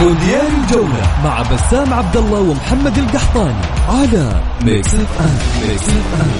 مونديال 0.00 0.46
الجولة 0.62 1.02
مع 1.24 1.42
بسام 1.42 1.94
عبد 1.94 2.16
الله 2.16 2.40
ومحمد 2.40 2.98
القحطاني 2.98 3.54
على 3.88 4.42
Mix 4.64 4.94
FM 4.94 5.68
Mix 5.68 5.88
FM 5.88 6.30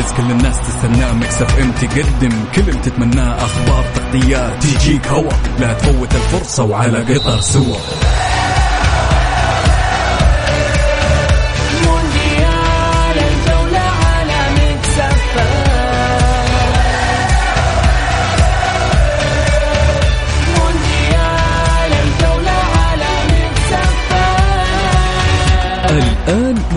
مميز 0.00 0.12
كل 0.12 0.30
الناس 0.30 0.60
تستناه. 0.60 1.12
مكسف 1.12 1.58
ام 1.58 1.72
تقدم 1.72 2.44
كل 2.54 2.60
اللي 2.60 2.80
تتمناه. 2.80 3.44
أخبار 3.44 3.84
تغطيات. 3.94 4.62
تجيك 4.62 5.06
هوا. 5.06 5.32
لا 5.60 5.72
تفوت 5.72 6.14
الفرصة 6.14 6.64
وعلى 6.64 7.14
قطر 7.14 7.40
سوا. 7.40 7.76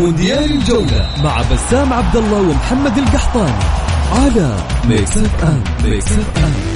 مونديال 0.04 0.52
الجولة 0.52 1.10
مع 1.24 1.42
بسام 1.42 1.94
عبد 1.94 2.16
الله 2.16 2.42
ومحمد 2.42 2.98
القحطاني 2.98 3.64
على 4.12 4.56
Mix 4.88 5.18
FM 5.18 5.64
Mix 5.84 6.12
FM 6.12 6.73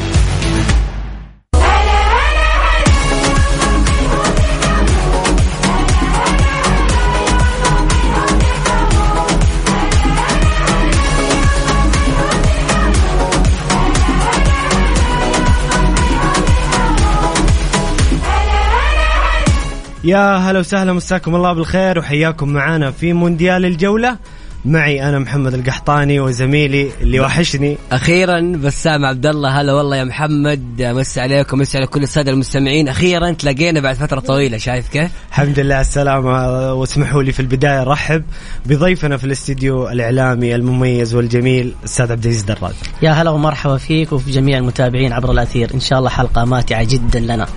يا 20.08 20.38
هلا 20.38 20.60
وسهلا 20.60 20.94
مساكم 20.94 21.36
الله 21.36 21.54
بالخير 21.54 22.00
وحياكم 22.00 22.50
معنا 22.50 22.92
في 22.92 23.14
مونديال 23.14 23.66
الجولة. 23.66 24.18
معي 24.66 25.10
أنا 25.10 25.20
محمد 25.20 25.54
القحطاني 25.54 26.20
وزميلي 26.20 26.92
اللي 27.02 27.20
وحشني. 27.20 27.78
أخيرا 27.92 28.40
بسام 28.64 29.06
عبد 29.06 29.26
الله 29.26 29.62
هلا 29.62 29.74
والله 29.74 29.98
يا 29.98 30.04
محمد 30.04 30.82
مسي 30.82 31.22
عليكم 31.22 31.60
مسي 31.60 31.78
على 31.78 31.88
كل 31.88 32.04
السادة 32.04 32.32
المستمعين. 32.32 32.88
أخيرا 32.88 33.32
تلاقينا 33.32 33.80
بعد 33.80 33.96
فترة 33.96 34.20
طويلة 34.20 34.58
شايف 34.58 34.90
كيف؟ 34.90 35.12
الحمد 35.30 35.60
لله 35.60 35.76
على 35.76 35.82
السلامة 35.82 36.74
واسمحوا 36.74 37.24
لي 37.24 37.32
في 37.32 37.40
البداية 37.40 37.84
رحب 37.84 38.24
بضيفنا 38.66 39.18
في 39.18 39.24
الاستديو 39.24 39.90
الإعلامي 39.90 40.56
المميز 40.56 41.16
والجميل 41.16 41.74
الأستاذ 41.80 42.12
عبد 42.12 42.24
العزيز 42.24 42.44
دراج. 42.44 42.74
يا 43.02 43.12
هلا 43.12 43.30
ومرحبا 43.30 43.78
فيك 43.78 44.14
وفي 44.14 44.32
جميع 44.32 44.58
المتابعين 44.58 45.14
عبر 45.14 45.32
الأثير. 45.32 45.74
إن 45.74 45.80
شاء 45.80 46.00
الله 46.00 46.10
حلقة 46.10 46.46
ماتعة 46.46 46.84
جدا 46.84 47.20
لنا. 47.20 47.48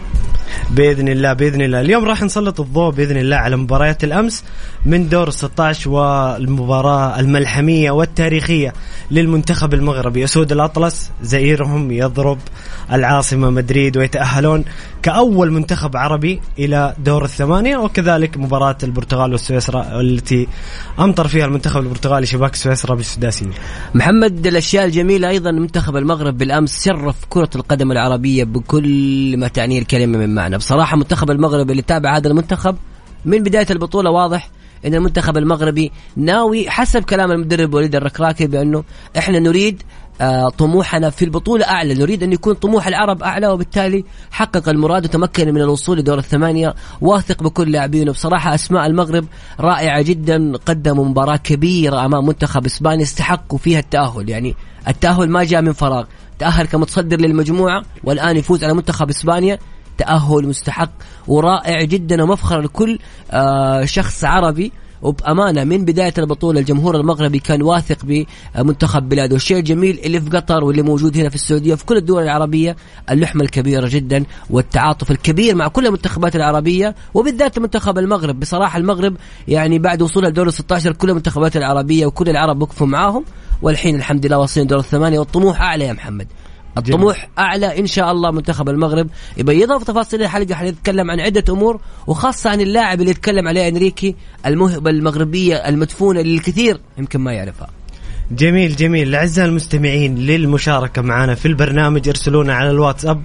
بإذن 0.71 1.09
الله 1.09 1.33
بإذن 1.33 1.63
الله. 1.63 1.81
اليوم 1.81 2.05
راح 2.05 2.23
نسلط 2.23 2.61
الضوء 2.61 2.91
بإذن 2.91 3.17
الله 3.17 3.37
على 3.37 3.57
مباريات 3.57 4.05
الأمس 4.05 4.45
من 4.87 5.09
دور 5.09 5.29
ال 5.29 5.35
16 5.35 5.91
والمباراة 5.91 7.21
الملحمية 7.21 7.91
والتاريخية 7.91 8.73
للمنتخب 9.11 9.75
المغربي. 9.75 10.25
أسود 10.25 10.53
الأطلس 10.53 11.11
زئيرهم 11.23 11.91
يضرب 11.93 12.39
العاصمة 12.93 13.51
مدريد 13.51 13.97
ويتأهلون 13.97 14.65
كأول 15.03 15.51
منتخب 15.51 15.97
عربي 15.97 16.41
إلى 16.59 16.95
دور 16.99 17.25
الثمانية 17.25 17.77
وكذلك 17.77 18.37
مباراة 18.37 18.77
البرتغال 18.83 19.33
والسويسرا 19.33 20.01
التي 20.01 20.49
أمطر 20.99 21.29
فيها 21.29 21.45
المنتخب 21.45 21.81
البرتغالي 21.81 22.27
شباك 22.27 22.55
سويسرا 22.55 22.95
بالسداسية. 22.95 23.47
محمد 23.95 24.47
الأشياء 24.47 24.85
الجميلة 24.85 25.29
أيضا 25.29 25.51
منتخب 25.51 25.97
المغرب 25.97 26.39
بالأمس 26.39 26.85
شرف 26.85 27.17
كرة 27.29 27.51
القدم 27.57 27.93
العربية 27.93 28.45
بكل 28.45 29.37
ما 29.37 29.49
تعنيه 29.49 29.79
الكلمة 29.79 30.19
من 30.19 30.35
معنى. 30.35 30.50
بصراحة 30.57 30.97
منتخب 30.97 31.31
المغرب 31.31 31.71
اللي 31.71 31.83
تابع 31.83 32.17
هذا 32.17 32.29
المنتخب 32.29 32.77
من 33.25 33.43
بداية 33.43 33.67
البطولة 33.71 34.11
واضح 34.11 34.51
إن 34.87 34.95
المنتخب 34.95 35.37
المغربي 35.37 35.93
ناوي 36.17 36.71
حسب 36.71 37.03
كلام 37.03 37.33
المدرب 37.33 37.75
وليد 37.75 37.95
الركراكي 37.95 38.47
بأنه 38.47 38.85
إحنا 39.19 39.39
نريد 39.39 39.83
آه، 40.21 40.49
طموحنا 40.49 41.11
في 41.11 41.25
البطولة 41.25 41.65
أعلى 41.65 41.95
نريد 41.95 42.23
أن 42.23 42.33
يكون 42.33 42.55
طموح 42.55 42.87
العرب 42.87 43.23
أعلى 43.23 43.49
وبالتالي 43.49 44.05
حقق 44.31 44.69
المراد 44.69 45.05
وتمكن 45.05 45.55
من 45.55 45.61
الوصول 45.61 45.99
لدور 45.99 46.19
الثمانية 46.19 46.75
واثق 47.01 47.43
بكل 47.43 47.73
لاعبينه 47.73 48.13
بصراحة 48.13 48.55
أسماء 48.55 48.87
المغرب 48.87 49.25
رائعة 49.61 50.03
جدا 50.03 50.57
قدموا 50.57 51.05
مباراة 51.05 51.37
كبيرة 51.37 52.05
أمام 52.05 52.27
منتخب 52.27 52.67
إسبانيا 52.67 53.03
استحقوا 53.03 53.59
فيها 53.59 53.79
التأهل. 53.79 54.29
يعني 54.31 54.57
التأهل 54.89 55.31
ما 55.31 55.45
جاء 55.45 55.63
من 55.63 55.73
فراغ 55.73 56.05
تأهل 56.39 56.67
كمتصدر 56.67 57.21
للمجموعة 57.21 57.83
والآن 58.05 58.37
يفوز 58.37 58.65
على 58.65 58.75
منتخب 58.75 59.09
إسبانيا. 59.09 59.59
تأهل 60.01 60.49
مستحق 60.49 60.91
ورائع 61.29 61.83
جدا 61.83 62.23
ومفخر 62.23 62.61
لكل 62.61 62.99
آه، 63.31 63.85
شخص 63.85 64.25
عربي. 64.25 64.73
وبأمانة 65.03 65.65
من 65.65 65.85
بداية 65.85 66.15
البطولة 66.19 66.61
الجمهور 66.61 66.97
المغربي 66.97 67.39
كان 67.39 67.63
واثق 67.63 68.27
بمنتخب 68.57 69.09
بلاده. 69.09 69.33
والشيء 69.33 69.59
الجميل 69.59 70.01
اللي 70.05 70.21
في 70.21 70.31
قطر 70.31 70.65
واللي 70.65 70.83
موجود 70.83 71.19
هنا 71.19 71.29
في 71.29 71.35
السعودية 71.35 71.73
وفي 71.73 71.85
كل 71.85 71.97
الدول 71.97 72.23
العربية 72.23 72.77
اللحمة 73.11 73.43
الكبيرة 73.43 73.89
جدا 73.89 74.25
والتعاطف 74.51 75.11
الكبير 75.11 75.55
مع 75.55 75.69
كل 75.69 75.87
المنتخبات 75.87 76.37
العربية 76.37 76.95
وبالذات 77.15 77.59
منتخب 77.59 77.99
المغرب. 77.99 78.41
بصراحة 78.41 78.79
المغرب 78.79 79.17
يعني 79.49 79.79
بعد 79.79 80.03
وصولها 80.03 80.31
لدور 80.31 80.51
16 80.51 80.93
كل 80.93 81.11
المنتخبات 81.11 81.57
العربية 81.57 82.07
وكل 82.07 82.29
العرب 82.29 82.63
وقفوا 82.63 82.87
معاهم 82.87 83.25
والحين 83.63 83.95
الحمد 83.95 84.27
لله 84.27 84.39
واصلين 84.39 84.67
دور 84.67 84.79
الثمانية 84.79 85.19
والطموح 85.19 85.63
أعلى 85.63 85.85
يا 85.85 85.93
محمد. 85.93 86.27
الطموح 86.79 87.29
أعلى 87.39 87.79
إن 87.79 87.87
شاء 87.87 88.13
الله 88.13 88.31
منتخب 88.31 88.69
المغرب. 88.69 89.09
يبقى 89.37 89.57
يضاف 89.57 89.85
تفاصيل 89.85 90.23
الحلقة 90.23 90.55
حنتكلم 90.55 91.11
عن 91.11 91.21
عدة 91.21 91.45
أمور 91.53 91.81
وخاصة 92.07 92.51
عن 92.51 92.61
اللاعب 92.61 93.01
اللي 93.01 93.11
يتكلم 93.11 93.49
عليه 93.49 93.69
إنريكي 93.69 94.15
الموهبه 94.47 94.91
المغربية 94.91 95.57
المدفونة 95.57 96.21
اللي 96.21 96.35
الكثير 96.35 96.81
يمكن 96.99 97.21
ما 97.21 97.33
يعرفها. 97.33 97.69
جميل 98.31 98.77
جميل. 98.77 99.15
أعزائي 99.15 99.49
المستمعين 99.49 100.19
للمشاركة 100.19 101.03
معنا 101.03 101.35
في 101.35 101.49
البرنامج 101.49 102.09
ارسلونا 102.09 102.55
على 102.55 102.71
الواتساب 102.71 103.23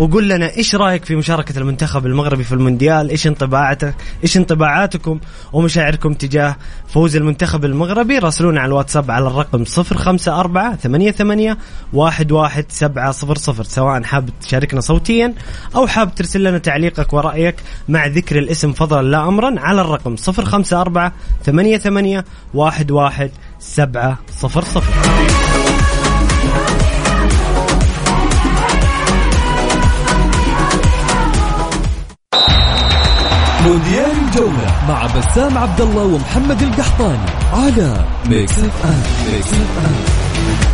وقول 0.00 0.28
لنا 0.28 0.56
إيش 0.56 0.74
رأيك 0.74 1.04
في 1.04 1.16
مشاركة 1.16 1.58
المنتخب 1.58 2.06
المغربي 2.06 2.44
في 2.44 2.52
المونديال؟ 2.52 3.10
إيش 3.10 3.26
انطباعاتك 3.26 3.94
إيش 4.22 4.36
انطباعاتكم 4.36 5.20
ومشاعركم 5.52 6.14
تجاه 6.14 6.56
فوز 6.88 7.16
المنتخب 7.16 7.64
المغربي؟ 7.64 8.18
راسلونا 8.18 8.60
على 8.60 8.68
الواتساب 8.68 9.10
على 9.10 9.26
الرقم 9.26 9.64
054 9.78 10.76
88 10.76 11.56
11700 11.94 13.62
سواء 13.62 14.02
حاب 14.02 14.30
تشاركنا 14.40 14.80
صوتيا 14.80 15.34
أو 15.76 15.86
حاب 15.86 16.14
ترسل 16.14 16.44
لنا 16.44 16.58
تعليقك 16.58 17.12
ورأيك 17.12 17.56
مع 17.88 18.06
ذكر 18.06 18.38
الاسم 18.38 18.72
فضلا 18.72 19.02
لا 19.02 19.28
امرا 19.28 19.60
على 19.60 19.80
الرقم 19.80 20.16
054 20.28 21.10
88 21.44 22.22
11700 22.54 24.18
مونديال 33.70 34.10
الجولة 34.26 34.74
مع 34.88 35.06
بسام 35.06 35.58
عبد 35.58 35.80
الله 35.80 36.04
ومحمد 36.04 36.62
القحطاني 36.62 37.30
على 37.52 38.04
Mix 38.26 38.58
FM 38.58 39.02
Mix 39.32 39.52
FM 39.52 40.69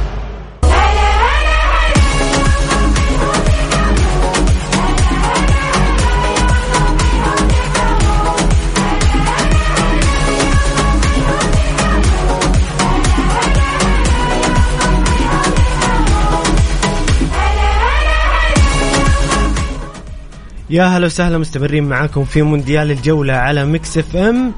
يا 20.76 20.84
هلا 20.84 21.06
وسهلا 21.06 21.38
مستمرين 21.38 21.84
معاكم 21.84 22.25
في 22.25 22.43
مونديال 22.43 22.90
الجولة 22.90 23.32
على 23.32 23.64
Mix 23.64 23.99
FM. 23.99 24.53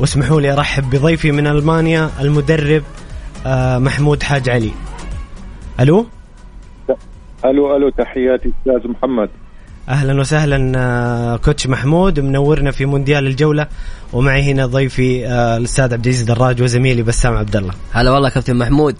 واسمحوا 0.00 0.40
لي 0.40 0.52
أرحب 0.52 0.90
بضيفي 0.90 1.32
من 1.32 1.46
ألمانيا 1.46 2.10
المدرب 2.20 2.82
آه، 3.46 3.78
محمود 3.78 4.22
حاج 4.22 4.50
علي. 4.50 4.70
ألو؟ 5.80 6.06
ألو 7.44 7.76
ألو 7.76 7.88
تحياتي 7.90 8.52
أستاذ 8.68 8.90
محمد. 8.90 9.28
أهلا 9.88 10.20
وسهلا 10.20 10.72
آه، 10.76 11.36
coach 11.36 11.66
محمود 11.66 12.20
منورنا 12.20 12.70
في 12.70 12.86
مونديال 12.86 13.26
الجولة. 13.26 13.66
ومعي 14.12 14.52
هنا 14.52 14.66
ضيفي 14.66 15.26
آه، 15.26 15.56
الأستاذ 15.56 15.92
عبد 15.92 16.06
العزيز 16.06 16.22
دراج 16.22 16.62
وزميلي 16.62 17.02
بسام 17.02 17.36
عبد 17.36 17.56
الله. 17.56 17.74
هلا 17.92 18.10
والله 18.10 18.28
كابتن 18.28 18.56
محمود. 18.56 18.96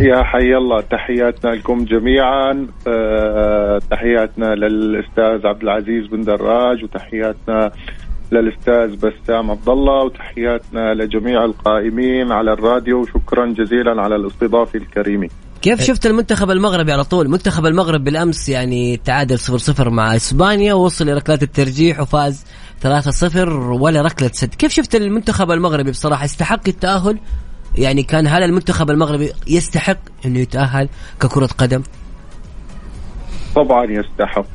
يا 0.00 0.22
حي 0.22 0.56
الله 0.56 0.80
تحياتنا 0.80 1.50
لكم 1.50 1.84
جميعا. 1.84 2.66
آه، 2.88 3.80
تحياتنا 3.90 4.54
للأستاذ 4.54 5.46
عبد 5.46 5.62
العزيز 5.62 6.06
بن 6.06 6.20
دراج 6.20 6.84
وتحياتنا 6.84 7.70
للأستاذ 8.32 8.96
بسام 8.96 9.50
عبد 9.50 9.68
الله 9.68 10.04
وتحياتنا 10.04 10.94
لجميع 10.94 11.44
القائمين 11.44 12.32
على 12.32 12.52
الراديو. 12.52 13.00
وشكرا 13.00 13.46
جزيلا 13.46 14.02
على 14.02 14.16
الاستضافة 14.16 14.78
الكريمة. 14.78 15.28
كيف 15.62 15.82
شفت 15.82 16.06
المنتخب 16.06 16.50
المغربي 16.50 16.92
على 16.92 17.04
طول؟ 17.04 17.28
منتخب 17.28 17.66
المغرب 17.66 18.04
بالأمس 18.04 18.48
يعني 18.48 18.96
تعادل 18.96 19.38
0-0 19.38 19.88
مع 19.88 20.16
إسبانيا 20.16 20.74
ووصل 20.74 21.06
لركلات 21.08 21.42
الترجيح 21.42 22.00
وفاز 22.00 22.44
3-0 22.80 23.48
ولا 23.80 24.02
ركلة 24.02 24.30
سد. 24.32 24.54
كيف 24.54 24.72
شفت 24.72 24.94
المنتخب 24.94 25.50
المغربي 25.50 25.90
بصراحة؟ 25.90 26.24
يستحق 26.24 26.68
التأهل 26.68 27.18
يعني 27.78 28.02
كان 28.02 28.26
هل 28.26 28.42
المنتخب 28.42 28.90
المغربي 28.90 29.32
يستحق 29.46 29.98
إنه 30.26 30.38
يتأهل 30.38 30.88
ككرة 31.20 31.46
قدم؟ 31.46 31.82
طبعا 33.54 33.84
يستحق. 33.84 34.46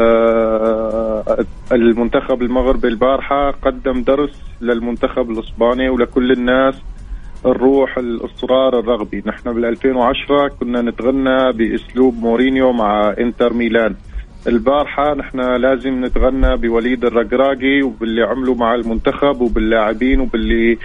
آه، 0.00 1.44
المنتخب 1.72 2.42
المغربي 2.42 2.88
البارحة 2.88 3.50
قدم 3.50 4.02
درس 4.02 4.30
للمنتخب 4.60 5.30
الإسباني 5.30 5.88
ولكل 5.88 6.32
الناس 6.32 6.74
الروح 7.46 7.98
الإصرار 7.98 8.78
الرغبي. 8.78 9.22
نحن 9.26 9.52
بال 9.52 9.64
2010 9.64 10.48
كنا 10.48 10.82
نتغنى 10.82 11.52
بأسلوب 11.52 12.14
مورينيو 12.14 12.72
مع 12.72 13.14
إنتر 13.18 13.52
ميلان. 13.52 13.94
البارحة 14.46 15.14
نحن 15.14 15.40
لازم 15.40 16.04
نتغنى 16.04 16.56
بوليد 16.56 17.04
الرقراقي 17.04 17.82
وباللي 17.82 18.22
عملوا 18.22 18.54
مع 18.54 18.74
المنتخب 18.74 19.40
وباللاعبين 19.40 20.20
وباللي 20.20 20.78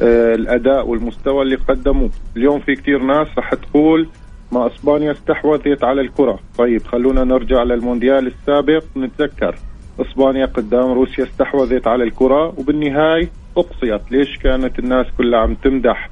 آه 0.00 0.34
الأداء 0.34 0.88
والمستوى 0.88 1.42
اللي 1.42 1.56
قدموه. 1.56 2.10
اليوم 2.36 2.60
في 2.60 2.74
كتير 2.74 3.02
ناس 3.02 3.28
رح 3.38 3.54
تقول 3.54 4.08
ما 4.52 4.66
أسبانيا 4.66 5.12
استحوذت 5.12 5.84
على 5.84 6.00
الكرة. 6.00 6.38
طيب 6.58 6.82
خلونا 6.82 7.24
نرجع 7.24 7.62
للمونديال 7.62 8.26
السابق. 8.26 8.84
نتذكر 8.96 9.54
أسبانيا 10.00 10.46
قدام 10.46 10.92
روسيا 10.92 11.24
استحوذت 11.24 11.86
على 11.86 12.04
الكرة 12.04 12.46
وبالنهاية 12.58 13.28
أقصيت. 13.56 14.12
ليش 14.12 14.38
كانت 14.38 14.78
الناس 14.78 15.06
كلها 15.18 15.40
عم 15.40 15.54
تمدح 15.54 16.10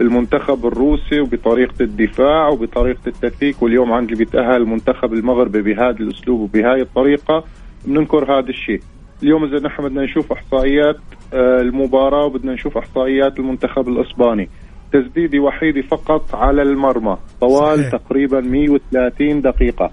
المنتخب 0.00 0.66
الروسي 0.66 1.20
وبطريقة 1.20 1.74
الدفاع 1.80 2.48
وبطريقة 2.48 3.00
التكتيك؟ 3.06 3.62
واليوم 3.62 3.92
عندي 3.92 4.14
بيتأهل 4.14 4.56
المنتخب 4.62 5.12
المغربي 5.12 5.62
بهذا 5.62 5.96
الأسلوب 6.00 6.40
وبهاي 6.40 6.82
الطريقة. 6.82 7.44
بننكر 7.84 8.38
هذا 8.38 8.48
الشيء. 8.48 8.80
اليوم 9.22 9.44
إذا 9.44 9.66
نحن 9.66 9.82
بدنا 9.82 10.02
نشوف 10.02 10.32
إحصائيات 10.32 10.96
المباراة 11.34 12.26
وبدنا 12.26 12.52
نشوف 12.52 12.78
إحصائيات 12.78 13.38
المنتخب 13.38 13.88
الإسباني. 13.88 14.48
تسديدي 14.92 15.38
وحيدي 15.38 15.82
فقط 15.82 16.34
على 16.34 16.62
المرمى. 16.62 17.16
طوال 17.40 17.78
صحيح. 17.78 17.90
تقريبا 17.90 18.40
130 18.40 19.40
دقيقة. 19.40 19.90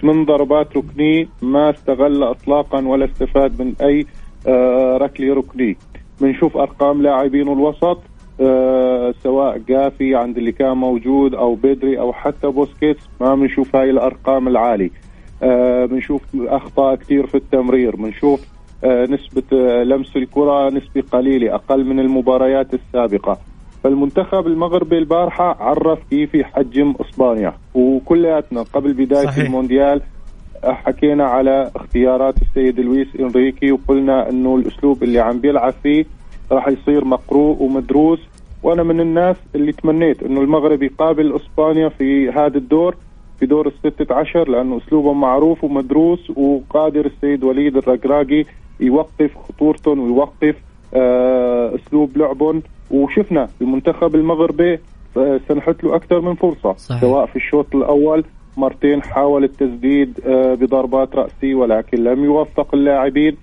ثمان 0.00 0.24
ضربات 0.24 0.76
ركنية 0.76 1.26
ما 1.42 1.70
استغل 1.70 2.22
اطلاقا 2.22 2.86
ولا 2.86 3.04
استفاد 3.04 3.62
من 3.62 3.74
أي 3.82 4.06
آه 4.48 4.96
ركلي 4.96 5.30
ركني. 5.30 5.76
بنشوف 6.20 6.56
أرقام 6.56 7.02
لاعبين 7.02 7.52
الوسط 7.52 8.02
آه 8.40 9.14
سواء 9.22 9.58
جافي 9.58 10.14
عند 10.14 10.38
اللي 10.38 10.52
كان 10.52 10.76
موجود 10.76 11.34
أو 11.34 11.54
بدري 11.54 12.00
أو 12.00 12.12
حتى 12.12 12.46
بوسكيتس 12.46 13.08
ما 13.20 13.34
بنشوف 13.34 13.76
هاي 13.76 13.90
الأرقام 13.90 14.48
العالية. 14.48 14.90
آه 15.42 15.86
بنشوف 15.86 16.22
أخطاء 16.36 16.94
كثير 16.94 17.26
في 17.26 17.34
التمرير. 17.34 17.96
بنشوف 17.96 18.55
آه 18.84 19.04
نسبة 19.04 19.42
آه 19.52 19.82
لمس 19.82 20.16
الكرة 20.16 20.70
نسبة 20.70 21.02
قليلة 21.12 21.54
أقل 21.54 21.84
من 21.84 22.00
المباريات 22.00 22.74
السابقة. 22.74 23.38
فالمنتخب 23.84 24.46
المغربي 24.46 24.98
البارحة 24.98 25.56
عرف 25.62 25.98
كيف 26.10 26.34
يحجم 26.34 26.94
إسبانيا. 27.00 27.54
وكلياتنا 27.74 28.62
قبل 28.62 28.92
بداية 28.92 29.26
صحيح. 29.26 29.44
المونديال 29.44 30.00
حكينا 30.64 31.24
على 31.24 31.70
اختيارات 31.76 32.34
السيد 32.42 32.80
لويس 32.80 33.08
إنريكي 33.20 33.72
وقلنا 33.72 34.30
إنه 34.30 34.56
الأسلوب 34.56 35.02
اللي 35.02 35.18
عم 35.20 35.40
بيلعب 35.40 35.74
فيه 35.82 36.04
راح 36.52 36.68
يصير 36.68 37.04
مقروء 37.04 37.62
ومدروس. 37.62 38.20
وأنا 38.62 38.82
من 38.82 39.00
الناس 39.00 39.36
اللي 39.54 39.72
تمنيت 39.72 40.22
إنه 40.22 40.40
المغرب 40.40 40.82
يقابل 40.82 41.36
إسبانيا 41.36 41.88
في 41.88 42.30
هذا 42.30 42.56
الدور 42.58 42.96
في 43.40 43.46
دور 43.46 43.66
الستة 43.68 44.14
عشر 44.14 44.48
لأنه 44.48 44.78
اسلوبهم 44.78 45.20
معروف 45.20 45.64
ومدروس 45.64 46.30
وقادر 46.30 47.06
السيد 47.06 47.44
وليد 47.44 47.76
الرقراقي 47.76 48.44
يوقف 48.80 49.30
خطورتهم 49.48 50.00
ويوقف 50.00 50.56
آه 50.94 51.74
أسلوب 51.74 52.16
لعبهم. 52.18 52.62
وشفنا 52.90 53.48
المنتخب 53.60 54.14
المغربي 54.14 54.78
آه، 55.16 55.40
سنحت 55.48 55.84
له 55.84 55.96
أكثر 55.96 56.20
من 56.20 56.34
فرصة 56.34 56.72
صحيح. 56.72 57.00
سواء 57.00 57.26
في 57.26 57.36
الشوط 57.36 57.74
الأول 57.74 58.24
مرتين 58.56 59.02
حاول 59.02 59.44
التسديد 59.44 60.20
آه، 60.26 60.54
بضربات 60.54 61.14
رأسية 61.16 61.54
ولكن 61.54 62.04
لم 62.04 62.24
يوفق 62.24 62.74
اللاعبين. 62.74 63.36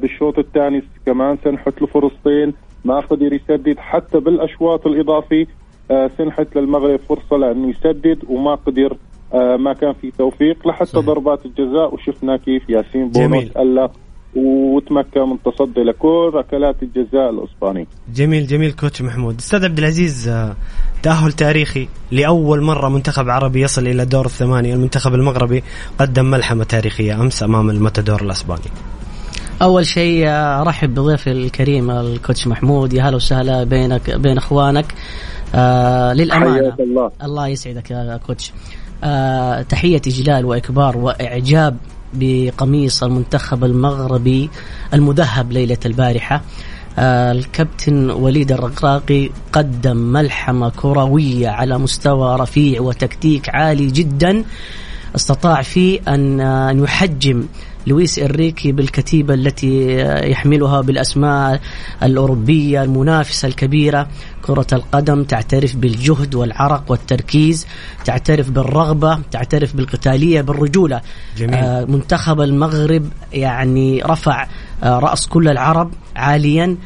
بالشوط 0.00 0.38
الثاني 0.38 0.82
كمان 1.06 1.36
سنحت 1.44 1.80
له 1.80 1.86
فرصتين 1.86 2.52
ما 2.84 3.00
قدر 3.00 3.32
يسدد 3.32 3.78
حتى 3.78 4.20
بالأشواط 4.20 4.86
الاضافي 4.86 5.46
سنحت 6.18 6.56
للمغرب 6.56 6.98
فرصة 6.98 7.36
لأنه 7.36 7.68
يسدد 7.68 8.18
وما 8.28 8.54
قدر 8.54 8.96
ما 9.34 9.72
كان 9.72 9.92
في 9.92 10.10
توفيق 10.10 10.68
لحتى 10.68 10.84
صحيح. 10.84 11.04
ضربات 11.04 11.46
الجزاء. 11.46 11.94
وشفنا 11.94 12.36
كيف 12.36 12.70
ياسين 12.70 13.08
بونوس 13.08 13.56
ألق 13.56 13.90
وتمكن 14.38 15.20
من 15.20 15.32
التصدي 15.32 15.80
لكل 15.80 16.30
ركلات 16.34 16.76
الجزاء 16.82 17.30
الأسباني. 17.30 17.86
جميل 18.14 18.46
جميل 18.46 18.72
كوتش 18.72 19.02
محمود، 19.02 19.38
أستاذ 19.38 19.64
عبد 19.64 19.78
العزيز 19.78 20.28
آه، 20.28 20.56
تأهل 21.02 21.32
تاريخي 21.32 21.88
لأول 22.10 22.62
مرة 22.62 22.88
منتخب 22.88 23.28
عربي 23.28 23.60
يصل 23.60 23.86
إلى 23.86 24.04
دور 24.04 24.26
الثمانية، 24.26 24.74
المنتخب 24.74 25.14
المغربي 25.14 25.62
قدم 25.98 26.24
ملحمة 26.24 26.64
تاريخية 26.64 27.20
أمس 27.20 27.42
أمام 27.42 27.70
المتدور 27.70 28.22
الأسباني. 28.22 28.70
أول 29.62 29.86
شيء 29.86 30.26
آه، 30.26 30.62
ارحب 30.62 30.94
بضيفي 30.94 31.32
الكريم 31.32 31.90
الكوتش 31.90 32.46
محمود 32.46 32.92
يا 32.92 33.02
هلا 33.02 33.16
وسهلا 33.16 33.64
بينك 33.64 34.10
بين 34.10 34.36
إخوانك 34.36 34.94
آه 35.54 36.12
للأمانة 36.12 36.74
الله. 36.80 37.10
الله 37.22 37.48
يسعدك 37.48 37.90
يا 37.90 38.20
كوتش 38.26 38.52
آه 39.04 39.62
تحية 39.62 40.02
إجلال 40.06 40.44
وإكبار 40.44 40.96
وإعجاب 40.96 41.76
بقميص 42.14 43.02
المنتخب 43.02 43.64
المغربي 43.64 44.50
المذهب 44.94 45.52
ليلة 45.52 45.78
البارحة. 45.86 46.42
آه، 46.98 47.32
الكابتن 47.32 48.10
وليد 48.10 48.52
الرقراقي 48.52 49.30
قدم 49.52 49.96
ملحمة 49.96 50.68
كروية 50.68 51.48
على 51.48 51.78
مستوى 51.78 52.36
رفيع 52.36 52.80
وتكتيك 52.80 53.48
عالي 53.48 53.86
جدا. 53.86 54.44
استطاع 55.16 55.62
فيه 55.62 56.00
أن 56.08 56.40
آه، 56.40 56.70
يحجم 56.70 57.44
لويس 57.86 58.18
إنريكي 58.18 58.72
بالكتيبة 58.72 59.34
التي 59.34 59.98
يحملها 60.30 60.80
بالأسماء 60.80 61.60
الأوروبية 62.02 62.82
المنافسة 62.82 63.48
الكبيرة. 63.48 64.08
كرة 64.42 64.66
القدم 64.72 65.24
تعترف 65.24 65.76
بالجهد 65.76 66.34
والعرق 66.34 66.84
والتركيز 66.88 67.66
تعترف 68.04 68.50
بالرغبة 68.50 69.18
تعترف 69.30 69.76
بالقتالية 69.76 70.40
بالرجولة. 70.40 71.00
جميل. 71.36 71.54
آه 71.54 71.84
منتخب 71.84 72.40
المغرب 72.40 73.08
يعني 73.32 74.02
رفع 74.02 74.46
آه 74.82 74.98
رأس 74.98 75.26
كل 75.26 75.48
العرب 75.48 75.90
عاليا. 76.16 76.76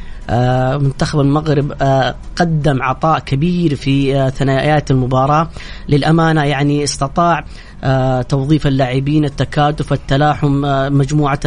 منتخب 0.78 1.20
المغرب 1.20 1.72
آه 1.82 2.14
قدم 2.36 2.82
عطاء 2.82 3.18
كبير 3.18 3.74
في 3.74 4.16
آه 4.16 4.28
ثنائيات 4.28 4.90
المباراة. 4.90 5.48
للأمانة 5.88 6.44
يعني 6.44 6.84
استطاع 6.84 7.44
آه، 7.84 8.22
توظيف 8.22 8.66
اللاعبين 8.66 9.24
التكاتف 9.24 9.92
التلاحم 9.92 10.64
آه، 10.64 10.88
مجموعة 10.88 11.40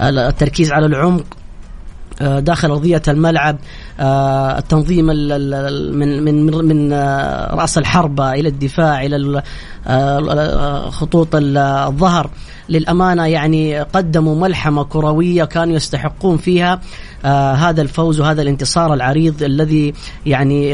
التركيز 0.00 0.72
على 0.72 0.86
العمق 0.86 1.24
آه، 2.20 2.40
داخل 2.40 2.70
أرضية 2.70 3.02
الملعب. 3.08 3.58
التنظيم 4.58 5.06
من 5.06 6.24
من 6.24 6.46
من 6.46 6.92
رأس 7.52 7.78
الحربه 7.78 8.32
إلى 8.32 8.48
الدفاع 8.48 9.02
إلى 9.04 9.42
خطوط 10.90 11.28
الظهر. 11.32 12.30
للأمانة 12.68 13.26
يعني 13.26 13.80
قدموا 13.80 14.40
ملحمة 14.40 14.84
كروية 14.84 15.44
كانوا 15.44 15.76
يستحقون 15.76 16.36
فيها. 16.36 16.80
هذا 17.54 17.82
الفوز 17.82 18.20
وهذا 18.20 18.42
الانتصار 18.42 18.94
العريض 18.94 19.42
الذي 19.42 19.94
يعني 20.26 20.70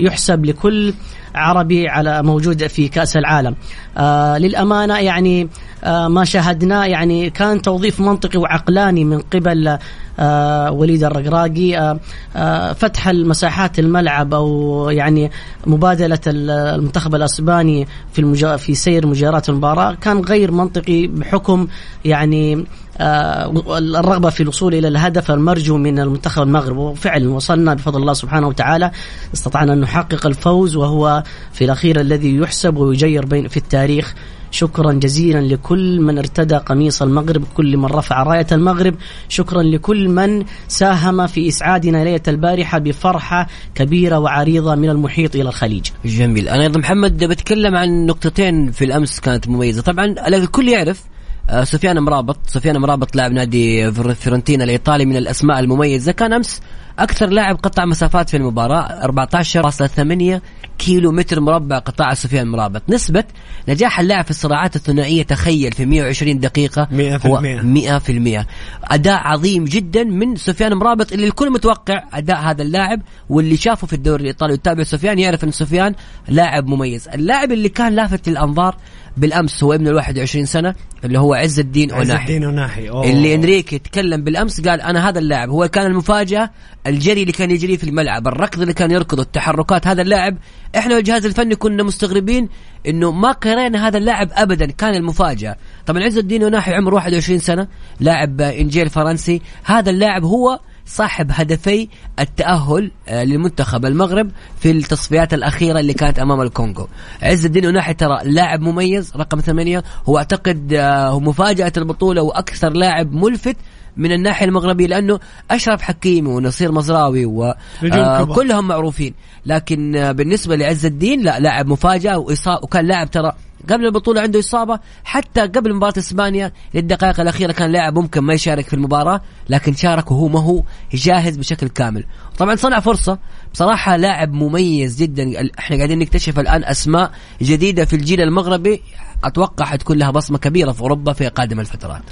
يحسب 0.00 0.44
لكل 0.44 0.94
عربي 1.36 1.88
على 1.88 2.22
موجود 2.22 2.66
في 2.66 2.88
كأس 2.88 3.16
العالم. 3.16 3.56
آه 3.96 4.38
للأمانة 4.38 4.98
يعني 4.98 5.48
آه 5.84 6.08
ما 6.08 6.24
شاهدناه 6.24 6.84
يعني 6.84 7.30
كان 7.30 7.62
توظيف 7.62 8.00
منطقي 8.00 8.38
وعقلاني 8.38 9.04
من 9.04 9.20
قبل 9.20 9.78
آه 10.18 10.70
وليد 10.70 11.04
الرقراقي. 11.04 11.78
آه 11.78 12.00
آه 12.36 12.72
فتح 12.72 13.08
المساحات 13.08 13.78
الملعب 13.78 14.34
أو 14.34 14.90
يعني 14.90 15.30
مبادلة 15.66 16.20
المنتخب 16.26 17.14
الأسباني 17.14 17.86
في 18.12 18.58
في 18.58 18.74
سير 18.74 19.06
مجارات 19.06 19.48
المباراة. 19.48 19.94
كان 19.94 20.20
غير 20.20 20.50
منطقي 20.50 21.06
بحكم 21.06 21.66
يعني 22.04 22.54
آه، 22.54 22.64
الرغبة 23.00 24.30
في 24.30 24.42
الوصول 24.42 24.74
إلى 24.74 24.88
الهدف 24.88 25.30
المرجو 25.30 25.76
من 25.76 25.98
المنتخب 25.98 26.42
المغرب. 26.42 26.76
وفعلا 26.76 27.30
وصلنا 27.30 27.74
بفضل 27.74 28.00
الله 28.00 28.12
سبحانه 28.12 28.48
وتعالى 28.48 28.90
استطعنا 29.34 29.72
أن 29.72 29.80
نحقق 29.80 30.26
الفوز 30.26 30.76
وهو 30.76 31.22
في 31.52 31.64
الأخير 31.64 32.00
الذي 32.00 32.36
يحسب 32.36 32.76
ويجير 32.76 33.26
بين 33.26 33.48
في 33.48 33.56
التاريخ. 33.56 34.14
شكرا 34.50 34.92
جزيلا 34.92 35.40
لكل 35.40 36.00
من 36.00 36.18
ارتدى 36.18 36.56
قميص 36.56 37.02
المغرب 37.02 37.44
كل 37.54 37.76
من 37.76 37.84
رفع 37.84 38.22
راية 38.22 38.46
المغرب. 38.52 38.94
شكرا 39.28 39.62
لكل 39.62 40.08
من 40.08 40.44
ساهم 40.68 41.26
في 41.26 41.48
إسعادنا 41.48 42.04
ليلة 42.04 42.20
البارحة 42.28 42.78
بفرحة 42.78 43.46
كبيرة 43.74 44.18
وعريضة 44.18 44.74
من 44.74 44.90
المحيط 44.90 45.34
إلى 45.34 45.48
الخليج. 45.48 45.86
جميل. 46.04 46.48
أنا 46.48 46.62
أيضا 46.62 46.80
محمد 46.80 47.24
بتكلم 47.24 47.76
عن 47.76 48.06
نقطتين 48.06 48.70
في 48.70 48.84
الأمس 48.84 49.20
كانت 49.20 49.48
مميزة. 49.48 49.82
طبعا 49.82 50.14
الكل 50.28 50.68
يعرف 50.68 51.02
آه، 51.02 51.15
سفيان 51.62 51.98
مرابط 51.98 52.38
سفيان 52.46 52.78
مرابط 52.78 53.16
لاعب 53.16 53.32
نادي 53.32 53.92
فيورنتينا 53.92 54.64
الإيطالي 54.64 55.04
من 55.04 55.16
الأسماء 55.16 55.60
المميزة. 55.60 56.12
كان 56.12 56.32
أمس 56.32 56.60
أكثر 56.98 57.26
لاعب 57.26 57.56
قطع 57.56 57.84
مسافات 57.84 58.30
في 58.30 58.36
المباراة 58.36 59.06
14.8 59.06 60.40
كيلو 60.78 61.12
متر 61.12 61.40
مربع 61.40 61.78
قطع 61.78 62.14
سفيان 62.14 62.48
مرابط. 62.48 62.82
نسبة 62.88 63.24
نجاح 63.68 64.00
اللاعب 64.00 64.24
في 64.24 64.30
الصراعات 64.30 64.76
الثنائية 64.76 65.22
تخيل 65.22 65.72
في 65.72 65.86
120 65.86 66.40
دقيقة 66.40 66.88
100% 66.90 67.26
هو 67.26 67.40
100% 67.40 68.46
أداء 68.84 69.20
عظيم 69.24 69.64
جدا 69.64 70.04
من 70.04 70.36
سفيان 70.36 70.74
مرابط 70.74 71.12
اللي 71.12 71.26
الكل 71.26 71.50
متوقع 71.50 72.02
أداء 72.12 72.36
هذا 72.36 72.62
اللاعب 72.62 73.02
واللي 73.28 73.56
شافه 73.56 73.86
في 73.86 73.92
الدوري 73.92 74.22
الإيطالي. 74.22 74.52
ويتابع 74.52 74.82
سفيان 74.82 75.18
يعرف 75.18 75.44
أن 75.44 75.50
سفيان 75.50 75.94
لاعب 76.28 76.66
مميز. 76.66 77.08
اللاعب 77.08 77.52
اللي 77.52 77.68
كان 77.68 77.92
لافت 77.94 78.28
للأنظار 78.28 78.76
بالأمس 79.16 79.64
هو 79.64 79.72
ابن 79.72 79.88
ال 79.88 79.94
21 79.94 80.46
سنة 80.46 80.74
اللي 81.04 81.18
هو 81.18 81.34
عز 81.34 81.60
الدين 81.60 81.92
عز 81.92 82.10
أوناحي. 82.10 82.36
الدين 82.36 82.48
وناحي 82.48 82.88
أوه. 82.88 83.10
اللي 83.10 83.34
إنريكي 83.34 83.78
تكلم 83.78 84.24
بالأمس 84.24 84.60
قال 84.60 84.80
أنا 84.80 85.08
هذا 85.08 85.18
اللاعب 85.18 85.50
هو 85.50 85.68
كان 85.68 85.86
المفاجأة 85.86 86.50
الجري 86.86 87.20
اللي 87.20 87.32
كان 87.32 87.50
يجري 87.50 87.76
في 87.76 87.84
الملعب 87.84 88.28
الركض 88.28 88.60
اللي 88.60 88.74
كان 88.74 88.90
يركضه 88.90 89.22
التحركات 89.22 89.86
هذا 89.86 90.02
اللاعب 90.02 90.36
إحنا 90.76 90.94
والجهاز 90.94 91.26
الفني 91.26 91.56
كنا 91.56 91.82
مستغربين 91.82 92.48
إنه 92.86 93.12
ما 93.12 93.32
قرينا 93.32 93.88
هذا 93.88 93.98
اللاعب 93.98 94.28
ابدا 94.32 94.66
كان 94.66 94.94
المفاجأة. 94.94 95.56
طبعا 95.86 96.04
عز 96.04 96.18
الدين 96.18 96.44
وناحي 96.44 96.74
عمره 96.74 96.94
21 96.94 97.38
سنة 97.38 97.68
لاعب 98.00 98.40
إنجيل 98.40 98.90
فرنسي 98.90 99.42
هذا 99.64 99.90
اللاعب 99.90 100.24
هو 100.24 100.60
صاحب 100.86 101.30
هدفي 101.30 101.88
التأهل 102.20 102.90
آه، 103.08 103.24
لمنتخب 103.24 103.86
المغرب 103.86 104.30
في 104.60 104.70
التصفيات 104.70 105.34
الأخيرة 105.34 105.80
اللي 105.80 105.92
كانت 105.94 106.18
أمام 106.18 106.40
الكونغو. 106.40 106.88
عز 107.22 107.44
الدين 107.44 107.66
وناحي 107.66 107.94
ترى 107.94 108.18
لاعب 108.24 108.60
مميز 108.60 109.12
رقم 109.16 109.40
ثمانية. 109.40 109.84
هو 110.08 110.18
أعتقد 110.18 110.72
آه، 110.72 111.20
مفاجأة 111.20 111.72
البطولة 111.76 112.22
وأكثر 112.22 112.72
لاعب 112.72 113.12
ملفت 113.12 113.56
من 113.96 114.12
الناحية 114.12 114.46
المغربية 114.46 114.86
لأنه 114.86 115.20
أشرف 115.50 115.82
حكيمي 115.82 116.28
ونصير 116.28 116.72
مزراوي 116.72 117.24
وكلهم 117.26 118.50
آه 118.56 118.60
معروفين. 118.60 119.14
لكن 119.46 119.96
آه 119.96 120.12
بالنسبة 120.12 120.56
لعز 120.56 120.86
الدين 120.86 121.22
لا 121.22 121.40
لاعب 121.40 121.66
مفاجأة 121.66 122.18
وكان 122.62 122.86
لاعب 122.86 123.10
ترى 123.10 123.32
قبل 123.70 123.86
البطولة 123.86 124.20
عنده 124.20 124.38
إصابة 124.38 124.78
حتى 125.04 125.40
قبل 125.40 125.74
مباراة 125.74 125.94
إسبانيا 125.98 126.52
للدقائق 126.74 127.20
الأخيرة 127.20 127.52
كان 127.52 127.72
لاعب 127.72 127.98
ممكن 127.98 128.20
ما 128.20 128.34
يشارك 128.34 128.66
في 128.66 128.74
المباراة 128.74 129.20
لكن 129.48 129.74
شارك 129.74 130.10
وهو 130.10 130.28
ما 130.28 130.40
هو 130.40 130.62
جاهز 130.94 131.36
بشكل 131.36 131.68
كامل. 131.68 132.04
طبعا 132.38 132.56
صنع 132.56 132.80
فرصة. 132.80 133.18
بصراحة 133.52 133.96
لاعب 133.96 134.32
مميز 134.32 135.02
جدا. 135.02 135.50
إحنا 135.58 135.76
قاعدين 135.76 135.98
نكتشف 135.98 136.38
الآن 136.38 136.64
أسماء 136.64 137.10
جديدة 137.42 137.84
في 137.84 137.96
الجيل 137.96 138.20
المغربي. 138.20 138.82
أتوقع 139.26 139.64
حتكون 139.64 139.98
لها 139.98 140.10
بصمة 140.10 140.38
كبيرة 140.38 140.72
في 140.72 140.80
أوروبا 140.80 141.12
في 141.12 141.28
قادم 141.28 141.60
الفترات. 141.60 142.02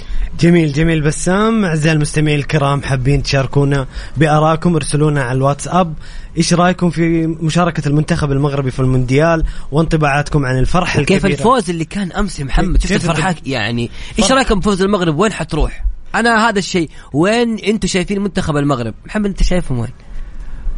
جميل 0.41 0.73
جميل 0.73 1.01
بسام 1.01 1.65
أعزائي 1.65 1.97
المستمعين 1.97 2.39
الكرام 2.39 2.83
حابين 2.83 3.23
تشاركونا 3.23 3.87
بآرائكم 4.17 4.75
ارسلونا 4.75 5.23
على 5.23 5.37
الواتساب 5.37 5.95
إيش 6.37 6.55
رأيكم 6.55 6.91
في 6.91 7.27
مشاركة 7.27 7.89
المنتخب 7.89 8.33
المغربي 8.33 8.71
في 8.71 8.81
المونديال 8.81 9.45
وانطباعاتكم 9.73 10.47
عن 10.47 10.59
الفرحه 10.59 11.01
الكبيرة 11.01 11.21
كيف 11.21 11.41
الفوز 11.41 11.71
اللي 11.71 11.85
كان 11.85 12.13
أمس 12.13 12.41
يا 12.41 12.45
محمد 12.45 12.83
شفت 12.83 12.93
الفرحه 12.93 13.35
يعني 13.47 13.91
إيش 14.19 14.33
رأيكم 14.33 14.61
بفوز 14.61 14.83
المغرب 14.83 15.19
وين 15.19 15.33
حتروح؟ 15.33 15.85
أنا 16.15 16.49
هذا 16.49 16.59
الشيء 16.59 16.91
وين 17.13 17.59
أنتم 17.59 17.89
شايفين 17.89 18.21
منتخب 18.21 18.57
المغرب؟ 18.57 18.95
محمد 19.07 19.27
أنت 19.27 19.43
شايفهم 19.43 19.79
وين؟ 19.79 19.91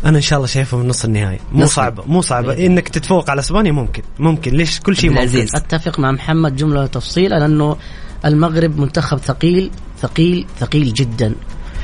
أنا 0.05 0.17
إن 0.17 0.23
شاء 0.23 0.37
الله 0.37 0.47
شايفه 0.47 0.79
من 0.79 0.89
نص 0.89 1.05
النهائي 1.05 1.39
مو 1.53 1.67
صعبة 1.67 2.03
مو 2.07 2.21
صعبة. 2.21 2.53
إيه. 2.53 2.67
إنك 2.67 2.89
تتفوق 2.89 3.31
على 3.31 3.41
أسبانيا 3.41 3.73
ممكن 3.73 4.03
ممكن. 4.19 4.55
ليش 4.55 4.81
كل 4.81 4.97
شيء 4.97 5.11
ممكن؟ 5.11 5.47
أتفق 5.55 6.01
مع 6.01 6.13
محمد 6.13 6.57
جملة 6.57 6.87
تفصيلا 6.87 7.39
لأنه 7.39 7.77
المغرب 8.25 8.81
منتخب 8.81 9.19
ثقيل 9.19 9.71
ثقيل 9.99 10.47
ثقيل 10.59 10.93
جدا. 10.93 11.35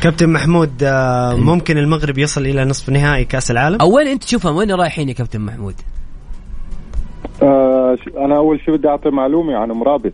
كابتن 0.02 0.28
محمود 0.28 0.70
آه، 0.82 1.34
ممكن 1.34 1.78
المغرب 1.78 2.18
يصل 2.18 2.40
إلى 2.40 2.64
نصف 2.64 2.90
نهائي 2.90 3.24
كأس 3.24 3.50
العالم؟ 3.50 3.80
أو 3.80 3.96
وين 3.96 4.06
أنت 4.06 4.24
تشوفهم 4.24 4.56
وين 4.56 4.72
رايحين 4.72 5.08
يا 5.08 5.14
كابتن 5.14 5.40
محمود؟ 5.40 5.74
آه 7.42 7.96
أنا 8.16 8.36
أول 8.36 8.60
شيء 8.64 8.76
بدي 8.76 8.88
أعطي 8.88 9.10
معلومة 9.10 9.56
عن 9.56 9.68
مرابط. 9.68 10.12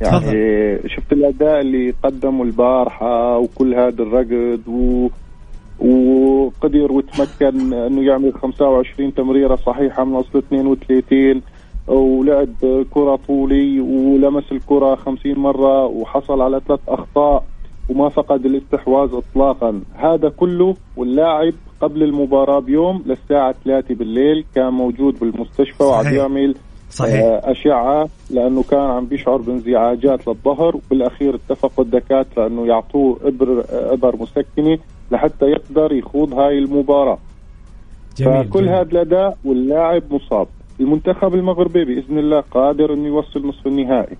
يعني 0.00 0.20
فضل. 0.20 0.90
شفت 0.96 1.12
الأداء 1.12 1.60
اللي 1.60 1.94
قدمه 2.02 2.42
البارحة 2.42 3.38
وكل 3.38 3.74
هذا 3.74 4.02
الرقد 4.02 4.68
و 4.68 5.08
وقدر 5.78 6.92
وتمكن 6.92 7.72
أنه 7.72 8.02
يعمل 8.02 8.32
25 8.32 9.14
تمريرة 9.14 9.56
صحيحة 9.56 10.04
من 10.04 10.14
أصل 10.14 10.38
32 10.38 11.42
ولعب 11.86 12.84
كرة 12.90 13.16
طولي 13.16 13.80
ولمس 13.80 14.52
الكرة 14.52 14.94
50 14.94 15.38
مرة 15.38 15.86
وحصل 15.86 16.40
على 16.40 16.60
ثلاث 16.68 16.80
أخطاء 16.88 17.44
وما 17.88 18.08
فقد 18.08 18.46
الاستحواذ 18.46 19.10
إطلاقا 19.14 19.80
هذا 19.94 20.28
كله 20.28 20.76
واللاعب 20.96 21.52
قبل 21.80 22.02
المباراة 22.02 22.58
بيوم 22.60 23.02
للساعة 23.06 23.54
3 23.64 23.94
بالليل 23.94 24.44
كان 24.54 24.72
موجود 24.72 25.18
بالمستشفى 25.18 25.82
وعم 25.82 26.14
يعمل 26.14 26.54
صحيح. 26.90 27.24
آه، 27.24 27.50
أشعة 27.50 28.08
لأنه 28.30 28.62
كان 28.62 28.80
عم 28.80 29.06
بيشعر 29.06 29.36
بانزعاجات 29.36 30.28
للظهر 30.28 30.76
وبالأخير 30.76 31.34
اتفقوا 31.34 31.84
الدكاترة 31.84 32.46
أنه 32.46 32.66
يعطوه 32.66 33.18
إبر, 33.24 33.64
إبر 33.70 34.16
مسكنة 34.16 34.78
لحتى 35.12 35.46
يقدر 35.46 35.92
يخوض 35.92 36.34
هاي 36.34 36.58
المباراة. 36.58 37.18
جميل 38.16 38.44
فكل 38.44 38.68
هذا 38.68 38.90
الأداء 38.92 39.38
واللاعب 39.44 40.02
مصاب. 40.10 40.46
المنتخب 40.80 41.34
المغربي 41.34 41.84
بإذن 41.84 42.18
الله 42.18 42.40
قادر 42.40 42.94
أنه 42.94 43.06
يوصل 43.06 43.46
نصف 43.46 43.66
النهائي. 43.66 44.16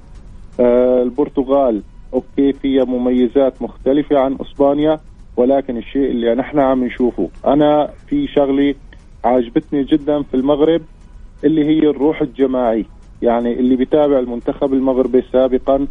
آه 0.60 1.02
البرتغال 1.02 1.82
أوكي 2.14 2.52
فيها 2.52 2.84
مميزات 2.84 3.62
مختلفة 3.62 4.18
عن 4.18 4.36
إسبانيا 4.40 5.00
ولكن 5.36 5.76
الشيء 5.76 6.10
اللي 6.10 6.34
نحن 6.34 6.58
عم 6.58 6.84
نشوفه 6.84 7.28
أنا 7.46 7.90
في 8.06 8.26
شغلة 8.26 8.74
عجبتني 9.24 9.84
جدا 9.84 10.22
في 10.22 10.34
المغرب 10.34 10.82
اللي 11.44 11.64
هي 11.64 11.78
الروح 11.90 12.22
الجماعي. 12.22 12.86
يعني 13.22 13.52
اللي 13.52 13.76
بيتابع 13.76 14.18
المنتخب 14.18 14.72
المغربي 14.72 15.22
سابقا 15.32 15.86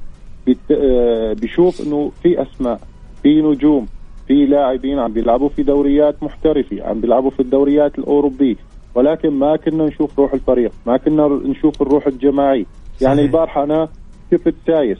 آه، 0.72 1.34
بيشوف 1.34 1.82
إنه 1.82 2.12
في 2.24 2.42
أسماء 2.42 2.80
في 3.24 3.42
نجوم 3.42 3.88
في 4.32 4.46
لاعبين 4.46 5.00
عم 5.00 5.14
بيلعبوا 5.14 5.50
في 5.50 5.64
دوريات 5.64 6.24
محترفة 6.24 6.84
عم 6.84 7.02
بيلعبوا 7.02 7.30
في 7.30 7.40
الدوريات 7.40 8.00
الأوروبية. 8.00 8.56
ولكن 8.96 9.30
ما 9.30 9.56
كنا 9.56 9.86
نشوف 9.86 10.20
روح 10.20 10.34
الفريق 10.34 10.72
ما 10.86 10.98
كنا 10.98 11.28
نشوف 11.28 11.82
الروح 11.82 12.08
الجماعي 12.08 12.66
يعني 13.02 13.22
البارحة 13.22 13.64
أنا 13.64 13.90
شفت 14.32 14.54
سايس 14.68 14.98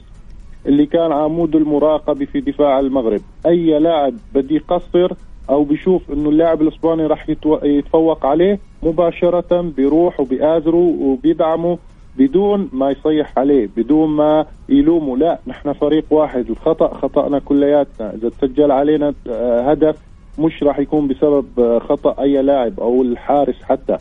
اللي 0.66 0.86
كان 0.86 1.12
عمود 1.12 1.56
المراقبة 1.56 2.24
في 2.24 2.40
دفاع 2.40 2.80
المغرب. 2.80 3.20
أي 3.46 3.78
لاعب 3.78 4.14
بدي 4.34 4.54
يقصر 4.54 5.12
أو 5.50 5.64
بيشوف 5.64 6.10
إنه 6.12 6.28
اللاعب 6.28 6.62
الأسباني 6.62 7.06
راح 7.06 7.28
يتفوق 7.62 8.26
عليه 8.26 8.58
مباشرة 8.82 9.60
بيروح 9.60 10.20
وبيآزره 10.20 10.96
وبيدعمه. 11.00 11.78
بدون 12.18 12.68
ما 12.72 12.90
يصيح 12.90 13.38
عليه 13.38 13.68
بدون 13.76 14.08
ما 14.08 14.46
يلومه. 14.68 15.16
لا 15.16 15.38
نحن 15.46 15.72
فريق 15.72 16.04
واحد 16.10 16.50
الخطأ 16.50 16.94
خطأنا 16.94 17.38
كلياتنا. 17.38 18.14
إذا 18.14 18.28
تسجل 18.28 18.70
علينا 18.70 19.14
آه، 19.30 19.70
هدف 19.70 19.96
مش 20.38 20.62
راح 20.62 20.78
يكون 20.78 21.08
بسبب 21.08 21.46
آه، 21.58 21.78
خطأ 21.78 22.22
أي 22.22 22.42
لاعب 22.42 22.80
أو 22.80 23.02
الحارس 23.02 23.62
حتى. 23.62 23.96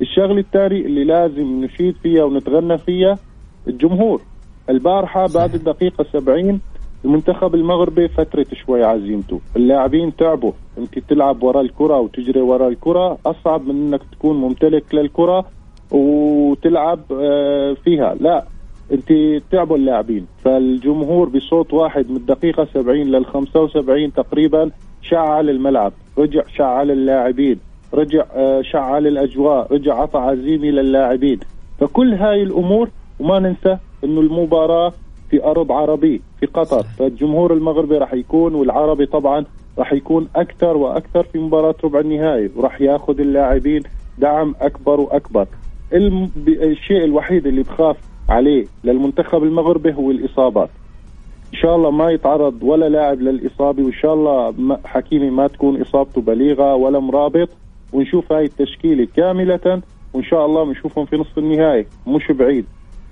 الشغله 0.00 0.40
الثاني 0.40 0.86
اللي 0.86 1.04
لازم 1.04 1.64
نشيد 1.64 1.96
فيها 2.02 2.24
ونتغنى 2.24 2.78
فيها 2.78 3.18
الجمهور. 3.68 4.20
البارحة 4.70 5.26
بعد 5.34 5.54
الدقيقة 5.54 6.04
70 6.12 6.60
المنتخب 7.04 7.54
المغربي 7.54 8.08
فترة 8.08 8.46
شوي 8.66 8.84
عزيمته. 8.84 9.40
اللاعبين 9.56 10.16
تعبوا. 10.16 10.52
انت 10.78 10.98
تلعب 10.98 11.42
وراء 11.42 11.62
الكرة 11.62 12.00
وتجري 12.00 12.40
وراء 12.40 12.68
الكرة. 12.68 13.18
أصعب 13.26 13.66
من 13.68 13.70
إنك 13.70 14.00
تكون 14.12 14.36
ممتلك 14.36 14.94
للكرة. 14.94 15.44
وتلعب 15.90 17.00
آه، 17.12 17.76
فيها. 17.84 18.14
لا 18.20 18.44
انت 18.92 19.12
تعبوا 19.52 19.76
اللاعبين. 19.76 20.26
فالجمهور 20.44 21.28
بصوت 21.28 21.74
واحد 21.74 22.10
من 22.10 22.16
الدقيقة 22.16 22.64
70 22.74 23.06
لل 23.06 23.26
75 23.26 24.12
تقريبا 24.12 24.70
شعل 25.02 25.50
الملعب. 25.50 25.92
رجع 26.18 26.42
شعل 26.56 26.90
اللاعبين. 26.90 27.58
رجع 27.94 28.24
آه، 28.34 28.62
شعل 28.62 29.06
الأجواء. 29.06 29.72
رجع 29.74 29.94
عطى 29.94 30.18
عزيمه 30.18 30.66
للاعبين. 30.66 31.40
فكل 31.80 32.14
هاي 32.14 32.42
الأمور 32.42 32.88
وما 33.20 33.38
ننسى 33.38 33.78
إنه 34.04 34.20
المباراة 34.20 34.92
في 35.30 35.44
أرض 35.44 35.72
عربي 35.72 36.20
في 36.40 36.46
قطر. 36.46 36.82
فالجمهور 36.98 37.52
المغربي 37.52 37.98
راح 37.98 38.14
يكون 38.14 38.54
والعربي 38.54 39.06
طبعا 39.06 39.44
راح 39.78 39.92
يكون 39.92 40.28
أكثر 40.36 40.76
وأكثر 40.76 41.22
في 41.22 41.38
مباراة 41.38 41.74
ربع 41.84 42.00
النهائي. 42.00 42.50
وراح 42.56 42.80
ياخذ 42.80 43.20
اللاعبين 43.20 43.82
دعم 44.18 44.54
أكبر 44.60 45.00
وأكبر. 45.00 45.46
الشيء 45.92 47.04
الوحيد 47.04 47.46
اللي 47.46 47.62
بخاف 47.62 47.96
عليه 48.28 48.64
للمنتخب 48.84 49.42
المغربي 49.42 49.94
هو 49.94 50.10
الإصابات. 50.10 50.70
إن 51.54 51.58
شاء 51.58 51.76
الله 51.76 51.90
ما 51.90 52.10
يتعرض 52.10 52.62
ولا 52.62 52.88
لاعب 52.88 53.20
للإصابة 53.20 53.82
وإن 53.82 53.92
شاء 53.92 54.14
الله 54.14 54.54
حكيمي 54.84 55.30
ما 55.30 55.46
تكون 55.46 55.80
إصابته 55.80 56.20
بليغة 56.20 56.74
ولا 56.74 57.00
مرابط. 57.00 57.48
ونشوف 57.92 58.32
هاي 58.32 58.44
التشكيلة 58.44 59.08
كاملة 59.16 59.82
وإن 60.14 60.24
شاء 60.24 60.46
الله 60.46 60.64
بنشوفهم 60.64 61.04
في 61.04 61.16
نصف 61.16 61.38
النهائي. 61.38 61.86
مش 62.06 62.36
بعيد. 62.36 62.64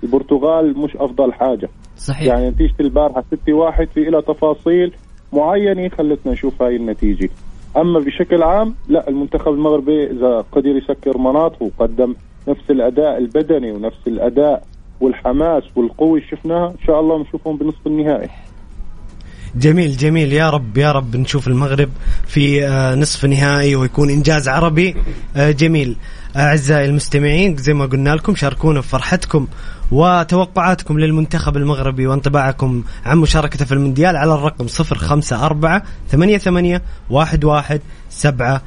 البرتغال 0.03 0.77
مش 0.79 0.95
أفضل 0.97 1.33
حاجة. 1.33 1.69
صحيح. 1.95 2.27
يعني 2.33 2.49
نتيجة 2.49 2.75
البارحة 2.79 3.21
6 3.21 3.53
1 3.53 3.87
في 3.87 4.03
لها 4.03 4.21
تفاصيل 4.21 4.93
معينة 5.33 5.89
خلتنا 5.89 6.31
نشوف 6.31 6.61
هاي 6.61 6.75
النتيجة. 6.75 7.29
أما 7.77 7.99
بشكل 7.99 8.43
عام 8.43 8.75
لا 8.89 9.09
المنتخب 9.09 9.51
المغربي 9.51 10.11
إذا 10.11 10.45
قدر 10.51 10.69
يسكر 10.69 11.17
مناطه 11.17 11.65
وقدم 11.65 12.15
نفس 12.49 12.69
الأداء 12.69 13.17
البدني 13.17 13.71
ونفس 13.71 14.07
الأداء 14.07 14.63
والحماس 15.01 15.63
والقوة 15.75 16.17
اللي 16.17 16.27
شفناها 16.31 16.67
إن 16.67 16.85
شاء 16.87 16.99
الله 16.99 17.21
نشوفهم 17.21 17.57
بنصف 17.57 17.87
النهائي. 17.87 18.29
جميل 19.55 19.97
جميل. 19.97 20.33
يا 20.33 20.49
رب 20.49 20.77
يا 20.77 20.91
رب 20.91 21.15
نشوف 21.15 21.47
المغرب 21.47 21.89
في 22.27 22.67
آه، 22.67 22.95
نصف 22.95 23.25
نهائي 23.25 23.75
ويكون 23.75 24.09
إنجاز 24.09 24.47
عربي. 24.47 24.95
آه، 25.35 25.51
جميل. 25.51 25.95
أعزائي 26.35 26.85
المستمعين 26.85 27.57
زي 27.57 27.73
ما 27.73 27.85
قلنا 27.85 28.15
لكم 28.15 28.35
شاركونا 28.35 28.81
في 28.81 28.87
فرحتكم 28.87 29.47
وتوقعاتكم 29.91 30.99
للمنتخب 30.99 31.57
المغربي 31.57 32.07
وانطباعكم 32.07 32.83
عن 33.05 33.17
مشاركته 33.17 33.65
في 33.65 33.71
المونديال 33.71 34.15
على 34.15 34.33
الرقم 34.33 34.65
054 34.65 35.81
88 36.11 36.79
11 37.11 37.79
700 38.09 38.61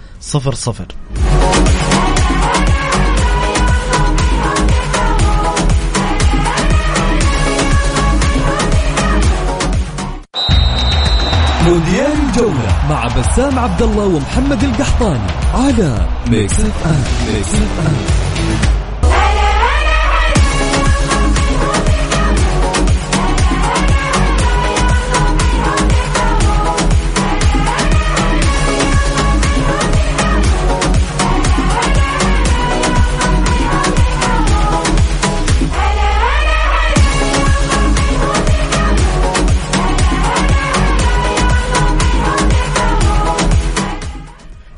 مونديال 11.73 12.12
الجولة 12.29 12.88
مع 12.91 13.07
بسام 13.07 13.59
عبد 13.59 13.83
الله 13.83 14.05
ومحمد 14.05 14.64
القحطاني 14.64 15.31
على 15.55 16.07
Mix 16.31 16.61
FM 16.61 17.04
Mix 17.35 17.54
FM 17.54 18.72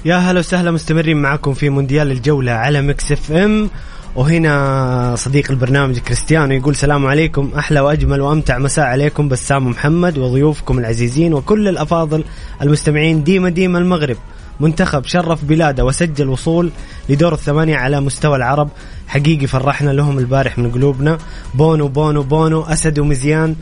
يا 0.06 0.16
هلا 0.16 0.38
وسهلا 0.38 0.70
مستمرين 0.70 1.16
معكم 1.16 1.54
في 1.54 1.70
مونديال 1.70 2.10
الجولة 2.10 2.52
على 2.52 2.82
Mix 2.82 3.12
FM. 3.12 3.70
وهنا 4.16 5.14
صديق 5.16 5.50
البرنامج 5.50 5.98
كريستيانو 5.98 6.54
يقول 6.54 6.76
سلام 6.76 7.06
عليكم. 7.06 7.50
أحلى 7.58 7.80
وأجمل 7.80 8.20
وأمتع 8.20 8.58
مساء 8.58 8.84
عليكم 8.84 9.28
بسام 9.28 9.68
محمد 9.68 10.18
وضيوفكم 10.18 10.78
العزيزين 10.78 11.34
وكل 11.34 11.68
الأفاضل 11.68 12.24
المستمعين 12.62 13.24
ديما 13.24 13.48
ديما 13.48 13.78
المغرب. 13.78 14.16
منتخب 14.60 15.04
شرف 15.04 15.44
بلاده 15.44 15.84
وسجل 15.84 16.28
وصول 16.28 16.70
لدور 17.08 17.32
الثمانية 17.32 17.76
على 17.76 18.00
مستوى 18.00 18.36
العرب. 18.36 18.68
حقيقي 19.08 19.46
فرحنا 19.46 19.90
لهم 19.90 20.18
البارح 20.18 20.58
من 20.58 20.70
قلوبنا. 20.70 21.18
بونو 21.54 21.88
بونو 21.88 22.22
بونو 22.22 22.62
أسد 22.62 22.98
ومزيان. 22.98 23.56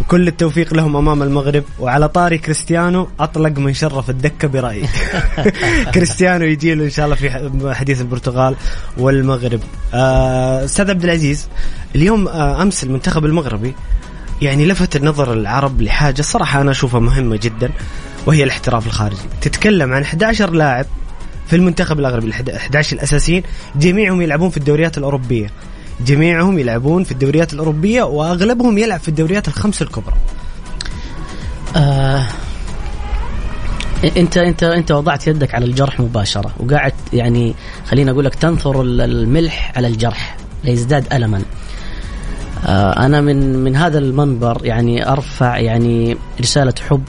وكل 0.00 0.28
التوفيق 0.28 0.74
لهم 0.74 0.96
أمام 0.96 1.22
المغرب. 1.22 1.64
وعلى 1.80 2.08
طاري 2.08 2.38
كريستيانو 2.38 3.08
أطلق 3.20 3.58
من 3.58 3.74
شرف 3.74 4.10
الدكة 4.10 4.48
برأيي 4.48 4.88
كريستيانو 5.94 6.44
يجي 6.44 6.74
له 6.74 6.84
إن 6.84 6.90
شاء 6.90 7.04
الله 7.04 7.16
في 7.16 7.74
حديث 7.74 8.00
البرتغال 8.00 8.56
والمغرب. 8.98 9.60
آه، 9.94 10.64
أستاذ 10.64 10.90
عبد 10.90 11.04
العزيز 11.04 11.48
اليوم 11.94 12.28
آه، 12.28 12.62
أمس 12.62 12.84
المنتخب 12.84 13.24
المغربي 13.24 13.74
يعني 14.42 14.66
لفت 14.66 14.96
النظر 14.96 15.32
العرب 15.32 15.82
لحاجة 15.82 16.22
صراحة 16.22 16.60
أنا 16.60 16.70
أشوفها 16.70 17.00
مهمة 17.00 17.36
جدا 17.36 17.70
وهي 18.26 18.44
الاحتراف 18.44 18.86
الخارجي. 18.86 19.22
تتكلم 19.40 19.92
عن 19.92 20.02
11 20.02 20.50
لاعب 20.50 20.86
في 21.46 21.56
المنتخب 21.56 21.98
المغربي 21.98 22.26
ال 22.26 22.32
11 22.32 22.96
الأساسيين. 22.96 23.42
جميعهم 23.76 24.20
يلعبون 24.20 24.50
في 24.50 24.56
الدوريات 24.56 24.98
الأوروبية. 24.98 25.50
جميعهم 26.06 26.58
يلعبون 26.58 27.04
في 27.04 27.12
الدوريات 27.12 27.52
الأوروبية 27.52 28.02
وأغلبهم 28.02 28.78
يلعب 28.78 29.00
في 29.00 29.08
الدوريات 29.08 29.48
الخمس 29.48 29.82
الكبرى. 29.82 30.14
آه 31.76 32.26
انت 34.16 34.36
انت 34.36 34.62
انت 34.62 34.92
وضعت 34.92 35.26
يدك 35.26 35.54
على 35.54 35.64
الجرح 35.64 36.00
مباشرة 36.00 36.54
وقاعد 36.60 36.92
يعني 37.12 37.54
خليني 37.86 38.10
أقول 38.10 38.24
لك 38.24 38.34
تنثر 38.34 38.82
الملح 38.82 39.72
على 39.76 39.88
الجرح 39.88 40.36
ليزداد 40.64 41.12
ألما. 41.12 41.42
آه 42.66 43.06
أنا 43.06 43.20
من 43.20 43.56
من 43.56 43.76
هذا 43.76 43.98
المنبر 43.98 44.60
يعني 44.64 45.08
أرفع 45.08 45.58
يعني 45.58 46.16
رسالة 46.40 46.74
حب 46.88 47.02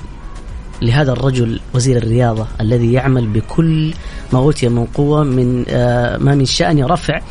لهذا 0.82 1.12
الرجل 1.12 1.60
وزير 1.74 1.98
الرياضة 1.98 2.48
الذي 2.62 2.94
يعمل 2.94 3.28
بكل 3.28 3.94
ما 4.34 4.40
أوتي 4.40 4.70
من 4.70 4.86
قوة 4.86 5.24
من 5.24 5.66
آه، 5.70 6.18
ما 6.18 6.36
من 6.36 6.46
شأن 6.46 6.84
رفع 6.84 7.22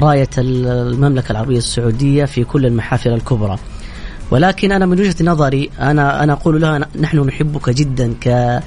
راية 0.00 0.28
المملكة 0.38 1.32
العربية 1.32 1.58
السعودية 1.58 2.24
في 2.24 2.44
كل 2.44 2.66
المحافل 2.66 3.12
الكبرى. 3.12 3.58
ولكن 4.30 4.72
أنا 4.72 4.86
من 4.86 5.00
وجهة 5.00 5.24
نظري 5.24 5.70
أنا 5.80 6.22
أنا 6.22 6.32
أقول 6.32 6.60
لها 6.60 6.88
نحن 7.00 7.18
نحبك 7.18 7.70
جدا 7.70 8.14
ك 8.20 8.60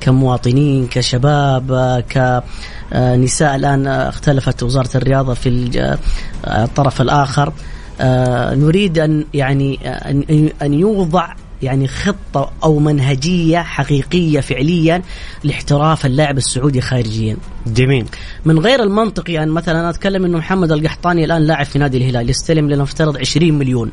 كمواطنين 0.00 0.86
كشباب 0.86 2.04
كنساء 2.12 3.56
الآن 3.56 3.86
اختلفت 3.86 4.62
وزارة 4.62 4.96
الرياضة 4.96 5.34
في 5.34 5.48
الطرف 6.46 7.00
الآخر. 7.00 7.52
آه، 8.00 8.54
نريد 8.54 8.98
أن 8.98 9.24
يعني 9.34 9.78
أن 10.62 10.74
يوضع 10.74 11.34
يعني 11.62 11.88
خطة 11.88 12.52
أو 12.64 12.78
منهجية 12.78 13.58
حقيقية 13.58 14.40
فعليا 14.40 15.02
لاحتراف 15.44 16.06
اللاعب 16.06 16.38
السعودي 16.38 16.80
خارجيا. 16.80 17.36
جميل. 17.66 18.06
من 18.44 18.58
غير 18.58 18.82
المنطقي 18.82 19.32
يعني 19.32 19.50
مثلا 19.50 19.80
أنا 19.80 19.90
أتكلم 19.90 20.24
أنه 20.24 20.38
محمد 20.38 20.72
القحطاني 20.72 21.24
الآن 21.24 21.42
لاعب 21.42 21.66
في 21.66 21.78
نادي 21.78 21.96
الهلال 21.96 22.30
يستلم 22.30 22.70
لنفترض 22.70 23.16
20 23.16 23.58
مليون. 23.58 23.92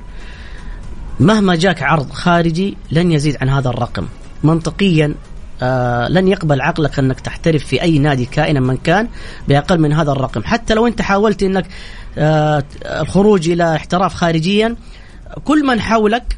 مهما 1.19 1.55
جاك 1.55 1.83
عرض 1.83 2.11
خارجي 2.11 2.77
لن 2.91 3.11
يزيد 3.11 3.37
عن 3.41 3.49
هذا 3.49 3.69
الرقم. 3.69 4.07
منطقيا 4.43 5.15
آه 5.61 6.07
لن 6.07 6.27
يقبل 6.27 6.61
عقلك 6.61 6.99
أنك 6.99 7.19
تحترف 7.19 7.65
في 7.65 7.81
أي 7.81 7.99
نادي 7.99 8.25
كائنا 8.25 8.59
من 8.59 8.77
كان 8.77 9.07
بأقل 9.47 9.79
من 9.79 9.93
هذا 9.93 10.11
الرقم. 10.11 10.43
حتى 10.43 10.73
لو 10.73 10.87
أنت 10.87 11.01
حاولت 11.01 11.43
إنك 11.43 11.65
آه 12.17 12.63
الخروج 12.85 13.49
إلى 13.49 13.75
احتراف 13.75 14.13
خارجيا 14.13 14.75
كل 15.43 15.65
من 15.65 15.81
حولك 15.81 16.37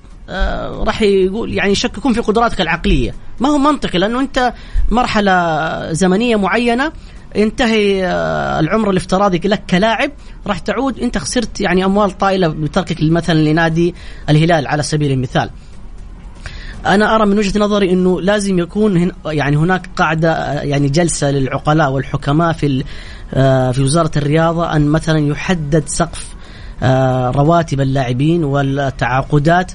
راح 0.84 1.02
يقول 1.02 1.54
يعني 1.54 1.72
يشككون 1.72 2.13
في 2.13 2.20
قدراتك 2.20 2.62
العقلية. 2.62 3.15
ما 3.39 3.50
هو 3.50 3.58
منطقي 3.58 4.00
لأنه 4.00 4.20
أنت 4.20 4.54
مرحلة 4.92 5.94
زمنية 5.94 6.36
معينة 6.36 6.92
ينتهي 7.36 8.06
آه، 8.06 8.60
العمر 8.60 8.89
الافتراضي 8.89 9.42
لك 9.44 9.63
كلاعب 9.70 10.12
راح 10.48 10.60
تعود 10.60 11.00
أنت 11.00 11.18
خسرت 11.18 11.62
يعني 11.62 11.86
أموال 11.86 12.18
طائلة 12.18 12.48
بتركك 12.48 12.98
مثلا 13.02 13.39
لنادي 13.39 13.96
الهلال 14.30 14.68
على 14.68 14.84
سبيل 14.84 15.12
المثال. 15.12 15.50
أنا 16.86 17.15
أرى 17.15 17.26
من 17.26 17.38
وجهة 17.38 17.60
نظري 17.60 17.92
أنه 17.92 18.22
لازم 18.22 18.60
يكون 18.60 18.98
هن 18.98 19.12
يعني 19.26 19.58
هناك 19.58 19.89
قاعدة 19.96 20.32
آه، 20.32 20.62
يعني 20.62 20.89
جلسة 20.89 21.32
للعقلاء 21.32 21.92
والحكماء 21.92 22.54
في 22.54 22.84
في 23.74 23.82
وزارة 23.82 24.12
الرياضة 24.18 24.76
أن 24.76 24.88
مثلا 24.88 25.20
يحدد 25.20 25.84
سقف 25.88 26.36
رواتب 27.36 27.82
اللاعبين 27.82 28.44
والتعاقدات. 28.44 29.72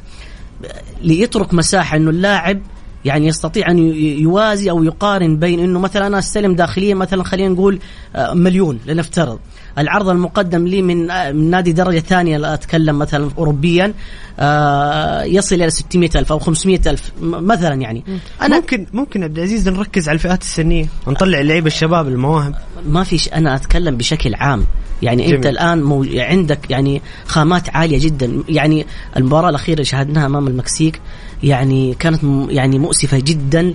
ليترك 1.03 1.55
مساحة 1.55 1.97
إنه 1.97 2.11
اللاعب 2.11 2.61
يعني 3.05 3.27
يستطيع 3.27 3.71
أن 3.71 3.79
يوازي 3.99 4.71
أو 4.71 4.85
يقارن 4.85 5.37
بين 5.37 5.61
إنه 5.61 5.79
مثلا 5.79 6.07
أنا 6.07 6.19
أستلم 6.19 6.55
داخليا 6.55 6.95
مثلا 6.95 7.25
خلينا 7.25 7.49
نقول 7.49 7.79
آه، 8.17 8.35
مليون 8.35 8.81
لنفترض. 8.87 9.39
العرض 9.79 10.09
المقدم 10.09 10.67
لي 10.67 10.83
من 10.83 11.07
من 11.37 11.51
نادي 11.51 11.73
درجة 11.73 11.99
ثانية 11.99 12.55
أتكلم 12.55 12.99
مثلا 12.99 13.31
اوروبيا 13.39 13.95
آه، 14.39 15.23
يصل 15.23 15.55
إلى 15.55 15.71
600 15.71 16.11
ألف 16.17 16.33
أو 16.33 16.39
500 16.39 16.81
ألف 16.87 17.13
مثلا 17.21 17.75
يعني 17.75 18.05
أنا 18.43 18.57
ممكن 18.57 18.87
ممكن 18.93 19.25
عبد 19.25 19.39
العزيز 19.39 19.69
نركز 19.69 20.09
على 20.09 20.17
الفئات 20.17 20.43
السنية 20.43 20.87
ونطلع 21.07 21.41
اللعيبه 21.41 21.67
الشباب 21.67 22.09
المواهب 22.09 22.55
ما 22.87 23.05
فيش 23.05 23.29
أنا 23.29 23.55
أتكلم 23.55 23.97
بشكل 23.97 24.35
عام 24.35 24.65
يعني 25.03 25.23
جميل. 25.23 25.35
انت 25.35 25.47
الآن 25.47 25.83
مو... 25.83 26.07
عندك 26.17 26.71
يعني 26.71 27.03
خامات 27.27 27.77
عالية 27.77 27.99
جدا 27.99 28.43
يعني 28.49 28.87
المباراة 29.17 29.49
الأخيرة 29.49 29.75
اللي 29.75 29.85
شاهدناها 29.85 30.27
أمام 30.27 30.47
المكسيك 30.47 31.01
يعني 31.43 31.95
كانت. 31.95 32.21
يعني 32.49 32.79
مؤسفة 32.79 33.19
جدا 33.19 33.61
آه 33.69 33.75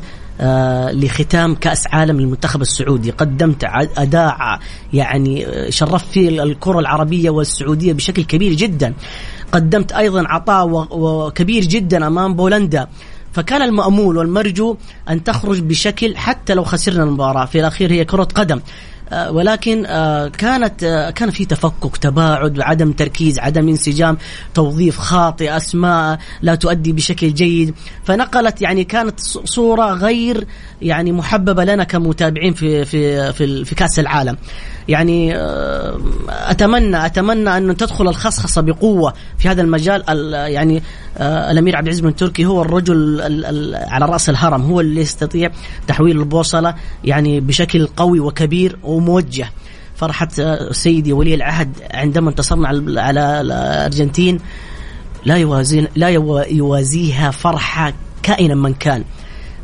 لختام 0.91 1.55
كأس 1.55 1.87
عالم 1.87 2.19
للمنتخب 2.19 2.61
السعودي. 2.61 3.11
قدمت 3.11 3.63
أداء 3.97 4.59
يعني 4.93 5.47
آه، 5.47 5.69
شرفت 5.69 6.05
فيه 6.11 6.43
الكرة 6.43 6.79
العربية 6.79 7.29
والسعودية 7.29 7.93
بشكل 7.93 8.23
كبير 8.23 8.53
جدا. 8.53 8.93
قدمت 9.51 9.91
أيضا 9.91 10.27
عطاء 10.27 11.29
كبير 11.29 11.63
جدا 11.63 12.07
أمام 12.07 12.33
بولندا. 12.33 12.87
فكان 13.33 13.61
المأمول 13.61 14.17
والمرجو 14.17 14.77
أن 15.09 15.23
تخرج 15.23 15.59
بشكل 15.59 16.17
حتى 16.17 16.53
لو 16.53 16.63
خسرنا 16.63 17.03
المباراة. 17.03 17.45
في 17.45 17.59
الأخير 17.59 17.91
هي 17.91 18.05
كرة 18.05 18.23
قدم. 18.23 18.57
آه، 18.57 18.61
ولكن 19.11 19.85
آه، 19.85 20.27
كانت 20.27 20.83
آه، 20.83 21.09
كان 21.09 21.29
في 21.29 21.45
تفكك 21.45 21.97
تباعد 21.97 22.61
عدم 22.61 22.91
تركيز 22.91 23.39
عدم 23.39 23.67
انسجام 23.67 24.17
توظيف 24.53 24.97
خاطئ 24.97 25.57
أسماء 25.57 26.19
لا 26.41 26.55
تؤدي 26.55 26.91
بشكل 26.91 27.33
جيد. 27.33 27.73
فنقلت 28.03 28.61
يعني 28.61 28.83
كانت 28.83 29.19
صورة 29.45 29.93
غير 29.93 30.47
يعني 30.81 31.11
محببة 31.11 31.63
لنا 31.63 31.83
كمتابعين 31.83 32.53
في 32.53 32.85
في 32.85 33.33
في, 33.33 33.65
في 33.65 33.75
كأس 33.75 33.99
العالم. 33.99 34.37
يعني 34.87 35.35
أتمنى 36.29 37.05
أتمنى 37.05 37.57
أن 37.57 37.77
تدخل 37.77 38.07
الخصخصة 38.07 38.61
بقوة 38.61 39.13
في 39.37 39.49
هذا 39.49 39.61
المجال 39.61 40.03
يعني 40.33 40.83
الأمير 41.21 41.75
عبد 41.75 41.87
العزيز 41.87 42.01
بن 42.01 42.15
تركي 42.15 42.45
هو 42.45 42.61
الرجل 42.61 43.21
على 43.73 44.05
رأس 44.05 44.29
الهرم 44.29 44.61
هو 44.61 44.79
اللي 44.79 45.01
يستطيع 45.01 45.51
تحويل 45.87 46.19
البوصلة 46.19 46.75
يعني 47.03 47.39
بشكل 47.39 47.87
قوي 47.87 48.19
وكبير 48.19 48.79
وموجه. 48.83 49.49
فرحة 49.95 50.29
سيدي 50.71 51.13
ولي 51.13 51.35
العهد 51.35 51.77
عندما 51.93 52.29
انتصرنا 52.29 52.67
على 53.01 53.41
الأرجنتين 53.41 54.39
لا 55.25 55.35
يوازي 55.35 55.87
لا 55.95 56.09
يوازيها 56.49 57.31
فرحة 57.31 57.93
كائنا 58.23 58.55
من 58.55 58.73
كان. 58.73 59.03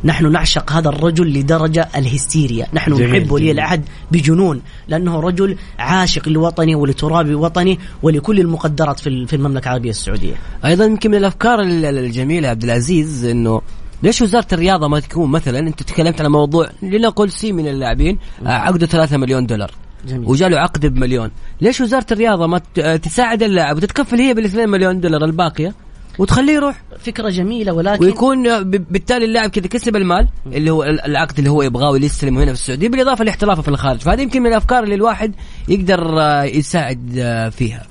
نحن 0.04 0.32
نعشق 0.32 0.72
هذا 0.72 0.90
الرجل 0.90 1.34
لدرجة 1.40 1.88
الهستيريا. 1.96 2.68
نحن 2.74 2.94
نحب 2.94 3.32
ولي 3.32 3.52
العهد 3.52 3.86
بجنون 4.12 4.62
لأنه 4.88 5.20
رجل 5.20 5.58
عاشق 5.80 6.30
لوطني 6.30 6.76
ولتراب 6.76 7.36
وطني 7.36 7.80
ولكل 8.04 8.40
المقدرات 8.40 9.00
في 9.00 9.34
المملكة 9.34 9.68
العربية 9.68 9.90
السعودية. 9.90 10.34
أيضا 10.66 10.86
يمكن 10.86 11.12
من 11.12 11.18
الأفكار 11.18 11.60
الجميلة 11.62 12.50
عبد 12.50 12.64
العزيز 12.64 13.26
أنه 13.26 13.62
ليش 14.04 14.22
وزارة 14.22 14.48
الرياضة 14.54 14.88
ما 14.88 15.00
تكون 15.00 15.32
مثلا 15.32 15.60
أنت 15.60 15.84
تكلمت 15.84 16.20
على 16.20 16.30
موضوع 16.30 16.70
لنقل 16.82 17.32
سي 17.32 17.52
من 17.52 17.68
اللاعبين 17.68 18.18
آه، 18.46 18.50
عقده 18.50 18.88
3 18.88 19.18
مليون 19.18 19.46
دولار. 19.46 19.72
جميل. 20.08 20.30
وجاله 20.30 20.58
عقد 20.58 20.86
بمليون. 20.86 21.32
ليش 21.62 21.82
وزارة 21.82 22.06
الرياضة 22.12 22.48
ما 22.48 22.58
تساعد 22.98 23.44
اللاعب 23.44 23.78
وتتكفل 23.78 24.20
هي 24.20 24.34
بال 24.34 24.46
2 24.46 24.70
مليون 24.70 25.00
دولار 25.00 25.26
الباقية؟ 25.26 25.74
وتخليه 26.20 26.54
يروح 26.54 26.82
فكرة 27.00 27.30
جميلة 27.30 27.74
ولكن 27.74 28.06
ويكون 28.06 28.64
بالتالي 28.64 29.26
اللاعب 29.26 29.50
كذا 29.50 29.68
كسب 29.68 29.96
المال 29.96 30.28
اللي 30.46 30.72
هو 30.72 30.84
العقد 30.84 31.38
اللي 31.38 31.50
هو 31.50 31.62
يبغاه 31.62 31.92
واللي 31.92 32.06
يستلمه 32.06 32.44
هنا 32.44 32.54
في 32.54 32.60
السعودية 32.60 32.90
بالإضافة 32.90 33.24
لاحترافه 33.24 33.62
في 33.62 33.68
الخارج. 33.68 34.00
فهذه 34.00 34.22
يمكن 34.22 34.42
من 34.42 34.48
الأفكار 34.48 34.84
اللي 34.84 34.96
الواحد 34.96 35.36
يقدر 35.68 36.20
آه، 36.22 36.44
يساعد 36.44 37.16
آه، 37.18 37.50
فيها. 37.50 37.84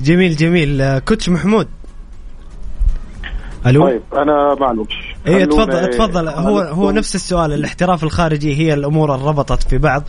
جميل 0.00 0.36
جميل. 0.36 0.98
كوتش 0.98 1.28
محمود. 1.28 1.68
ألو؟ 3.66 3.86
طيب 3.86 4.02
أنا 4.12 4.56
معلوش 4.60 5.13
اي 5.26 5.46
تفضل 5.46 5.90
تفضل. 5.90 6.28
هو 6.28 6.58
هو 6.58 6.90
نفس 6.90 7.14
السؤال 7.14 7.52
الاحتراف 7.52 8.04
الخارجي 8.04 8.56
هي 8.56 8.74
الأمور 8.74 9.14
اللي 9.14 9.26
ربطت 9.26 9.62
في 9.62 9.78
بعض. 9.78 10.02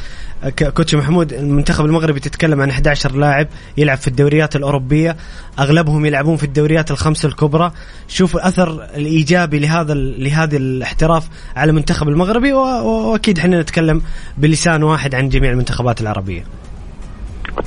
كوتش 0.60 0.96
محمود 0.96 1.34
المنتخب 1.34 1.86
المغربي 1.86 2.20
تتكلم 2.20 2.62
عن 2.62 2.70
11 2.70 3.16
لاعب 3.16 3.48
يلعب 3.78 3.98
في 3.98 4.08
الدوريات 4.08 4.56
الأوروبية. 4.56 5.16
أغلبهم 5.60 6.06
يلعبون 6.06 6.38
في 6.38 6.44
الدوريات 6.44 6.92
الخمس 6.92 7.26
الكبرى. 7.26 7.72
شوف 8.08 8.36
الاثر 8.36 8.84
الإيجابي 8.96 9.60
لهذا 9.60 9.94
لهذا 9.94 10.58
الاحتراف 10.58 11.30
على 11.56 11.70
المنتخب 11.70 12.08
المغربي 12.08 12.54
وأكيد 12.54 13.40
إحنا 13.40 13.62
نتكلم 13.62 14.02
بلسان 14.38 14.84
واحد 14.84 15.16
عن 15.16 15.30
جميع 15.30 15.52
المنتخبات 15.52 16.02
العربية. 16.02 16.44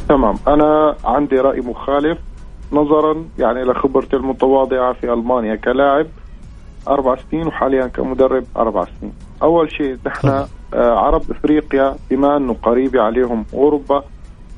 تمام. 0.09 0.35
أنا 0.49 0.97
عندي 1.05 1.37
رأي 1.37 1.61
مخالف 1.61 2.19
نظرا 2.73 3.25
يعني 3.39 3.63
لخبرتي 3.63 4.17
المتواضعة 4.17 4.93
في 4.93 5.13
ألمانيا 5.13 5.57
كلاعب. 5.57 6.07
أربع 6.88 7.16
سنين 7.31 7.46
وحاليا 7.46 7.87
كمدرب 7.87 8.44
أربع 8.57 8.85
سنين. 9.01 9.12
أول 9.42 9.72
شيء 9.72 9.96
نحن 10.07 10.29
آه، 10.29 10.46
عرب 10.74 11.22
إفريقيا 11.31 11.96
بما 12.11 12.37
أنه 12.37 12.57
قريبة 12.62 13.01
عليهم 13.03 13.44
أوروبا 13.55 14.03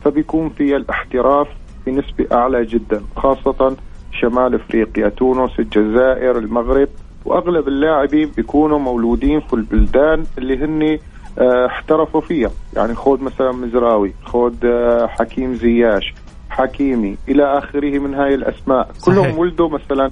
فبيكون 0.05 0.49
في 0.49 0.77
الاحتراف 0.77 1.49
بنسبة 1.87 2.27
أعلى 2.33 2.65
جدا 2.65 3.01
خاصة 3.17 3.77
شمال 4.13 4.55
إفريقيا 4.55 5.09
تونس 5.09 5.51
الجزائر 5.59 6.39
المغرب. 6.39 6.89
وأغلب 7.25 7.69
اللاعبين 7.69 8.31
بيكونوا 8.37 8.79
مولودين 8.79 9.41
في 9.41 9.55
البلدان 9.55 10.25
اللي 10.39 10.65
هن 10.65 10.99
آه، 11.39 11.67
احترفوا 11.67 12.21
فيها. 12.21 12.51
يعني 12.77 12.95
خود 12.95 13.23
مثلا 13.23 13.53
مزراوي 13.53 14.15
خود 14.25 14.65
آه، 14.65 15.07
حكيم 15.07 15.55
زياش 15.55 16.15
حكيمي 16.51 17.17
إلى 17.29 17.59
آخره 17.59 17.99
من 17.99 18.15
هاي 18.15 18.35
الأسماء. 18.35 18.89
صحيح. 18.93 19.05
كلهم 19.05 19.39
ولدوا 19.39 19.69
مثلا 19.69 20.11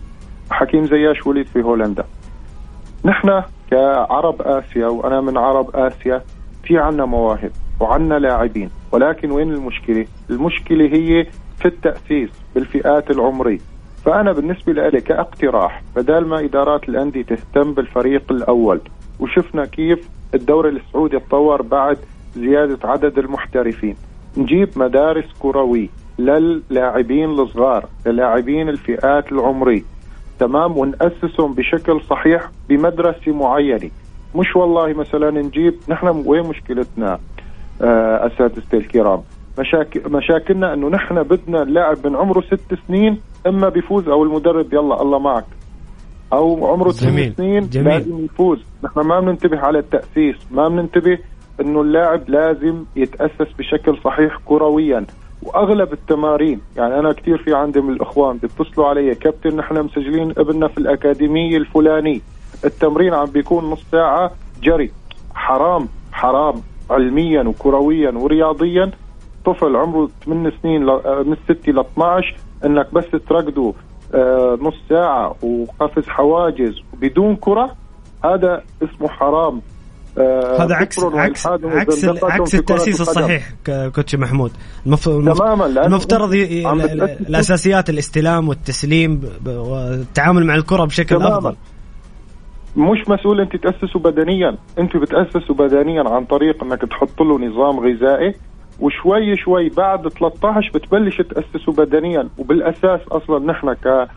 حكيم 0.51 0.87
زياش 0.87 1.27
ولد 1.27 1.47
في 1.47 1.63
هولندا. 1.63 2.05
نحن 3.05 3.43
كعرب 3.71 4.43
آسيا 4.43 4.87
وأنا 4.87 5.21
من 5.21 5.37
عرب 5.37 5.77
آسيا 5.77 6.23
في 6.65 6.79
عنا 6.79 7.05
مواهب 7.05 7.51
وعنا 7.81 8.15
لاعبين. 8.15 8.71
ولكن 8.93 9.31
وين 9.31 9.53
المشكلة؟ 9.53 10.07
المشكلة 10.31 10.85
هي 10.85 11.27
في 11.59 11.67
التأسيس 11.67 12.31
بالفئات 12.55 13.11
العمرية. 13.11 13.59
فأنا 14.05 14.33
بالنسبة 14.33 14.73
لي 14.73 15.01
كاقتراح 15.01 15.83
بدل 15.97 16.25
ما 16.27 16.45
إدارات 16.45 16.89
الأندية 16.89 17.23
تهتم 17.23 17.73
بالفريق 17.73 18.33
الأول 18.33 18.81
وشفنا 19.21 19.65
كيف 19.65 20.09
الدوري 20.35 20.69
السعودي 20.69 21.19
تطور 21.19 21.63
بعد 21.63 21.99
زيادة 22.37 22.79
عدد 22.89 23.19
المحترفين 23.19 23.97
نجيب 24.37 24.69
مدارس 24.77 25.25
كروية 25.39 25.89
للاعبين 26.19 27.31
الصغار 27.31 27.87
للاعبين 28.07 28.69
الفئات 28.69 29.33
العمرية. 29.33 29.83
تمام 30.39 30.77
ونأسسهم 30.79 31.55
بشكل 31.55 32.01
صحيح 32.01 32.51
بمدرسة 32.69 33.33
معينة. 33.33 33.91
مش 34.35 34.57
والله 34.57 34.93
مثلا 34.93 35.31
نجيب 35.31 35.75
نحن 35.89 36.23
وين 36.27 36.47
مشكلتنا 36.47 37.19
آه 37.83 38.27
أساتذتي 38.27 38.77
الكرام؟ 38.77 39.21
مشاكل 39.59 40.01
مشاكلنا 40.11 40.75
إنه 40.75 40.89
نحن 40.89 41.23
بدنا 41.23 41.63
اللاعب 41.63 42.07
من 42.07 42.17
عمره 42.17 42.41
ست 42.41 42.75
سنين 42.89 43.21
إما 43.47 43.69
بيفوز 43.69 44.09
أو 44.09 44.23
المدرب 44.23 44.75
يلا 44.75 45.03
الله 45.03 45.19
معك. 45.19 45.45
أو 46.33 46.67
عمره 46.67 46.91
ثمان 46.91 47.33
سنين 47.33 47.69
جميل. 47.69 47.89
لازم 47.89 48.25
يفوز. 48.25 48.59
نحن 48.85 49.01
ما 49.01 49.21
بننتبه 49.21 49.59
على 49.59 49.79
التأسيس 49.79 50.37
ما 50.51 50.69
بننتبه 50.69 51.19
إنه 51.61 51.81
اللاعب 51.81 52.29
لازم 52.29 52.85
يتأسس 52.97 53.53
بشكل 53.59 53.99
صحيح 54.05 54.39
كرويا. 54.47 55.07
وأغلب 55.43 55.93
التمارين. 55.93 56.61
يعني 56.77 56.99
أنا 56.99 57.13
كثير 57.13 57.39
في 57.39 57.55
عندي 57.55 57.81
من 57.81 57.93
الإخوان 57.93 58.37
بيتصلوا 58.37 58.87
علي 58.87 59.15
كابتن 59.15 59.57
نحن 59.57 59.83
مسجلين 59.83 60.31
ابننا 60.39 60.69
في 60.69 60.79
الأكاديمية 60.79 61.57
الفلاني 61.57 62.21
التمرين 62.65 63.15
عم 63.15 63.27
بيكون 63.27 63.71
نص 63.71 63.85
ساعة 63.93 64.31
جري. 64.63 64.91
حرام 65.35 65.89
حرام. 66.13 66.55
علميا 66.91 67.43
وكرويا 67.43 68.11
ورياضيا. 68.11 68.91
طفل 69.45 69.77
عمره 69.77 70.09
8 70.25 70.53
سنين 70.63 70.87
من 71.27 71.37
6 71.49 71.73
ل 71.73 71.79
12 71.79 72.37
إنك 72.65 72.95
بس 72.95 73.05
ترقده 73.29 73.73
آه، 74.15 74.59
نص 74.61 74.75
ساعة 74.89 75.37
وقفز 75.43 76.09
حواجز 76.09 76.81
بدون 77.01 77.37
كرة 77.37 77.71
هذا 78.25 78.63
اسمه 78.83 79.09
حرام. 79.09 79.55
آه، 79.57 79.61
هذا 80.61 80.75
عكس 80.75 81.05
عكس 81.05 81.47
عكس 81.47 82.05
عكس 82.05 82.55
التأسيس 82.55 83.01
الصحيح 83.01 83.51
كوتش 83.95 84.15
محمود. 84.15 84.51
تماما 85.05 85.67
المفترض 85.67 86.35
الأساسيات 87.29 87.91
الاستلام 87.91 88.49
والتسليم 88.49 89.21
والتعامل 89.47 90.47
مع 90.47 90.55
الكرة 90.55 90.85
بشكل 90.85 91.17
تماماً. 91.17 91.39
افضل 91.39 91.57
مش 92.77 93.09
مسؤول 93.09 93.41
أنت 93.41 93.57
تأسسه 93.57 94.01
بدنيا. 94.01 94.57
أنت 94.79 94.97
بتأسسه 94.97 95.55
بدنيا 95.55 96.05
عن 96.11 96.25
طريق 96.25 96.65
أنك 96.65 96.83
تحط 96.83 97.21
له 97.23 97.39
نظام 97.39 97.81
غذائي. 97.81 98.35
وشوي 98.81 99.37
شوي 99.37 99.69
بعد 99.69 100.09
13 100.09 100.71
بتبلش 100.75 101.17
تأسسه 101.17 101.73
بدنيا. 101.73 102.29
وبالأساس 102.39 103.01
أصلا 103.13 103.53
نحن 103.53 103.73
ك 103.73 103.87
آه، 103.87 104.09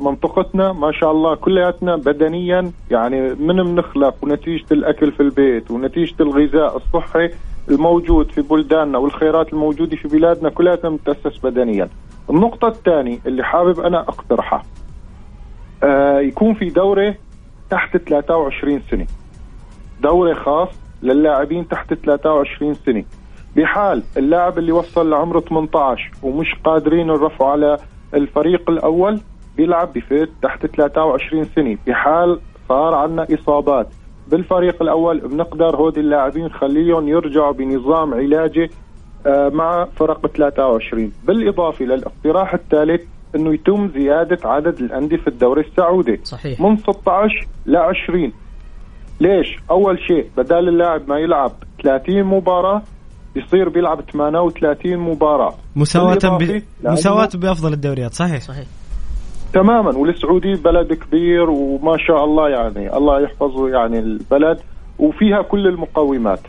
منطقتنا 0.00 0.72
ما 0.72 0.92
شاء 0.92 1.10
الله 1.10 1.34
كلياتنا 1.34 1.96
بدنيا 1.96 2.72
يعني 2.90 3.20
من 3.34 3.62
بنخلق 3.62 4.14
ونتيجة 4.22 4.64
الأكل 4.72 5.12
في 5.12 5.20
البيت 5.20 5.70
ونتيجة 5.70 6.14
الغذاء 6.20 6.76
الصحي 6.76 7.30
الموجود 7.68 8.30
في 8.30 8.42
بلداننا 8.42 8.98
والخيرات 8.98 9.52
الموجودة 9.52 9.96
في 9.96 10.08
بلادنا 10.08 10.50
كلها 10.50 10.78
نتاسس 10.84 11.38
بدنيا. 11.44 11.88
النقطة 12.30 12.68
الثانية 12.68 13.18
اللي 13.26 13.44
حابب 13.44 13.80
أنا 13.80 14.00
أقترحها 14.00 14.62
آه 15.82 16.18
يكون 16.20 16.54
في 16.54 16.68
دورة 16.68 17.14
تحت 17.70 17.96
23 17.96 18.80
سنة. 18.90 19.06
دورة 20.02 20.34
خاص 20.34 20.68
للاعبين 21.02 21.68
تحت 21.68 21.94
23 21.94 22.74
سنة. 22.74 23.04
بحال 23.56 24.02
اللاعب 24.16 24.58
اللي 24.58 24.72
وصل 24.72 25.10
لعمره 25.10 25.40
18 25.40 26.10
ومش 26.22 26.54
قادرين 26.64 27.10
الرفع 27.10 27.50
على 27.50 27.78
الفريق 28.14 28.70
الأول 28.70 29.20
بيلعب 29.56 29.92
بفيت 29.92 30.28
تحت 30.42 30.66
23 30.66 31.44
سنة. 31.44 31.78
بحال 31.86 32.40
صار 32.68 32.94
عندنا 32.94 33.26
إصابات. 33.34 33.88
بالفريق 34.28 34.82
الأول 34.82 35.18
بنقدر 35.20 35.76
هودي 35.76 36.00
اللاعبين 36.00 36.48
خليهم 36.48 37.08
يرجعوا 37.08 37.52
بنظام 37.52 38.14
علاجي 38.14 38.70
آه، 39.26 39.48
مع 39.48 39.84
فرق 39.96 40.26
23 40.26 41.12
بالإضافة 41.24 41.84
للاقتراح 41.84 42.54
الثالث 42.54 43.02
إنه 43.34 43.54
يتم 43.54 43.88
زيادة 43.88 44.38
عدد 44.48 44.78
الأندية 44.80 45.16
في 45.16 45.28
الدوري 45.28 45.60
السعودي. 45.60 46.20
صحيح. 46.24 46.60
من 46.60 46.76
16 46.76 47.46
ل 47.66 47.76
20 47.76 48.32
ليش؟ 49.20 49.58
أول 49.70 49.98
شيء 50.00 50.26
بدال 50.36 50.68
اللاعب 50.68 51.08
ما 51.08 51.18
يلعب 51.18 51.52
30 51.82 52.24
مباراة 52.24 52.82
يصير 53.36 53.68
بيلعب 53.68 54.00
38 54.00 54.96
مباراة. 54.98 55.54
ب... 56.38 56.62
لأنه- 56.84 56.90
مساواة 56.92 57.28
بأفضل 57.34 57.72
الدوريات 57.72 58.14
صحيح. 58.14 58.40
صحيح. 58.40 58.66
تماما 59.52 59.96
والسعوديه 59.98 60.54
بلد 60.64 60.92
كبير 60.92 61.50
وما 61.50 61.96
شاء 62.08 62.24
الله 62.24 62.48
يعني 62.48 62.96
الله 62.96 63.20
يحفظه 63.20 63.68
يعني 63.68 63.98
البلد 63.98 64.60
وفيها 64.98 65.42
كل 65.42 65.66
المقومات. 65.66 66.40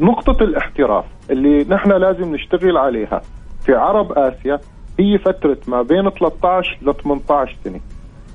نقطة 0.00 0.42
الاحتراف 0.44 1.04
اللي 1.30 1.64
نحن 1.64 1.92
لازم 1.92 2.34
نشتغل 2.34 2.76
عليها 2.76 3.20
في 3.64 3.72
عرب 3.74 4.12
آسيا 4.12 4.58
هي 5.00 5.18
فترة 5.18 5.58
ما 5.68 5.82
بين 5.82 6.10
13 6.10 6.78
ل 6.82 6.94
18 6.94 7.56
سنة. 7.64 7.80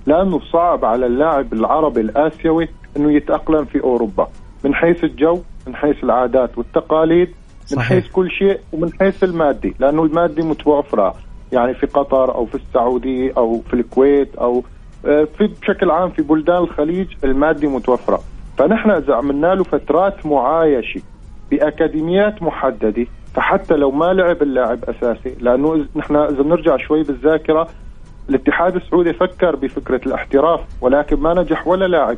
لأنه 0.08 0.40
صعب 0.54 0.86
على 0.86 1.06
اللاعب 1.06 1.54
العربي 1.54 2.02
الآسيوي 2.02 2.68
أنه 2.98 3.14
يتأقلم 3.14 3.66
في 3.66 3.84
أوروبا 3.84 4.28
من 4.66 4.76
حيث 4.76 5.04
الجو 5.04 5.42
من 5.68 5.76
حيث 5.76 6.04
العادات 6.04 6.58
والتقاليد. 6.58 7.30
من 7.72 7.78
صحيح. 7.78 7.88
حيث 8.04 8.12
كل 8.12 8.30
شيء 8.32 8.60
ومن 8.74 8.90
حيث 9.00 9.24
المادي 9.24 9.76
لأنه 9.80 10.04
المادي 10.04 10.42
متوفرة 10.42 11.16
يعني 11.52 11.74
في 11.74 11.86
قطر 11.88 12.36
أو 12.36 12.46
في 12.46 12.56
السعودية 12.56 13.34
أو 13.38 13.62
في 13.68 13.74
الكويت 13.74 14.36
أو 14.36 14.64
آه، 15.06 15.28
في 15.38 15.48
بشكل 15.62 15.92
عام 15.92 16.10
في 16.10 16.22
بلدان 16.22 16.58
الخليج 16.58 17.08
المادي 17.24 17.68
متوفرة 17.68 18.20
فنحن 18.58 18.90
إذا 18.92 19.16
عملنا 19.16 19.56
له 19.56 19.64
فترات 19.64 20.26
معايشة 20.26 21.02
بأكاديميات 21.52 22.44
محددة 22.44 23.06
فحتى 23.34 23.74
لو 23.76 23.92
ما 23.92 24.06
لعب 24.14 24.42
اللاعب 24.42 24.80
أساسي 24.84 25.36
لأنه 25.42 25.76
إذ- 25.84 25.98
نحن 25.98 26.16
إذا 26.16 26.42
بنرجع 26.42 26.78
شوي 26.78 27.04
بالذاكرة 27.04 27.68
الاتحاد 28.30 28.76
السعودي 28.76 29.14
فكر 29.14 29.56
بفكرة 29.56 30.02
الاحتراف 30.06 30.60
ولكن 30.82 31.20
ما 31.20 31.34
نجح 31.34 31.68
ولا 31.68 31.86
لاعب 31.88 32.18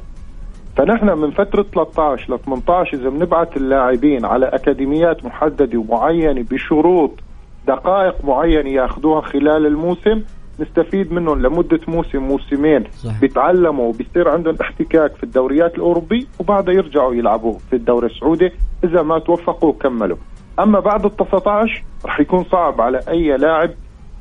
فنحن 0.77 1.17
من 1.17 1.31
فترة 1.31 1.63
13 1.73 2.33
ل 2.35 2.39
18 2.39 2.97
إذا 2.97 3.09
بنبعث 3.09 3.57
اللاعبين 3.57 4.25
على 4.25 4.45
أكاديميات 4.45 5.25
محددة 5.25 5.79
ومعينة 5.79 6.45
بشروط 6.51 7.19
دقائق 7.67 8.25
معينة 8.25 8.69
ياخذوها 8.69 9.21
خلال 9.21 9.65
الموسم 9.65 10.23
نستفيد 10.59 11.13
منهم 11.13 11.41
لمدة 11.41 11.79
موسم 11.87 12.19
موسمين 12.19 12.83
صح. 12.83 13.19
بيتعلموا 13.21 13.87
وبيصير 13.87 14.29
عندهم 14.29 14.55
احتكاك 14.61 15.15
في 15.15 15.23
الدوريات 15.23 15.75
الأوروبية 15.75 16.25
وبعدها 16.39 16.73
يرجعوا 16.73 17.13
يلعبوا 17.13 17.53
في 17.69 17.75
الدوري 17.75 18.07
السعودي 18.07 18.51
إذا 18.83 19.01
ما 19.01 19.19
توفقوا 19.19 19.69
وكملوا 19.69 20.17
أما 20.59 20.79
بعد 20.79 21.05
ال 21.05 21.15
19 21.15 21.83
رح 22.05 22.19
يكون 22.19 22.43
صعب 22.43 22.81
على 22.81 22.99
أي 23.09 23.37
لاعب 23.37 23.69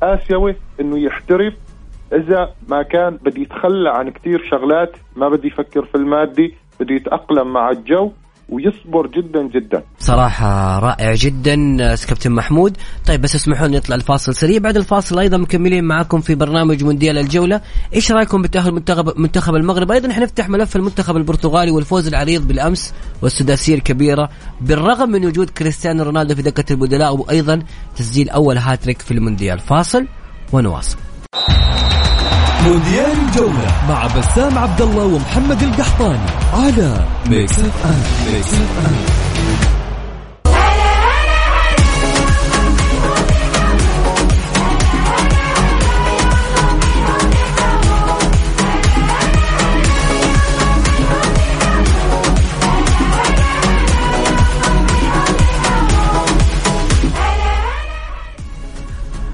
آسيوي 0.03 0.55
إنه 0.79 0.99
يحترف 0.99 1.53
إذا 2.13 2.53
ما 2.69 2.83
كان 2.83 3.17
بده 3.25 3.41
يتخلى 3.41 3.89
عن 3.89 4.09
كثير 4.09 4.39
شغلات 4.51 4.91
ما 5.15 5.29
بده 5.29 5.47
يفكر 5.47 5.85
في 5.85 5.95
المادي 5.95 6.55
بده 6.79 6.95
يتأقلم 6.95 7.53
مع 7.53 7.69
الجو 7.69 8.11
ويصبر 8.49 9.07
جدا 9.07 9.47
جدا. 9.47 9.83
صراحة 9.99 10.79
رائع 10.79 11.13
جدا 11.13 11.55
كابتن 12.07 12.31
محمود. 12.31 12.77
طيب 13.07 13.21
بس 13.21 13.35
اسمحوا 13.35 13.67
لي 13.67 13.77
نطلع 13.77 13.95
الفاصل 13.95 14.35
سريع. 14.35 14.59
بعد 14.59 14.77
الفاصل 14.77 15.19
أيضا 15.19 15.37
مكملين 15.37 15.83
معاكم 15.83 16.21
في 16.21 16.35
برنامج 16.35 16.83
مونديال 16.83 17.17
الجولة. 17.17 17.61
إيش 17.93 18.11
رأيكم 18.11 18.41
بتأهل 18.41 18.71
منتخب 18.71 19.19
منتخب 19.19 19.55
المغرب؟ 19.55 19.91
أيضا 19.91 20.13
حنفتح 20.13 20.49
ملف 20.49 20.75
المنتخب 20.75 21.17
البرتغالي 21.17 21.71
والفوز 21.71 22.07
العريض 22.07 22.47
بالأمس 22.47 22.93
والسداسية 23.21 23.75
الكبيرة 23.75 24.29
بالرغم 24.61 25.09
من 25.09 25.25
وجود 25.25 25.49
كريستيانو 25.49 26.03
رونالدو 26.03 26.35
في 26.35 26.41
دكة 26.41 26.73
البدلاء 26.73 27.15
وأيضا 27.15 27.63
تسجيل 27.95 28.29
أول 28.29 28.57
هاتريك 28.57 29.01
في 29.01 29.11
المونديال. 29.11 29.59
فاصل 29.59 30.07
ونواصل. 30.53 30.97
مونديال 32.65 33.11
الجولة 33.27 33.67
مع 33.89 34.07
بسام 34.07 34.57
عبد 34.57 34.81
الله 34.81 35.03
ومحمد 35.05 35.63
القحطاني 35.63 36.29
على 36.53 37.05
Mix 37.29 37.59
FM 37.59 38.33
Mix 38.33 38.53
FM 38.53 39.22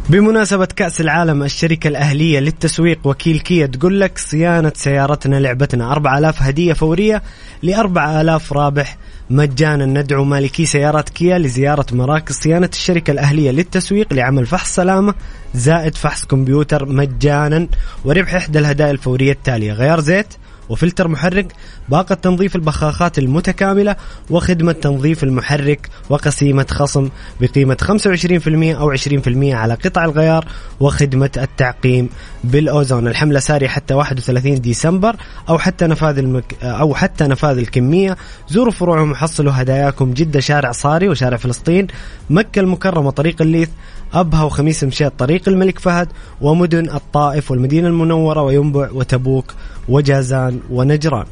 بمناسبة 0.09 0.65
كأس 0.65 1.01
العالم 1.01 1.43
الشركة 1.43 1.87
الأهلية 1.87 2.39
للتسويق 2.39 2.99
وكيل 3.07 3.39
كيا 3.39 3.65
تقول 3.65 3.99
لك 3.99 4.17
صيانة 4.17 4.71
سيارتنا 4.75 5.35
لعبتنا. 5.35 5.91
4000 5.91 6.41
هدية 6.41 6.73
فورية 6.73 7.23
ل 7.63 7.73
4000 7.73 8.53
رابح 8.53 8.97
مجانا. 9.29 9.85
ندعو 9.85 10.23
مالكي 10.23 10.65
سيارات 10.65 11.09
كيا 11.09 11.37
لزيارة 11.37 11.85
مراكز 11.91 12.35
صيانة 12.35 12.69
الشركة 12.73 13.11
الأهلية 13.11 13.51
للتسويق 13.51 14.13
لعمل 14.13 14.45
فحص 14.45 14.75
سلامة 14.75 15.13
زائد 15.53 15.95
فحص 15.95 16.25
كمبيوتر 16.25 16.85
مجانا. 16.85 17.67
وربح 18.05 18.35
إحدى 18.35 18.59
الهدايا 18.59 18.91
الفورية 18.91 19.31
التالية. 19.31 19.73
غيار 19.73 19.99
زيت 19.99 20.33
وفلتر 20.69 21.07
محرك 21.07 21.53
باقة 21.89 22.15
تنظيف 22.15 22.55
البخاخات 22.55 23.19
المتكاملة 23.19 23.95
وخدمة 24.29 24.71
تنظيف 24.71 25.23
المحرك 25.23 25.89
وقسيمة 26.09 26.65
خصم 26.69 27.09
بقيمة 27.41 27.77
25% 27.81 28.79
أو 28.79 28.95
20% 28.97 29.53
على 29.53 29.73
قطع 29.73 30.05
الغيار 30.05 30.45
وخدمة 30.79 31.31
التعقيم 31.37 32.09
بالأوزون. 32.43 33.07
الحملة 33.07 33.39
سارية 33.39 33.67
حتى 33.67 33.93
31 33.93 34.61
ديسمبر 34.61 35.15
أو 35.49 35.57
حتى 35.57 35.87
نفاذ 35.87 36.17
المك... 36.17 36.55
أو 36.63 36.95
حتى 36.95 37.23
نفاذ 37.27 37.57
الكمية. 37.57 38.17
زوروا 38.49 38.71
فروعهم 38.71 39.11
وحصلوا 39.11 39.51
هداياكم. 39.55 40.13
جدة 40.13 40.39
شارع 40.39 40.71
صاري 40.71 41.09
وشارع 41.09 41.37
فلسطين 41.37 41.87
مكة 42.29 42.59
المكرمة 42.59 43.11
طريق 43.11 43.41
الليث. 43.41 43.69
أبها 44.13 44.43
وخميس 44.43 44.83
مشيط 44.83 45.13
طريق 45.17 45.49
الملك 45.49 45.79
فهد 45.79 46.07
ومدن 46.41 46.89
الطائف 46.89 47.51
والمدينة 47.51 47.87
المنورة 47.87 48.41
وينبع 48.41 48.89
وتبوك 48.93 49.53
وجازان 49.89 50.59
ونجران. 50.69 51.25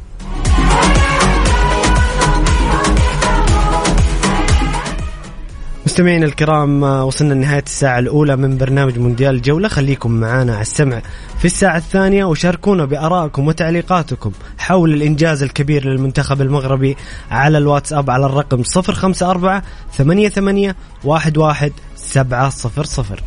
مستمعينا 5.86 6.26
الكرام 6.26 6.84
وصلنا 6.84 7.34
لنهاية 7.34 7.64
الساعة 7.66 8.00
الأولى 8.00 8.36
من 8.36 8.58
برنامج 8.58 9.00
مونديال 9.00 9.36
الجولة. 9.36 9.68
خليكم 9.68 10.12
معنا 10.12 10.54
على 10.54 10.62
السمع 10.62 11.02
في 11.40 11.46
الساعة 11.46 11.78
الثانية 11.78 12.26
وشاركونا 12.26 12.86
بآرائكم 12.86 13.48
وتعليقاتكم 13.48 14.32
حول 14.58 14.94
الإنجاز 14.94 15.44
الكبير 15.44 15.86
للمنتخب 15.86 16.42
المغربي 16.42 16.98
على 17.32 17.58
الواتساب 17.58 18.10
على 18.10 18.26
الرقم 18.26 18.64
054 18.78 19.62
88 19.94 20.74
11 21.08 21.72
سبعة 21.98 22.50
صفر 22.50 22.84
صفر. 22.84 23.24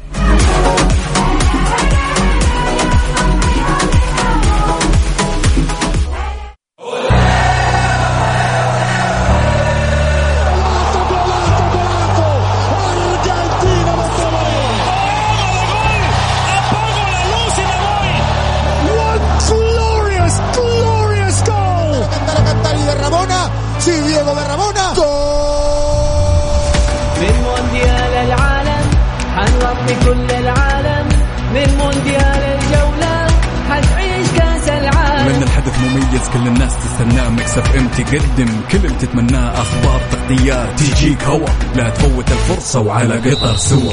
كل 36.33 36.47
الناس 36.47 36.73
تستناه 36.77 37.29
مكسف 37.29 37.77
ام 37.77 37.89
تقدم. 37.89 38.61
كل 38.73 38.79
اللي 38.79 38.99
تتمناه 39.01 39.63
أخبار 39.63 40.01
تغطيات 40.11 40.81
تجيك 40.81 41.25
هوا. 41.25 41.49
لا 41.75 41.91
تفوت 41.91 42.33
الفرصة 42.33 42.81
وعلى 42.81 43.15
قطر 43.31 43.57
سوا. 43.57 43.93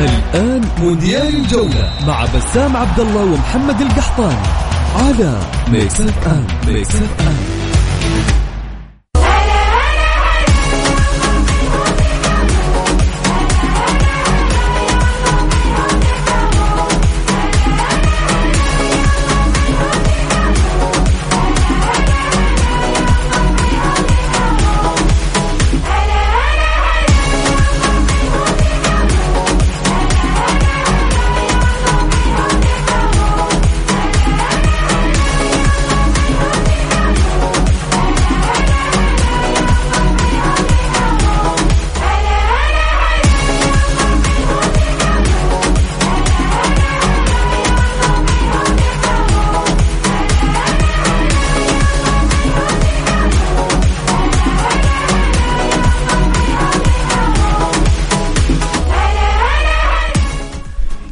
الآن 0.00 0.49
مونديال 0.80 1.36
الجولة 1.36 1.92
مع 2.06 2.24
بسام 2.36 2.76
عبد 2.76 3.00
الله 3.00 3.24
ومحمد 3.24 3.80
القحطاني 3.80 4.46
على 4.96 5.40
Mix 5.68 6.00
FM 6.00 6.46
Mix 6.66 6.94
FM 6.96 7.59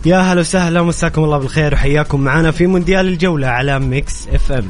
يا 0.08 0.18
هلا 0.18 0.40
وسهلا 0.40 0.82
مساكم 0.82 1.24
الله 1.24 1.38
بالخير 1.38 1.74
وحياكم 1.74 2.20
معنا 2.20 2.50
في 2.50 2.66
مونديال 2.66 3.08
الجولة 3.08 3.46
على 3.46 3.78
Mix 3.78 4.28
FM. 4.32 4.68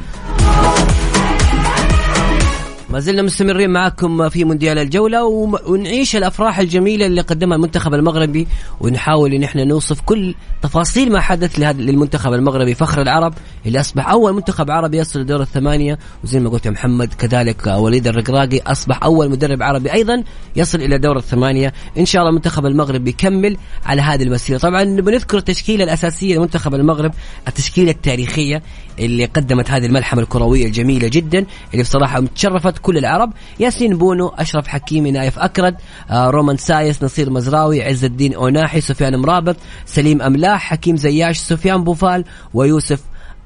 ما 2.89 2.99
زلنا 2.99 3.21
مستمرين 3.21 3.69
معكم 3.69 4.29
في 4.29 4.43
مونديال 4.43 4.77
الجولة 4.77 5.25
ونعيش 5.67 6.15
الأفراح 6.15 6.59
الجميلة 6.59 7.05
اللي 7.05 7.21
قدمها 7.21 7.55
المنتخب 7.57 7.93
المغربي 7.93 8.47
ونحاول 8.81 9.33
إن 9.33 9.43
إحنا 9.43 9.63
نوصف 9.63 10.01
كل 10.01 10.35
تفاصيل 10.61 11.11
ما 11.11 11.19
حدث 11.19 11.59
لهذا 11.59 11.81
للمنتخب 11.81 12.33
المغربي. 12.33 12.73
فخر 12.73 13.01
العرب 13.01 13.33
اللي 13.65 13.79
أصبح 13.79 14.09
أول 14.09 14.33
منتخب 14.33 14.71
عربي 14.71 14.97
يصل 14.97 15.19
لدور 15.19 15.41
الثمانية 15.41 15.99
وزي 16.23 16.39
ما 16.39 16.49
قلت 16.49 16.65
يا 16.65 16.71
محمد 16.71 17.13
كذلك 17.13 17.67
وليد 17.67 18.07
الرقراقي 18.07 18.59
أصبح 18.59 19.03
أول 19.03 19.29
مدرب 19.29 19.63
عربي 19.63 19.93
أيضا 19.93 20.23
يصل 20.55 20.81
إلى 20.81 20.97
دور 20.97 21.17
الثمانية. 21.17 21.73
إن 21.97 22.05
شاء 22.05 22.19
الله 22.21 22.29
المنتخب 22.29 22.65
المغربي 22.65 23.09
يكمل 23.09 23.57
على 23.85 24.01
هذه 24.01 24.23
المسيرة. 24.23 24.57
طبعا 24.57 24.83
بنذكر 24.83 25.37
التشكيلة 25.37 25.83
الأساسية 25.83 26.37
لمنتخب 26.37 26.75
المغرب 26.75 27.11
التشكيلة 27.47 27.91
التاريخية 27.91 28.63
اللي 28.99 29.25
قدمت 29.25 29.71
هذه 29.71 29.85
الملحمة 29.85 30.21
الكروية 30.21 30.65
الجميلة 30.65 31.07
جدا 31.07 31.45
اللي 31.73 31.83
بصراحة 31.83 32.19
متشرفت 32.19 32.78
كل 32.79 32.97
العرب. 32.97 33.33
ياسين 33.59 33.97
بونو 33.97 34.27
أشرف 34.27 34.67
حكيمي 34.67 35.11
نايف 35.11 35.39
أكرد 35.39 35.75
آه، 36.11 36.29
رومان 36.29 36.57
سايس 36.57 37.03
نصير 37.03 37.29
مزراوي 37.29 37.83
عز 37.83 38.05
الدين 38.05 38.33
أوناحي 38.33 38.81
سفيان 38.81 39.15
مرابط 39.15 39.55
سليم 39.85 40.21
أملاح 40.21 40.61
حكيم 40.61 40.97
زياش 40.97 41.37
سفيان 41.37 41.83
بوفال 41.83 42.25
ويوسف 42.53 42.99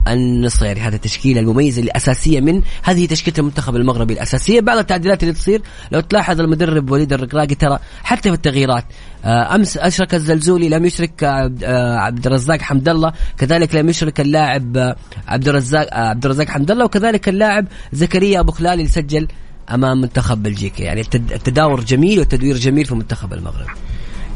النصيري 0.08 0.80
هذا 0.82 0.96
التشكيلة 0.96 1.40
المميزة 1.42 1.82
الأساسية 1.82 2.42
من 2.42 2.62
هذه 2.84 3.06
تشكيلة 3.06 3.38
المنتخب 3.40 3.76
المغربي 3.76 4.14
الأساسية. 4.14 4.62
بعض 4.62 4.78
التعديلات 4.78 5.24
اللي 5.24 5.34
تصير 5.34 5.62
لو 5.92 6.00
تلاحظ 6.00 6.42
المدرب 6.42 6.92
وليد 6.92 7.14
الركراقي 7.14 7.56
ترى 7.56 7.80
حتى 8.04 8.30
في 8.30 8.36
التغييرات 8.36 8.86
آه، 9.26 9.56
أمس 9.56 9.78
أشرك 9.78 10.14
الزلزولي 10.16 10.70
لم 10.70 10.86
يشرك 10.86 11.24
آه، 11.24 11.96
عبد 11.98 12.26
الرزاق 12.28 12.62
حمد 12.62 12.90
الله 12.90 13.14
كذلك 13.38 13.76
لم 13.76 13.90
يشرك 13.90 14.22
اللاعب 14.22 14.78
آه، 14.78 14.96
عبد 15.28 15.48
الرزاق 15.48 15.88
عبد 15.94 16.26
الرزاق 16.26 16.48
حمد 16.50 16.72
الله 16.72 16.86
وكذلك 16.86 17.30
اللاعب 17.30 17.66
زكريا 17.94 18.40
أبو 18.40 18.52
خلال 18.52 18.74
اللي 18.74 18.88
سجل 18.88 19.28
أمام 19.74 20.02
منتخب 20.02 20.44
بلجيكا. 20.44 20.84
يعني 20.84 21.02
التد- 21.04 21.32
التداور 21.32 21.84
جميل 21.84 22.20
والتدوير 22.20 22.58
جميل 22.58 22.86
في 22.86 22.96
منتخب 22.96 23.34
المغرب. 23.34 23.68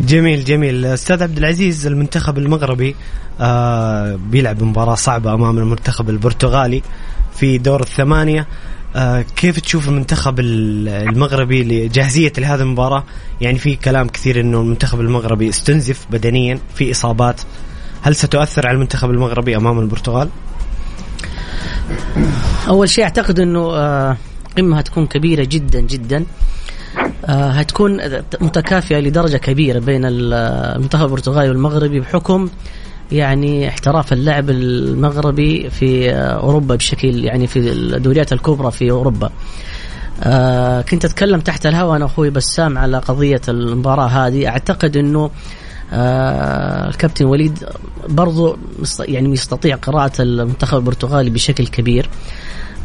جميل 0.02 0.44
جميل. 0.46 0.86
أستاذ 0.86 1.24
عبد 1.24 1.38
العزيز 1.38 1.88
المنتخب 1.88 2.38
المغربي 2.38 2.96
آه 3.42 4.16
بيلعب 4.16 4.64
مباراة 4.64 4.96
صعبة 4.96 5.34
أمام 5.34 5.58
المنتخب 5.58 6.10
البرتغالي 6.10 6.82
في 7.36 7.58
دور 7.58 7.82
الثمانية. 7.82 8.48
آه 8.96 9.26
كيف 9.36 9.60
تشوف 9.60 9.88
المنتخب 9.88 10.40
ال- 10.40 10.88
المغربي 10.90 11.64
لجاهزية 11.64 12.34
لهذه 12.38 12.62
المباراة؟ 12.62 13.04
يعني 13.42 13.58
في 13.60 13.76
كلام 13.76 14.08
كثير 14.08 14.40
إنه 14.40 14.62
المنتخب 14.62 15.00
المغربي 15.00 15.50
استنزف 15.50 16.06
بدنيا 16.12 16.60
في 16.76 16.92
إصابات. 16.92 17.42
هل 18.02 18.16
ستؤثر 18.16 18.68
على 18.68 18.76
المنتخب 18.76 19.10
المغربي 19.10 19.58
أمام 19.58 19.80
البرتغال؟ 19.80 20.30
أول 22.68 22.90
شيء 22.90 23.04
أعتقد 23.04 23.40
إنه 23.40 23.60
آه، 23.76 24.18
قمة 24.58 24.78
هتكون 24.78 25.08
كبيرة 25.08 25.44
جدا 25.44 25.80
جدا. 25.80 26.26
هتكون 27.28 28.00
متكافئة 28.42 29.00
لدرجة 29.00 29.38
كبيرة 29.38 29.80
بين 29.80 30.02
المنتخب 30.06 31.06
البرتغالي 31.06 31.50
والمغربي 31.50 32.00
بحكم 32.00 32.50
يعني 33.12 33.70
احتراف 33.70 34.14
اللاعب 34.14 34.50
المغربي 34.50 35.70
في 35.70 36.12
آه، 36.12 36.16
أوروبا 36.16 36.76
بشكل 36.76 37.26
يعني 37.26 37.48
في 37.48 37.60
الدوريات 37.60 38.34
الكبرى 38.34 38.72
في 38.72 38.92
أوروبا. 38.92 39.32
آه 40.24 40.82
كنت 40.82 41.06
أتكلم 41.06 41.40
تحت 41.40 41.66
الهواء 41.66 41.96
أنا 41.96 42.06
أخوي 42.06 42.30
بسام 42.30 42.78
على 42.78 42.98
قضية 42.98 43.42
المباراة 43.48 44.08
هذه. 44.08 44.48
أعتقد 44.48 44.98
إنه 44.98 45.30
آه 45.94 46.88
الكابتن 46.90 47.26
وليد 47.26 47.64
برضو 48.10 48.58
يعني 49.00 49.34
يستطيع 49.34 49.76
قراءة 49.76 50.22
المنتخب 50.22 50.78
البرتغالي 50.78 51.30
بشكل 51.30 51.68
كبير. 51.68 52.10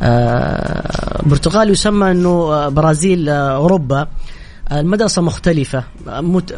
آه 0.02 1.22
البرتغال 1.22 1.70
يسمى 1.70 2.10
إنه 2.10 2.30
آه، 2.30 2.68
برازيل 2.68 3.28
آه، 3.28 3.56
أوروبا. 3.56 4.00
آه، 4.00 4.08
المدرسة 4.80 5.22
مختلفة. 5.22 5.84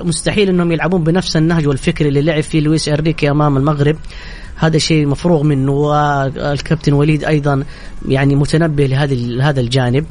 مستحيل 0.02 0.48
إنهم 0.48 0.72
يلعبون 0.72 1.04
بنفس 1.04 1.36
النهج 1.36 1.66
والفكر 1.68 2.06
اللي 2.08 2.22
لعب 2.22 2.40
فيه 2.42 2.60
لويس 2.60 2.88
إنريكي 2.88 3.30
أمام 3.30 3.56
المغرب. 3.56 3.96
هذا 4.56 4.78
شيء 4.78 5.06
مفروغ 5.06 5.42
منه 5.42 5.72
والكابتن 5.72 6.92
وليد 6.92 7.24
أيضا 7.24 7.64
يعني 8.08 8.34
متنبه 8.36 8.86
لهذه 8.86 9.14
لهذا 9.14 9.60
الجانب. 9.60 10.04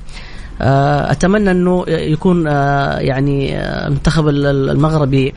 آه، 0.61 1.11
أتمنى 1.11 1.51
إنه 1.51 1.85
يكون 1.87 2.47
آه، 2.47 2.99
يعني 2.99 3.57
آه، 3.57 3.87
المنتخب 3.87 4.27
ال- 4.27 4.69
المغربي 4.69 5.33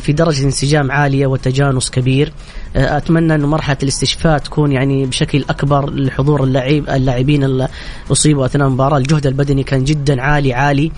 في 0.00 0.12
درجة 0.12 0.44
انسجام 0.44 0.90
عالية 0.92 1.26
وتجانس 1.26 1.90
كبير. 1.90 2.32
أتمنى 2.76 3.34
أنه 3.34 3.46
مرحلة 3.46 3.76
الاستشفاء 3.82 4.38
تكون 4.38 4.72
يعني 4.72 5.06
بشكل 5.06 5.44
أكبر 5.50 5.90
لحضور 5.94 6.44
اللاعب 6.44 6.84
اللاعبين 6.90 7.44
اللي 7.44 7.68
أصيبوا 8.12 8.46
أثناء 8.46 8.66
المباراة. 8.68 8.98
الجهد 8.98 9.26
البدني 9.26 9.62
كان 9.62 9.84
جدا 9.84 10.22
عالي 10.22 10.54
عالي. 10.54 10.92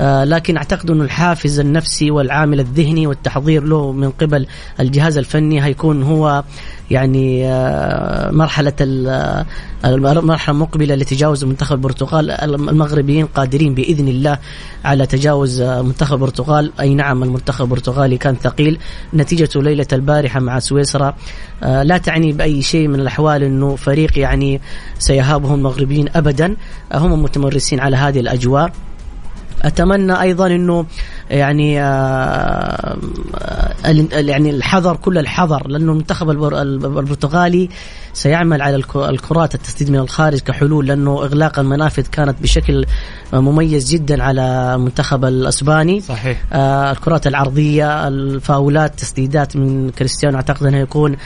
آه، 0.00 0.24
لكن 0.24 0.56
أعتقد 0.56 0.90
أنه 0.90 1.04
الحافز 1.04 1.60
النفسي 1.60 2.10
والعامل 2.10 2.60
الذهني 2.60 3.06
والتحضير 3.06 3.64
له 3.64 3.92
من 3.92 4.10
قبل 4.10 4.46
الجهاز 4.80 5.18
الفني 5.18 5.64
هيكون 5.64 6.02
هو 6.02 6.44
يعني 6.90 7.46
آه، 7.48 8.30
مرحلة 8.30 8.72
ال- 8.80 9.08
آه، 9.84 10.48
المقبلة 10.48 10.94
لتجاوز 10.94 11.44
منتخب 11.44 11.74
البرتغال. 11.74 12.30
المغربيين 12.30 13.26
قادرين 13.26 13.74
بإذن 13.74 14.08
الله 14.08 14.38
على 14.84 15.06
تجاوز 15.06 15.62
منتخب 15.62 16.14
البرتغال. 16.14 16.72
أي 16.80 16.94
نعم 16.94 17.22
المنتخب 17.22 17.64
البرتغالي 17.64 18.18
كان 18.18 18.34
ثقيل. 18.36 18.78
نتيجته 19.14 19.62
ليلة 19.62 19.86
البارحة 19.92 20.40
مع 20.40 20.58
سويسرا 20.58 21.14
لا 21.62 21.98
تعني 21.98 22.32
بأي 22.32 22.62
شيء 22.62 22.88
من 22.88 23.00
الأحوال 23.00 23.42
أنه 23.42 23.76
فريق 23.76 24.18
يعني 24.18 24.60
سيهابهم 24.98 25.54
المغربيين 25.54 26.08
أبدا. 26.14 26.56
آه، 26.92 26.98
هم 26.98 27.22
متمرسين 27.22 27.80
على 27.80 27.96
هذه 27.96 28.20
الأجواء. 28.20 28.72
أتمنى 29.62 30.20
أيضا 30.20 30.46
إنه 30.46 30.86
يعني 31.30 31.82
آه، 31.82 32.96
يعني 34.12 34.50
الحذر 34.50 34.96
كل 34.96 35.18
الحذر 35.18 35.68
لأنه 35.68 35.92
المنتخب 35.92 36.30
البرتغالي 36.30 37.68
سيعمل 38.12 38.62
على 38.62 38.76
الكرات 38.96 39.54
التسديد 39.54 39.90
من 39.90 39.98
الخارج 39.98 40.38
كحلول 40.38 40.86
لأنه 40.86 41.22
إغلاق 41.24 41.58
المنافذ 41.58 42.02
كانت 42.02 42.42
بشكل 42.42 42.84
مميز 43.32 43.92
جدا 43.92 44.22
على 44.22 44.74
المنتخب 44.74 45.24
الأسباني. 45.24 46.00
صحيح. 46.00 46.44
آه 46.52 46.90
الكرات 46.90 47.26
العرضية 47.26 48.08
الفاولات 48.08 48.94
تسديدات 48.94 49.56
من 49.56 49.90
كريستيانو 49.90 50.36
أعتقد 50.36 50.66
أنه 50.66 50.78
يكون 50.78 51.16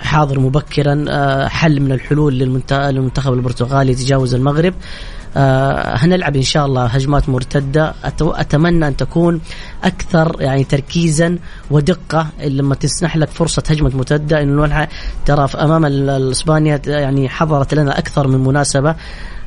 حاضر 0.00 0.40
مبكرا 0.40 1.04
آه 1.08 1.48
حل 1.48 1.80
من 1.80 1.92
الحلول 1.92 2.38
للمنتخب 2.38 3.32
البرتغالي 3.32 3.94
تجاوز 3.94 4.34
المغرب. 4.34 4.74
آه 4.74 5.21
هنلعب 5.36 6.36
إن 6.36 6.42
شاء 6.42 6.66
الله 6.66 6.86
هجمات 6.86 7.28
مرتدة. 7.28 7.94
أتمنى 8.20 8.88
أن 8.88 8.96
تكون 8.96 9.40
أكثر 9.84 10.36
يعني 10.40 10.64
تركيزا 10.64 11.38
ودقة 11.70 12.26
لما 12.44 12.74
تسنح 12.74 13.16
لك 13.16 13.30
فرصة 13.30 13.62
هجمة 13.68 13.96
مرتدة. 13.96 14.42
انه 14.42 14.88
ترى 15.24 15.48
أمام 15.54 15.84
اسبانيا 16.30 16.80
يعني 16.86 17.28
حضرت 17.28 17.74
لنا 17.74 17.98
أكثر 17.98 18.28
من 18.28 18.44
مناسبة 18.44 18.94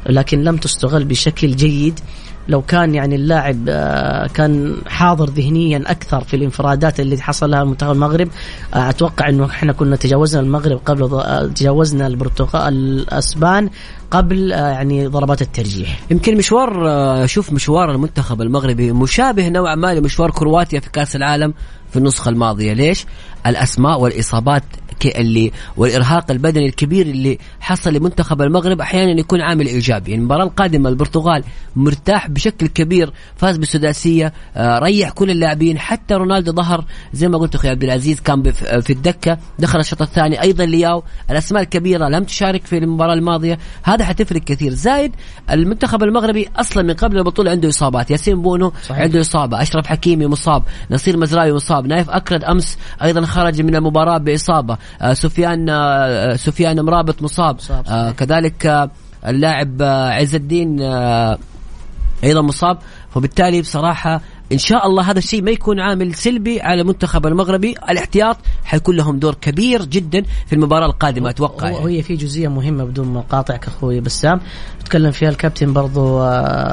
لكن 0.05 0.43
لم 0.43 0.57
تستغل 0.57 1.05
بشكل 1.05 1.55
جيد. 1.55 1.99
لو 2.47 2.61
كان 2.61 2.95
يعني 2.95 3.15
اللاعب 3.15 3.65
آه، 3.69 4.27
كان 4.27 4.75
حاضر 4.87 5.29
ذهنيا 5.29 5.83
أكثر 5.85 6.23
في 6.23 6.35
الانفرادات 6.35 6.99
اللي 6.99 7.21
حصل 7.21 7.51
لها 7.51 7.63
منتخب 7.63 7.91
المغرب 7.91 8.27
آه، 8.73 8.89
أتوقع 8.89 9.29
إنه 9.29 9.45
إحنا 9.45 9.73
كنا 9.73 9.95
تجاوزنا 9.95 10.41
المغرب 10.41 10.79
قبل 10.85 11.03
آه، 11.03 11.47
تجاوزنا 11.47 12.07
البرتغال 12.07 12.73
الأسبان 12.73 13.69
قبل 14.11 14.51
يعني 14.51 15.07
ضربات 15.07 15.41
الترجيح 15.41 15.99
يمكن 16.11 16.37
مشوار 16.37 17.27
شوف 17.27 17.53
مشوار 17.53 17.91
المنتخب 17.91 18.41
المغربي 18.41 18.91
مشابه 18.91 19.49
نوعا 19.49 19.75
ما 19.75 19.93
لمشوار 19.93 20.31
كرواتيا 20.31 20.79
في 20.79 20.89
كأس 20.89 21.15
العالم 21.15 21.53
في 21.91 21.99
النسخة 21.99 22.29
الماضية 22.29 22.73
ليش؟ 22.73 23.05
الأسماء 23.45 24.01
والإصابات 24.01 24.63
اللي 25.05 25.51
والإرهاق 25.77 26.31
البدني 26.31 26.65
الكبير 26.65 27.05
اللي 27.05 27.37
حصل 27.59 27.93
لمنتخب 27.93 28.41
المغرب 28.41 28.81
أحيانا 28.81 29.19
يكون 29.19 29.41
عامل 29.41 29.67
إيجابي. 29.67 30.11
يعني 30.11 30.21
المباراة 30.21 30.43
القادمة 30.43 30.89
البرتغال 30.89 31.43
مرتاح 31.75 32.29
بشكل 32.29 32.67
كبير 32.67 33.13
فاز 33.35 33.57
بالسداسيه 33.57 34.33
آه، 34.55 34.79
ريح 34.79 35.09
كل 35.09 35.31
اللاعبين 35.31 35.79
حتى 35.79 36.13
رونالدو 36.13 36.51
ظهر 36.51 36.85
زي 37.13 37.27
ما 37.27 37.37
قلت 37.37 37.55
أخوي 37.55 37.69
عبد 37.69 37.83
العزيز 37.83 38.19
كان 38.19 38.51
في 38.81 38.89
الدكة 38.89 39.37
دخل 39.59 39.79
الشوط 39.79 40.01
الثاني 40.01 40.41
أيضا 40.41 40.65
لياو 40.65 41.03
الأسماء 41.31 41.63
الكبيرة 41.63 42.07
لم 42.07 42.23
تشارك 42.23 42.65
في 42.65 42.77
المباراة 42.77 43.13
الماضية. 43.13 43.59
هذا 43.83 44.05
حتفرق 44.05 44.41
كثير. 44.41 44.73
زايد 44.73 45.11
المنتخب 45.51 46.03
المغربي 46.03 46.49
أصلا 46.55 46.83
من 46.83 46.93
قبل 46.93 47.17
البطولة 47.17 47.51
عنده 47.51 47.69
إصابات. 47.69 48.11
ياسين 48.11 48.41
بونو 48.41 48.73
صحيح. 48.83 49.01
عنده 49.01 49.21
إصابة. 49.21 49.61
أشرف 49.61 49.87
حكيمي 49.87 50.27
مصاب. 50.27 50.63
نصير 50.91 51.17
مزراوي 51.17 51.53
مصاب. 51.53 51.87
نايف 51.87 52.09
أكرد 52.09 52.43
أمس 52.43 52.77
أيضا 53.03 53.25
خرج 53.25 53.61
من 53.61 53.75
المباراة 53.75 54.17
بإصابة. 54.17 54.73
آه، 54.73 54.77
سفيان 55.13 55.69
آه، 55.69 56.35
سفيان 56.35 56.81
مرابط 56.81 57.21
مصاب. 57.21 57.57
آه، 57.87 58.11
كذلك 58.11 58.89
اللاعب 59.27 59.81
عز 59.81 60.35
الدين 60.35 60.81
أيضا 62.23 62.41
مصاب. 62.41 62.77
فبالتالي 63.09 63.61
بصراحة 63.61 64.21
إن 64.51 64.57
شاء 64.57 64.87
الله 64.87 65.11
هذا 65.11 65.17
الشيء 65.17 65.41
ما 65.41 65.51
يكون 65.51 65.79
عامل 65.79 66.15
سلبي 66.15 66.61
على 66.61 66.81
المنتخب 66.81 67.25
المغربي. 67.27 67.75
الاحتياط 67.89 68.37
حيكون 68.63 68.95
لهم 68.95 69.19
دور 69.19 69.35
كبير 69.35 69.85
جدا 69.85 70.23
في 70.47 70.53
المباراة 70.53 70.85
القادمة 70.85 71.29
أتوقع 71.29 71.69
يعني. 71.69 71.85
وهي 71.85 72.01
في 72.01 72.15
جزئية 72.15 72.47
مهمة 72.47 72.83
بدون 72.83 73.07
ما 73.07 73.19
اقاطعك 73.19 73.67
أخوي 73.67 73.99
بسام. 73.99 74.39
تكلم 74.85 75.11
فيها 75.11 75.29
الكابتن 75.29 75.73
برضو 75.73 76.19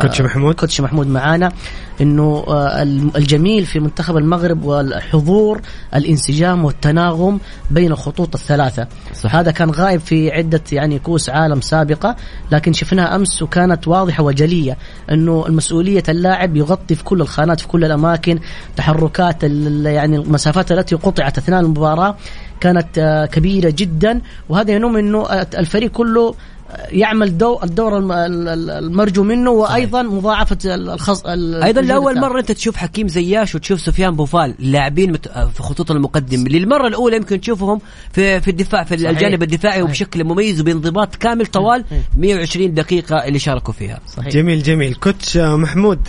كوتش 0.01 0.21
محمود 0.21 0.55
كوتش 0.55 0.81
محمود 0.81 1.07
معانا 1.07 1.53
إنه 2.01 2.45
آه، 2.49 2.83
الجميل 3.17 3.67
في 3.67 3.81
منتخب 3.81 4.17
المغرب 4.17 4.65
والحضور 4.65 5.61
الانسجام 5.95 6.65
والتناغم 6.65 7.41
بين 7.71 7.93
الخطوط 7.93 8.35
الثلاثة 8.35 8.87
صح. 9.15 9.37
هذا 9.37 9.51
كان 9.51 9.71
غايب 9.71 10.01
في 10.01 10.31
عدة 10.33 10.63
يعني 10.73 10.99
كؤوس 10.99 11.31
عالم 11.31 11.61
سابقة 11.61 12.17
لكن 12.51 12.73
شفناها 12.73 13.17
أمس 13.17 13.43
وكانت 13.43 13.89
واضحة 13.89 14.23
وجلية 14.23 14.77
إنه 15.11 15.47
المسؤولية 15.47 16.03
اللاعب 16.09 16.57
يغطي 16.57 16.95
في 16.95 17.05
كل 17.05 17.21
الخانات 17.21 17.61
في 17.61 17.69
كل 17.69 17.85
الأماكن 17.85 18.39
تحركات 18.77 19.43
يعني 19.85 20.17
المسافات 20.17 20.73
التي 20.73 20.95
قطعت 20.95 21.39
أثناء 21.39 21.61
المباراة 21.61 22.17
كانت 22.61 22.99
آه، 22.99 23.27
كبيرة 23.27 23.71
جدا 23.77 24.21
وهذا 24.49 24.73
ينم 24.73 24.97
إنه 24.97 25.27
الفريق 25.59 25.91
كله 25.91 26.35
يعمل 26.79 27.39
دو 27.39 27.61
الدور 27.62 27.99
المرجو 27.99 29.23
منه 29.23 29.51
وأيضا 29.51 30.03
مضاعفة 30.03 30.59
الخص 30.64 31.23
أيضا 31.27 31.81
لأول 31.81 32.20
مرة 32.20 32.41
أنت 32.41 32.53
تشوف 32.53 32.77
حكيم 32.77 33.09
زياش 33.09 33.55
وتشوف 33.55 33.81
سفيان 33.81 34.16
بوفال 34.16 34.55
لاعبين 34.59 35.12
في 35.33 35.62
خطوط 35.62 35.91
المقدم 35.91 36.47
للمرة 36.49 36.87
الأولى 36.87 37.16
يمكن 37.16 37.41
تشوفهم 37.41 37.81
في 38.12 38.41
في 38.41 38.49
الدفاع 38.49 38.85
في 38.85 38.97
صحيح. 38.97 39.11
الجانب 39.11 39.43
الدفاعي 39.43 39.75
صحيح. 39.75 39.85
وبشكل 39.85 40.25
مميز 40.25 40.61
وبانضباط 40.61 41.16
كامل 41.16 41.47
طوال 41.47 41.85
120 42.16 42.75
دقيقة 42.75 43.16
اللي 43.16 43.39
شاركوا 43.39 43.75
فيها 43.75 44.01
صحيح. 44.16 44.29
جميل 44.29 44.62
جميل 44.62 44.95
كوتش 44.95 45.37
محمود 45.37 46.09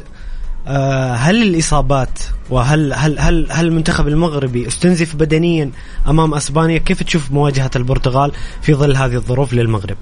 آه، 0.68 1.14
هل 1.14 1.44
الإصابات 1.44 2.20
وهل 2.50 2.94
هل 2.94 3.20
هل 3.20 3.48
هل 3.52 3.68
المنتخب 3.68 4.08
المغربي 4.08 4.68
استنزف 4.68 5.16
بدنيا 5.16 5.72
أمام 6.08 6.34
أسبانيا 6.34 6.78
كيف 6.78 7.04
تشوف 7.04 7.32
مواجهة 7.32 7.72
البرتغال 7.76 8.32
في 8.62 8.74
ظل 8.74 8.96
هذه 8.96 9.16
الظروف 9.16 9.54
للمغرب؟ 9.54 9.98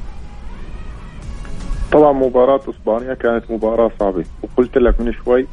طبعا 1.91 2.13
مباراة 2.13 2.61
إسبانيا 2.69 3.13
كانت 3.13 3.51
مباراة 3.51 3.91
صعبة. 3.99 4.25
وقلت 4.43 4.77
لك 4.77 5.01
من 5.01 5.13
شوي 5.13 5.47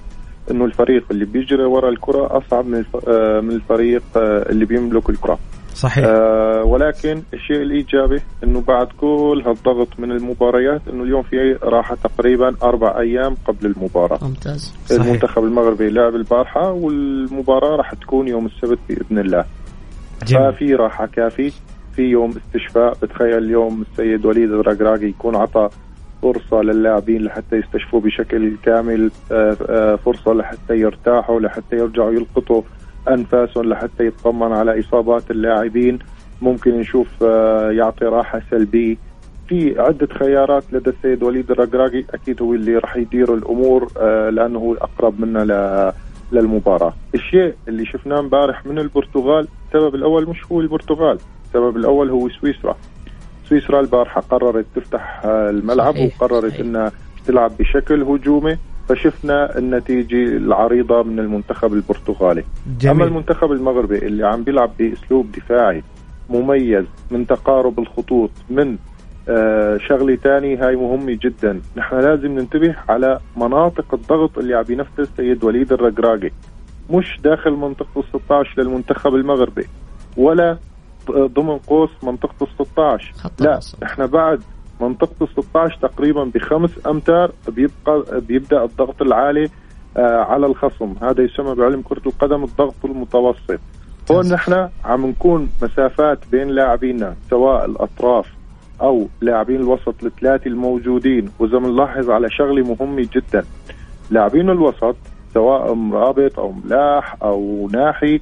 إنه 0.50 0.64
الفريق 0.64 1.04
اللي 1.10 1.24
بيجري 1.24 1.64
ورا 1.64 1.88
الكرة 1.88 2.38
أصعب 2.38 2.66
من 2.66 2.84
آه، 3.08 3.40
من 3.40 3.50
الفريق 3.50 4.02
آه، 4.16 4.50
اللي 4.50 4.64
بيملك 4.64 5.10
الكرة. 5.10 5.38
صحيح. 5.74 6.04
آه 6.08 6.62
ولكن 6.64 7.22
الشيء 7.34 7.62
الإيجابي 7.62 8.20
إنه 8.44 8.60
بعد 8.60 8.86
كل 9.00 9.42
هالضغط 9.46 9.88
من 9.98 10.12
المباريات 10.12 10.80
إنه 10.88 11.02
اليوم 11.04 11.22
في 11.22 11.58
راحة 11.62 11.94
تقريبا 11.94 12.54
أربع 12.62 13.00
أيام 13.00 13.34
قبل 13.46 13.66
المباراة. 13.66 14.18
ممتاز. 14.22 14.74
صحيح. 14.86 15.00
المنتخب 15.04 15.44
المغربي 15.44 15.90
لعب 15.90 16.14
البارحة 16.14 16.72
والمباراة 16.72 17.76
راح 17.76 17.94
تكون 17.94 18.28
يوم 18.28 18.46
السبت 18.46 18.78
بإذن 18.88 19.18
الله. 19.18 19.44
جميل. 20.26 20.52
ففي 20.52 20.74
راحة 20.74 21.06
كافي 21.06 21.52
في 21.96 22.02
يوم 22.02 22.30
استشفاء. 22.30 22.96
بتخيل 23.02 23.38
اليوم 23.38 23.84
السيد 23.90 24.26
وليد 24.26 24.52
الرقراقي 24.52 25.06
يكون 25.06 25.36
عطى 25.36 25.68
فرصة 26.22 26.62
للاعبين 26.62 27.22
لحتى 27.22 27.56
يستشفوا 27.56 28.00
بشكل 28.00 28.56
كامل 28.62 29.10
آه، 29.32 29.56
آه، 29.68 29.96
فرصة 29.96 30.32
لحتى 30.32 30.76
يرتاحوا 30.76 31.40
لحتى 31.40 31.76
يرجعوا 31.76 32.12
يلقطوا 32.12 32.62
أنفاسهم 33.08 33.64
لحتى 33.64 34.06
يطمن 34.06 34.52
على 34.52 34.80
إصابات 34.80 35.30
اللاعبين. 35.30 35.98
ممكن 36.42 36.80
نشوف 36.80 37.08
آه، 37.22 37.70
يعطي 37.70 38.04
راحة 38.04 38.42
سلبية. 38.50 38.96
في 39.48 39.80
عدة 39.80 40.06
خيارات 40.06 40.64
لدى 40.72 40.90
السيد 40.90 41.22
وليد 41.22 41.50
الرقراقي 41.50 42.04
أكيد 42.14 42.42
هو 42.42 42.54
اللي 42.54 42.76
راح 42.78 42.96
يدير 42.96 43.34
الأمور 43.34 43.92
لأنه 44.30 44.58
هو 44.58 44.74
أقرب 44.74 45.20
منا 45.20 45.92
للمباراة. 46.32 46.92
الشيء 47.14 47.54
اللي 47.68 47.86
شفناه 47.86 48.18
امبارح 48.18 48.66
من 48.66 48.78
البرتغال 48.78 49.48
السبب 49.66 49.94
الأول 49.94 50.28
مش 50.28 50.52
هو 50.52 50.60
البرتغال 50.60 51.18
السبب 51.46 51.76
الأول 51.76 52.10
هو 52.10 52.28
سويسرا. 52.28 52.76
سويسرا 53.48 53.80
البارحه 53.80 54.20
قررت 54.20 54.66
تفتح 54.76 55.22
الملعب 55.24 55.94
صحيح. 55.94 56.14
وقررت 56.22 56.50
صحيح. 56.52 56.60
إنها 56.60 56.92
تلعب 57.26 57.50
بشكل 57.58 58.02
هجومي 58.02 58.56
فشفنا 58.88 59.58
النتيجة 59.58 60.22
العريضة 60.36 61.02
من 61.02 61.18
المنتخب 61.18 61.72
البرتغالي 61.72 62.44
جميل. 62.80 62.94
أما 62.96 63.04
المنتخب 63.04 63.52
المغربي 63.52 63.98
اللي 63.98 64.26
عم 64.26 64.42
بيلعب 64.42 64.70
بأسلوب 64.78 65.32
دفاعي 65.32 65.82
مميز 66.30 66.84
من 67.10 67.26
تقارب 67.26 67.78
الخطوط 67.78 68.30
من 68.50 68.76
آه 69.28 69.76
شغلة 69.88 70.14
تاني 70.14 70.56
هاي 70.56 70.76
مهمة 70.76 71.18
جدا 71.22 71.60
نحن 71.76 71.96
لازم 72.00 72.38
ننتبه 72.38 72.76
على 72.88 73.18
مناطق 73.36 73.94
الضغط 73.94 74.38
اللي 74.38 74.54
عم 74.54 74.64
ينفذ 74.68 75.04
سيد 75.16 75.44
وليد 75.44 75.72
الرقراقي 75.72 76.30
مش 76.90 77.20
داخل 77.24 77.50
منطقة 77.50 78.00
ال 78.00 78.04
16 78.22 78.62
للمنتخب 78.62 79.14
المغربي 79.14 79.66
ولا 80.16 80.58
ضمن 81.10 81.58
قوس 81.58 81.90
منطقة 82.02 82.34
ال 82.42 82.66
16 82.66 83.12
لا 83.40 83.60
إحنا 83.82 84.06
بعد 84.06 84.40
منطقة 84.80 85.14
ال 85.22 85.28
16 85.28 85.78
تقريبا 85.82 86.24
بخمس 86.24 86.86
أمتار 86.86 87.32
بيبقى 87.48 88.20
بيبدأ 88.20 88.64
الضغط 88.64 89.02
العالي 89.02 89.48
آه 89.96 90.24
على 90.24 90.46
الخصم. 90.46 90.94
هذا 91.02 91.22
يسمى 91.22 91.54
بعلم 91.54 91.82
كرة 91.82 92.02
القدم 92.06 92.44
الضغط 92.44 92.74
المتوسط. 92.84 93.60
هون 94.10 94.32
نحن 94.32 94.68
عم 94.84 95.06
نكون 95.06 95.48
مسافات 95.62 96.18
بين 96.32 96.48
لاعبينا 96.48 97.14
سواء 97.30 97.64
الأطراف 97.64 98.26
أو 98.80 99.08
لاعبين 99.20 99.56
الوسط 99.56 100.04
الثلاثه 100.04 100.46
الموجودين. 100.46 101.30
وإذا 101.38 101.58
بنلاحظ 101.58 102.10
على 102.10 102.30
شغلة 102.30 102.74
مهمة 102.74 103.08
جدا. 103.12 103.44
لاعبين 104.10 104.50
الوسط 104.50 104.96
سواء 105.34 105.74
مرابط 105.74 106.38
أو 106.38 106.52
ملاح 106.52 107.16
أو 107.22 107.68
ناحي 107.72 108.20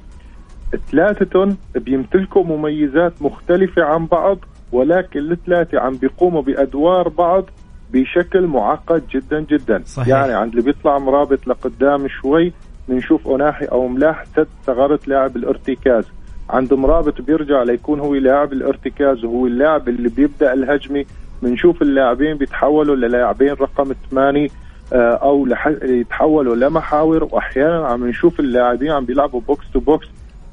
ثلاثتهم 0.91 1.57
بيمتلكوا 1.75 2.43
مميزات 2.43 3.21
مختلفة 3.21 3.83
عن 3.83 4.05
بعض 4.05 4.37
ولكن 4.71 5.31
الثلاثة 5.31 5.79
عم 5.79 5.95
بيقوموا 5.95 6.41
بأدوار 6.41 7.09
بعض 7.09 7.45
بشكل 7.93 8.47
معقد 8.47 9.03
جدا 9.11 9.39
جدا. 9.41 9.81
صحيح. 9.85 10.07
يعني 10.07 10.33
عند 10.33 10.51
اللي 10.51 10.61
بيطلع 10.61 10.97
مرابط 10.97 11.47
لقدام 11.47 12.07
شوي 12.07 12.53
بنشوف 12.87 13.27
أناحي 13.27 13.65
أو 13.65 13.87
ملاح 13.87 14.25
سد 14.35 14.47
ثغرة 14.65 14.99
لاعب 15.07 15.35
الارتكاز. 15.35 16.05
عند 16.49 16.73
مرابط 16.73 17.21
بيرجع 17.21 17.63
ليكون 17.63 17.99
هو 17.99 18.15
لاعب 18.15 18.53
الارتكاز 18.53 19.23
وهو 19.23 19.47
اللاعب 19.47 19.89
اللي 19.89 20.09
بيبدأ 20.09 20.53
الهجمة. 20.53 21.05
بنشوف 21.41 21.81
اللاعبين 21.81 22.37
بيتحولوا 22.37 22.95
للاعبين 22.95 23.53
رقم 23.53 23.93
8 24.11 24.49
آه، 24.93 25.15
أو 25.15 25.45
لح... 25.45 25.67
يتحولوا 25.83 26.55
لمحاور 26.55 27.27
واحيانا 27.31 27.87
عم 27.87 28.07
نشوف 28.07 28.39
اللاعبين 28.39 28.91
عم 28.91 29.05
بيلعبوا 29.05 29.41
box 29.41 29.71
to 29.73 29.79
box 29.79 30.07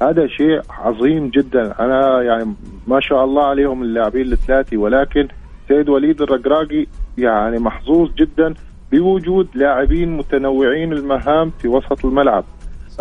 هذا 0.09 0.27
شيء 0.27 0.61
عظيم 0.71 1.29
جدا. 1.29 1.75
أنا 1.81 2.23
يعني 2.23 2.55
ما 2.87 3.01
شاء 3.01 3.25
الله 3.25 3.45
عليهم 3.45 3.83
اللاعبين 3.83 4.33
الثلاثه 4.33 4.77
ولكن 4.77 5.29
سيد 5.69 5.89
وليد 5.89 6.23
الرقراقي 6.23 6.87
يعني 7.19 7.59
محظوظ 7.59 8.11
جدا 8.15 8.55
بوجود 8.93 9.49
لاعبين 9.55 10.17
متنوعين 10.17 10.93
المهام 10.93 11.51
في 11.51 11.69
وسط 11.69 12.05
الملعب. 12.05 12.45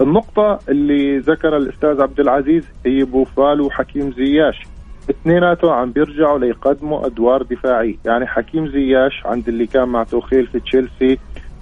النقطة 0.02 0.60
اللي 0.70 1.18
ذكر 1.18 1.58
الأستاذ 1.58 2.02
عبد 2.02 2.20
العزيز 2.20 2.64
هي 2.86 3.04
بوفال 3.04 3.62
وحكيم 3.62 4.12
زياش. 4.12 4.62
اثنيناتهم 5.10 5.72
عم 5.72 5.92
بيرجعوا 5.92 6.40
ليقدموا 6.40 7.06
أدوار 7.06 7.42
دفاعية. 7.42 7.96
يعني 8.06 8.28
حكيم 8.28 8.68
زياش 8.68 9.26
عند 9.26 9.48
اللي 9.48 9.68
كان 9.68 9.90
مع 9.90 10.04
توخيل 10.04 10.48
في 10.48 10.60
تشيلسي 10.60 11.18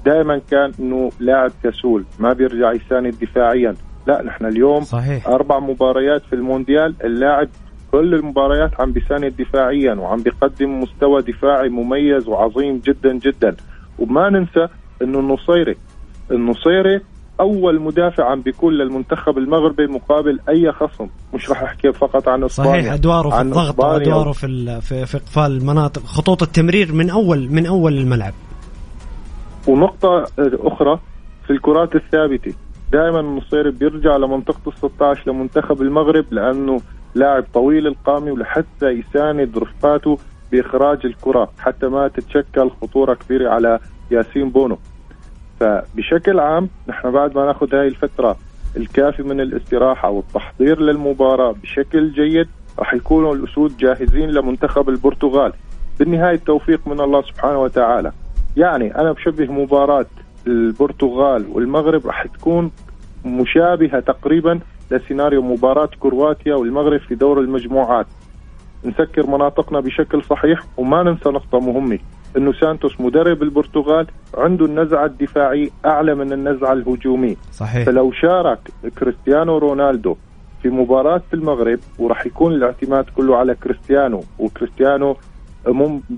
دائما 0.05 0.41
كان 0.51 0.71
إنه 0.79 1.11
لاعب 1.19 1.51
كسول 1.63 2.03
ما 2.19 2.33
بيرجع 2.33 2.71
يساند 2.71 3.15
دفاعيا. 3.21 3.75
لا 4.07 4.23
نحن 4.23 4.45
اليوم 4.45 4.81
صحيح. 4.81 5.27
أربع 5.27 5.59
مباريات 5.59 6.21
في 6.21 6.33
المونديال. 6.33 6.95
اللاعب 7.03 7.49
كل 7.91 8.13
المباريات 8.13 8.81
عم 8.81 8.91
بيساند 8.91 9.33
دفاعيا 9.39 9.93
وعم 9.93 10.23
بيقدم 10.23 10.79
مستوى 10.79 11.21
دفاعي 11.21 11.69
مميز 11.69 12.27
وعظيم 12.27 12.81
جدا 12.85 13.13
جدا. 13.13 13.55
وما 13.99 14.29
ننسى 14.29 14.67
إنه 15.01 15.19
النصيري 15.19 15.75
النصيري 16.31 17.01
أول 17.39 17.81
مدافع 17.81 18.31
عم 18.31 18.41
بيكون 18.41 18.73
للمنتخب 18.73 19.37
المغربي 19.37 19.87
مقابل 19.87 20.39
أي 20.49 20.71
خصم. 20.71 21.07
مش 21.33 21.49
راح 21.49 21.63
أحكي 21.63 21.91
فقط 21.93 22.27
عن 22.27 22.43
إسبانيا 22.43 22.71
صحيح 22.81 22.93
أدواره 22.93 23.29
في 23.29 23.41
الضغط 23.41 23.79
وادواره 23.79 24.31
في 24.31 24.81
في 24.81 25.05
في 25.05 25.17
إقفال 25.17 25.51
المناطق. 25.51 26.01
خطوط 26.01 26.43
التمرير 26.43 26.93
من 26.93 27.09
اول 27.09 27.49
من 27.51 27.65
أول 27.65 27.97
الملعب. 27.97 28.33
ونقطة 29.67 30.23
أخرى 30.39 30.99
في 31.47 31.53
الكرات 31.53 31.95
الثابتة. 31.95 32.53
دائما 32.91 33.19
النصيري 33.19 33.71
بيرجع 33.71 34.17
لمنطقة 34.17 34.69
ال 34.69 34.73
16 34.77 35.31
لمنتخب 35.31 35.81
المغرب 35.81 36.25
لأنه 36.31 36.81
لاعب 37.15 37.45
طويل 37.53 37.87
القامة 37.87 38.31
ولحتى 38.31 38.89
يساند 38.89 39.57
رفقاته 39.57 40.17
بإخراج 40.51 41.05
الكرة 41.05 41.51
حتى 41.59 41.87
ما 41.87 42.07
تتشكل 42.07 42.69
خطورة 42.81 43.13
كبيرة 43.13 43.49
على 43.49 43.79
ياسين 44.11 44.49
بونو. 44.49 44.77
فبشكل 45.59 46.39
عام 46.39 46.69
نحن 46.87 47.11
بعد 47.11 47.35
ما 47.35 47.45
ناخذ 47.45 47.75
هاي 47.75 47.87
الفترة 47.87 48.37
الكافي 48.77 49.23
من 49.23 49.41
الاستراحة 49.41 50.09
والتحضير 50.09 50.81
للمباراة 50.81 51.51
بشكل 51.51 52.11
جيد 52.11 52.47
راح 52.79 52.93
يكونوا 52.93 53.35
الأسود 53.35 53.77
جاهزين 53.77 54.29
لمنتخب 54.29 54.89
البرتغال. 54.89 55.53
بالنهاية 55.99 56.35
التوفيق 56.35 56.87
من 56.87 56.99
الله 57.01 57.21
سبحانه 57.21 57.59
وتعالى. 57.59 58.11
يعني 58.57 58.95
أنا 58.95 59.11
بشبه 59.11 59.51
مباراة 59.51 60.05
البرتغال 60.47 61.45
والمغرب 61.51 62.07
راح 62.07 62.27
تكون 62.27 62.71
مشابهة 63.25 63.99
تقريبا 63.99 64.59
لسيناريو 64.91 65.41
مباراة 65.41 65.89
كرواتيا 65.99 66.55
والمغرب 66.55 66.99
في 66.99 67.15
دور 67.15 67.39
المجموعات. 67.39 68.07
نسكر 68.85 69.27
مناطقنا 69.27 69.79
بشكل 69.79 70.23
صحيح 70.23 70.59
وما 70.77 71.03
ننسى 71.03 71.29
نقطة 71.29 71.59
مهمة 71.59 71.99
إنه 72.37 72.53
سانتوس 72.53 73.01
مدرب 73.01 73.43
البرتغال 73.43 74.07
عنده 74.37 74.65
النزعة 74.65 75.05
الدفاعية 75.05 75.69
أعلى 75.85 76.15
من 76.15 76.33
النزعة 76.33 76.73
الهجومية. 76.73 77.35
صحيح. 77.51 77.85
فلو 77.85 78.11
شارك 78.11 78.59
كريستيانو 78.99 79.57
رونالدو 79.57 80.15
في 80.61 80.69
مباراة 80.69 81.21
المغرب 81.33 81.79
وراح 81.99 82.25
يكون 82.25 82.53
الاعتماد 82.53 83.05
كله 83.15 83.37
على 83.37 83.55
كريستيانو 83.55 84.23
وكريستيانو 84.39 85.15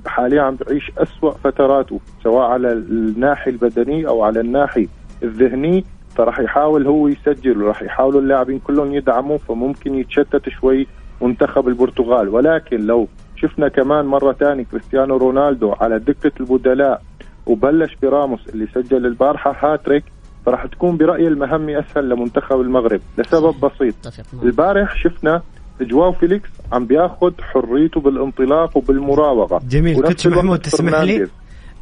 حاليا 0.06 0.42
عم 0.42 0.56
بعيش 0.56 0.92
أسوأ 0.98 1.32
فتراته 1.32 2.00
سواء 2.24 2.46
على 2.46 2.72
الناحية 2.74 3.52
البدنية 3.52 4.08
أو 4.08 4.24
على 4.24 4.40
الناحية 4.40 4.88
الذهنية. 5.24 5.84
فراح 6.16 6.40
يحاول 6.40 6.88
هو 6.88 7.08
يسجل 7.08 7.64
وراح 7.64 7.82
يحاولوا 7.82 8.22
اللاعبين 8.22 8.60
كلهم 8.60 8.94
يدعموه 8.94 9.38
فممكن 9.38 9.96
يتشتت 9.96 10.50
شوي 10.50 10.88
منتخب 11.22 11.68
البرتغال. 11.68 12.30
ولكن 12.30 12.78
لو 12.78 13.08
شفنا 13.36 13.68
كمان 13.68 14.06
مرة 14.06 14.34
ثانية 14.34 14.64
كريستيانو 14.64 15.18
رونالدو 15.18 15.72
على 15.72 16.00
دكة 16.00 16.32
البدلاء 16.40 17.02
وبلش 17.46 17.98
راموس 18.02 18.50
اللي 18.50 18.68
سجل 18.68 19.06
البارحة 19.06 19.56
هاتريك 19.60 20.04
فراح 20.46 20.66
تكون 20.66 20.98
برأيي 20.98 21.28
المهمة 21.28 21.80
أسهل 21.80 22.10
لمنتخب 22.10 22.62
المغرب 22.62 23.02
لسبب 23.18 23.56
بسيط. 23.66 23.96
البارح 24.44 24.96
شفنا 24.96 25.42
جواو 25.82 26.12
فيليكس 26.12 26.50
عم 26.72 26.86
بياخذ 26.86 27.32
حريته 27.42 28.02
بالانطلاق 28.02 28.78
وبالمراوغة. 28.78 29.62
جميل. 29.70 29.98
الوقت 29.98 30.28
محمود 30.28 30.60
تسمح 30.60 31.00
لي؟ 31.00 31.28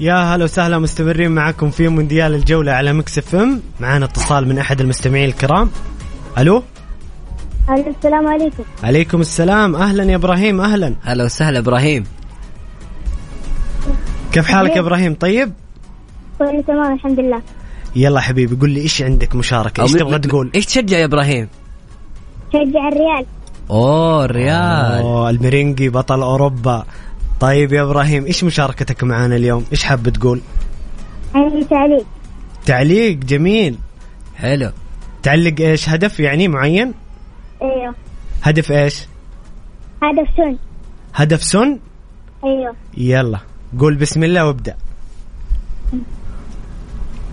يا 0.00 0.14
هلا 0.14 0.44
وسهلا 0.44 0.78
مستمرين 0.78 1.30
معكم 1.30 1.70
في 1.70 1.88
مونديال 1.88 2.34
الجولة 2.34 2.72
على 2.72 2.92
Mix 2.92 3.18
FM 3.18 3.62
معانا 3.80 4.04
اتصال 4.04 4.48
من 4.48 4.58
أحد 4.58 4.80
المستمعين 4.80 5.28
الكرام. 5.28 5.70
ألو؟ 6.38 6.62
السلام 7.70 8.26
عليكم. 8.28 8.64
عليكم 8.82 9.20
السلام. 9.20 9.76
أهلا 9.76 10.04
يا 10.04 10.16
إبراهيم 10.16 10.60
أهلا. 10.60 10.94
هلا 11.02 11.24
وسهلا 11.24 11.58
إبراهيم. 11.58 12.04
كيف 14.32 14.46
حالك 14.46 14.76
يا 14.76 14.80
إبراهيم؟ 14.80 15.14
طيب؟ 15.14 15.52
كله 16.38 16.62
تمام 16.62 16.94
الحمد 16.94 17.20
لله. 17.20 17.42
يلا 17.96 18.20
حبيبي 18.20 18.54
قل 18.56 18.70
لي 18.70 18.80
إيش 18.80 19.02
عندك 19.02 19.34
مشاركة؟ 19.34 19.82
إيش 19.82 19.92
أو 19.92 19.98
تبغى 19.98 20.18
تقول؟ 20.18 20.50
إيش 20.54 20.66
تشجع 20.66 20.98
يا 20.98 21.04
إبراهيم؟ 21.04 21.48
أشجع 22.52 22.88
الريال. 22.88 23.26
أوه 23.70 24.24
الريال. 24.24 25.02
أوه 25.02 25.30
الميرينجي 25.30 25.88
بطل 25.88 26.22
أوروبا. 26.22 26.84
طيب 27.40 27.72
يا 27.72 27.82
إبراهيم 27.82 28.24
إيش 28.24 28.44
مشاركتك 28.44 29.04
معنا 29.04 29.36
اليوم؟ 29.36 29.64
إيش 29.72 29.84
حاب 29.84 30.08
تقول؟ 30.08 30.40
عندي 31.34 31.64
تعليق. 31.64 32.06
تعليق 32.66 33.16
جميل. 33.16 33.78
حلو. 34.36 34.70
تعلق 35.22 35.60
إيش؟ 35.60 35.88
هدف 35.88 36.20
يعني 36.20 36.48
معين؟ 36.48 36.94
أيوه. 37.62 37.94
هدف 38.42 38.72
إيش؟ 38.72 39.06
هدف 40.02 40.28
سن. 40.36 40.56
هدف 41.14 41.42
سن؟ 41.42 41.78
أيوه. 42.44 42.74
يلا 42.96 43.38
قول 43.78 43.94
بسم 43.94 44.24
الله 44.24 44.46
وابدأ. 44.46 44.76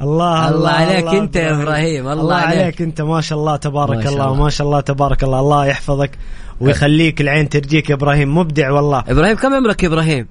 الله 0.00 0.48
الله 0.48 0.70
عليك 0.70 1.06
أنت 1.06 1.36
يا 1.36 1.62
إبراهيم، 1.62 2.08
الله 2.08 2.22
الله 2.22 2.34
عليك. 2.34 2.62
عليك 2.62 2.82
انت 2.82 3.00
ما 3.00 3.20
شاء 3.20 3.38
الله 3.38 3.56
تبارك 3.56 3.96
ما 3.96 4.02
شاء 4.02 4.12
الله 4.12 4.24
الله. 4.24 4.42
ما 4.42 4.50
شاء 4.50 4.66
الله 4.66 4.80
تبارك 4.80 5.24
الله. 5.24 5.40
الله 5.40 5.66
يحفظك 5.66 6.10
ويخليك 6.60 7.20
العين 7.20 7.48
ترجيك 7.48 7.90
يا 7.90 7.94
إبراهيم. 7.94 8.38
مبدع 8.38 8.70
والله. 8.70 9.04
إبراهيم 9.08 9.36
كم 9.36 9.54
عمرك 9.54 9.82
يا 9.82 9.88
إبراهيم؟ 9.88 10.26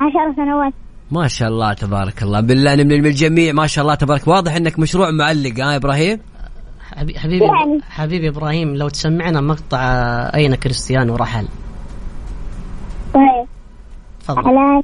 عشر 0.00 0.36
سنوات. 0.36 0.72
ما 1.10 1.28
شاء 1.28 1.48
الله 1.48 1.72
تبارك 1.72 2.22
الله. 2.22 2.40
بالله 2.40 2.74
نملي 2.74 3.00
من 3.00 3.06
الجميع. 3.06 3.52
ما 3.52 3.66
شاء 3.66 3.82
الله 3.82 3.94
تبارك. 3.94 4.28
واضح 4.28 4.56
إنك 4.56 4.78
مشروع 4.78 5.10
معلق 5.10 5.60
ها 5.60 5.72
يا 5.72 5.76
إبراهيم؟ 5.76 6.20
حبي- 6.96 7.18
حبيبي 7.18 7.44
يعني. 7.44 7.80
حبيبي 7.90 8.28
إبراهيم 8.28 8.76
لو 8.76 8.88
تسمعنا 8.88 9.40
مقطع 9.40 9.78
أين 10.34 10.54
كريستيانو 10.54 11.16
رحل؟ 11.16 11.48
طيب. 13.14 13.46
تفضل. 14.20 14.48
على 14.48 14.82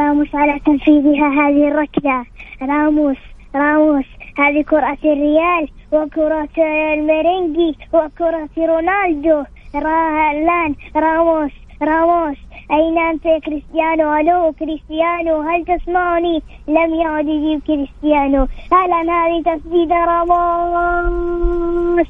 راموس 0.00 0.28
على 0.34 0.60
تنفيذها 0.66 1.28
هذه 1.40 1.68
الركلة. 1.72 2.24
راموس 2.68 3.16
راموس 3.54 4.04
هذه 4.38 4.62
كرة 4.62 4.98
الريال 5.04 5.68
وكرة 5.92 6.48
الميرينجي 6.94 7.76
وكرة 7.92 8.48
رونالدو. 8.58 9.42
را- 9.74 10.30
الآن 10.32 10.74
راموس 10.96 11.50
راموس. 11.82 12.36
أين 12.70 12.98
أنت 12.98 13.26
يا 13.26 13.38
كريستيانو؟ 13.38 14.16
ألو 14.16 14.52
كريستيانو 14.58 15.40
هل 15.40 15.64
تسمعني؟ 15.64 16.42
لم 16.68 16.94
يعد 16.94 17.28
يجيب 17.28 17.60
كريستيانو. 17.66 18.46
الآن 18.72 19.10
هذه 19.10 19.42
تسديدة 19.42 19.96
راموس؟ 20.04 22.06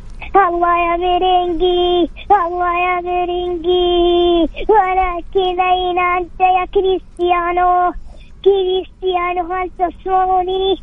الله 0.48 0.78
يا 0.78 0.96
ميرينجي 0.96 2.10
الله 2.46 2.78
يا 2.78 3.00
ميرينجي 3.00 4.48
ولكن 4.68 5.60
أين 5.60 5.98
أنت 5.98 6.40
يا 6.40 6.64
كريستيانو؟ 6.74 7.92
كريستيانو 8.44 9.52
هل 9.52 9.70
تسمعني 9.78 10.76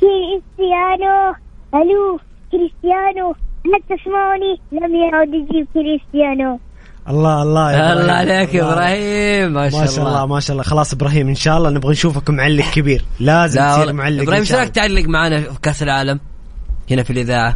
كريستيانو 0.00 1.34
ألو 1.74 2.20
كريستيانو 2.52 3.34
هل 3.66 3.82
تسمعني 3.98 4.60
لم 4.72 4.94
يعد 4.96 5.28
يجيب 5.28 5.66
كريستيانو. 5.74 6.60
الله 7.08 7.42
الله 7.42 7.72
يا 7.72 7.92
الله 7.92 7.92
إبراهيم. 7.92 8.10
عليك 8.10 8.54
يا 8.54 8.62
الله. 8.62 8.72
إبراهيم 8.72 9.52
ما 9.52 9.70
شاء, 9.70 9.80
ما 9.80 9.86
شاء 9.86 10.06
الله. 10.06 10.26
ما 10.26 10.40
شاء 10.40 10.52
الله. 10.52 10.62
خلاص 10.62 10.92
إبراهيم 10.92 11.28
إن 11.28 11.34
شاء 11.34 11.58
الله 11.58 11.70
نبغى 11.70 11.90
نشوفك 11.90 12.30
معلق 12.30 12.64
كبير. 12.74 13.04
لازم 13.20 13.60
لا 13.60 13.76
تصير. 13.76 13.92
معلق 13.92 14.22
إبراهيم 14.22 14.40
إيش 14.40 14.52
رايك 14.52 14.68
تعلق 14.68 15.04
معنا 15.08 15.40
في 15.40 15.60
كأس 15.62 15.82
العالم؟ 15.82 16.20
هنا 16.90 17.02
في 17.02 17.10
الإذاعة. 17.10 17.54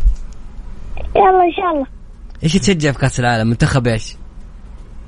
يلا 1.17 1.45
إن 1.45 1.53
شاء 1.57 1.71
الله. 1.75 1.87
إيش 2.45 2.53
تشجع 2.53 2.93
في 2.93 2.99
كأس 2.99 3.21
العالم؟ 3.21 3.49
منتخب 3.49 3.87
إيش؟ 3.87 4.17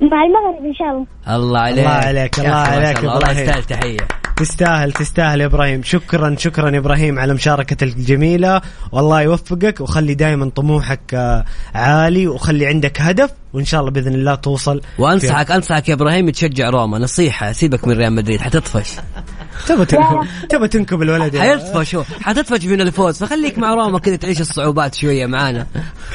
مع 0.01 0.23
المغرب 0.23 0.65
إن 0.65 0.73
شاء 0.73 0.87
الله. 0.87 1.05
الله 1.35 1.59
عليك. 1.59 1.79
الله 1.79 1.89
عليك، 1.89 2.39
الله 2.39 2.55
عليك 2.55 2.99
الله. 2.99 3.17
الله. 3.17 3.31
يستاهل 3.31 3.63
تحية. 3.63 4.24
تستاهل 4.37 4.91
تستاهل 4.91 5.41
يا 5.41 5.45
إبراهيم. 5.45 5.83
شكرا 5.83 6.35
شكرا 6.37 6.69
يا 6.69 6.79
إبراهيم 6.79 7.19
على 7.19 7.33
مشاركتك 7.33 7.83
الجميلة. 7.83 8.61
والله 8.91 9.21
يوفقك 9.21 9.81
وخلي 9.81 10.13
دائما 10.13 10.49
طموحك 10.49 11.13
آه، 11.13 11.45
عالي 11.75 12.27
وخلي 12.27 12.65
عندك 12.65 13.01
هدف 13.01 13.31
وإن 13.53 13.65
شاء 13.65 13.79
الله 13.79 13.91
بإذن 13.91 14.13
الله 14.13 14.35
توصل 14.35 14.81
وأنصحك 14.99 15.51
أنصحك 15.51 15.89
يا 15.89 15.93
إبراهيم 15.93 16.29
تشجع 16.29 16.69
روما. 16.69 16.99
نصيحة 16.99 17.51
سيبك 17.51 17.87
من 17.87 17.97
ريال 17.97 18.13
مدريد 18.13 18.41
حتطفش. 18.41 18.95
تبى 19.67 19.85
تنكب 19.85 20.27
تبى 20.49 20.67
تنكب 20.67 21.01
الولد 21.01 21.37
حيطفش 21.37 21.95
هو. 21.95 22.03
حتطفش 22.21 22.65
من 22.65 22.81
الفوز. 22.81 23.23
فخليك 23.23 23.57
مع 23.57 23.73
روما 23.73 23.99
كذا 23.99 24.15
تعيش 24.15 24.41
الصعوبات 24.41 24.95
شوية 24.95 25.25
معانا. 25.25 25.67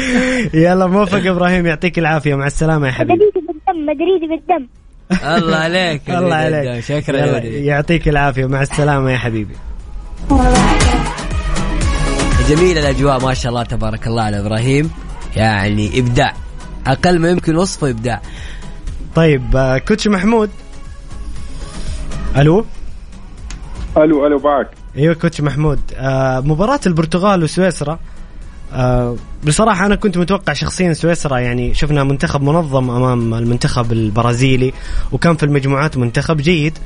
يلا 0.54 0.86
موفق 0.86 1.24
يا 1.26 1.30
إبراهيم 1.30 1.66
يعطيك 1.66 1.98
العافية. 1.98 2.34
مع 2.34 2.46
السلامة 2.46 2.86
يا 2.86 2.92
حبيبي. 2.92 3.14
مدريدي 3.14 3.46
بالدم 3.46 3.90
مدريدي 3.90 4.26
بالدم. 4.26 4.66
الله 5.12 5.56
عليك 5.56 6.10
الله 6.10 6.34
عليك. 6.34 6.84
شكرا. 6.84 7.38
يعطيك 7.44 8.08
العافية. 8.08 8.46
مع 8.46 8.62
السلامة 8.62 9.10
يا 9.10 9.18
حبيبي. 9.18 9.54
جميلة 12.48 12.80
الأجواء 12.80 13.20
ما 13.20 13.34
شاء 13.34 13.50
الله 13.50 13.62
تبارك 13.62 14.06
الله 14.06 14.22
على 14.22 14.40
إبراهيم. 14.40 14.90
يعني 15.36 15.98
إبداع. 15.98 16.34
أقل 16.86 17.18
ما 17.18 17.30
يمكن 17.30 17.56
وصفه 17.56 17.90
إبداع. 17.90 18.20
طيب 19.14 19.56
آه، 19.56 19.78
كوتش 19.78 20.08
محمود. 20.08 20.50
ألو؟ 22.36 22.66
ألو 23.96 24.26
ألو 24.26 24.38
معك. 24.38 24.70
أيوه 24.96 25.14
كوتش 25.14 25.40
محمود. 25.40 25.80
آه 25.94 26.40
مباراة 26.40 26.80
البرتغال 26.86 27.42
وسويسرا. 27.42 27.98
آه 28.72 29.16
بصراحة 29.46 29.86
أنا 29.86 29.94
كنت 29.94 30.18
متوقع 30.18 30.52
شخصيا 30.52 30.92
سويسرا 30.92 31.38
يعني 31.38 31.74
شفنا 31.74 32.04
منتخب 32.04 32.42
منظم 32.42 32.90
أمام 32.90 33.34
المنتخب 33.34 33.92
البرازيلي 33.92 34.72
وكان 35.12 35.36
في 35.36 35.42
المجموعات 35.42 35.96
منتخب 35.96 36.36
جيد. 36.36 36.78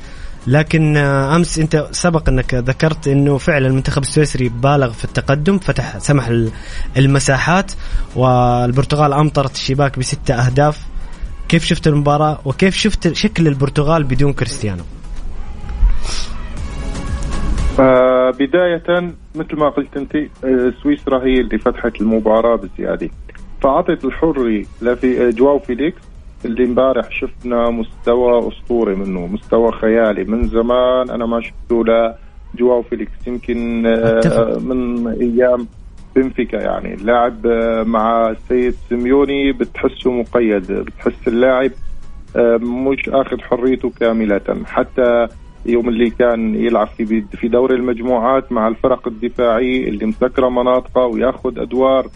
لكن 0.47 0.97
آه 0.97 1.35
أمس 1.35 1.59
أنت 1.59 1.87
سبق 1.91 2.29
أنك 2.29 2.53
ذكرت 2.53 3.07
أنه 3.07 3.37
فعلا 3.37 3.67
المنتخب 3.67 4.01
السويسري 4.01 4.49
بالغ 4.49 4.91
في 4.91 5.05
التقدم 5.05 5.57
فتح 5.59 5.97
سمح 5.97 6.27
ال- 6.27 6.51
المساحات 6.97 7.71
والبرتغال 8.15 9.13
أمطرت 9.13 9.55
الشباك 9.55 9.99
بستة 9.99 10.33
أهداف. 10.33 10.79
كيف 11.49 11.65
شفت 11.65 11.87
المباراة؟ 11.87 12.39
وكيف 12.45 12.75
شفت 12.75 13.13
شكل 13.13 13.47
البرتغال 13.47 14.03
بدون 14.03 14.33
كريستيانو؟ 14.33 14.83
آه 17.79 18.31
بداية 18.31 18.83
مثل 19.35 19.55
ما 19.55 19.69
قلت 19.69 19.97
أنت 19.97 20.15
آه 20.15 20.73
سويسرا 20.83 21.23
هي 21.23 21.39
اللي 21.41 21.57
فتحت 21.57 22.01
المباراة 22.01 22.55
بزيادة 22.55 23.09
فأعطت 23.61 24.05
الحرية 24.05 24.63
لفي 24.81 25.27
آه، 25.27 25.29
جواو 25.31 25.59
فيليكس 25.59 26.01
اللي 26.45 26.63
امبارح 26.63 27.11
شفنا 27.11 27.69
مستوى 27.69 28.47
أسطوري 28.47 28.95
منه 28.95 29.27
مستوى 29.27 29.71
خيالي 29.71 30.23
من 30.23 30.47
زمان. 30.47 31.09
أنا 31.09 31.25
ما 31.25 31.41
شفته 31.41 31.83
لجواو 32.55 32.81
فيليكس 32.81 33.27
يمكن 33.27 33.85
آه. 33.85 34.57
من 34.59 35.07
أيام 35.07 35.67
بنفيكا 36.15 36.57
يعني. 36.57 36.93
اللاعب 36.93 37.47
مع 37.87 38.29
السيد 38.29 38.75
سيميوني 38.89 39.51
بتحسه 39.51 40.11
مقيد 40.11 40.71
بتحس 40.71 41.27
اللاعب 41.27 41.71
مش 42.61 43.09
آخذ 43.09 43.41
حريته 43.41 43.91
كاملة. 43.99 44.41
حتى 44.65 45.27
يوم 45.65 45.89
اللي 45.89 46.09
كان 46.09 46.55
يلعب 46.55 46.87
في 46.87 47.21
في 47.21 47.47
دوري 47.47 47.75
المجموعات 47.75 48.51
مع 48.51 48.67
الفرق 48.67 49.07
الدفاعيه 49.07 49.87
اللي 49.87 50.05
مسكرة 50.05 50.49
مناطقة 50.49 51.05
وياخذ 51.05 51.59
أدوار 51.59 52.07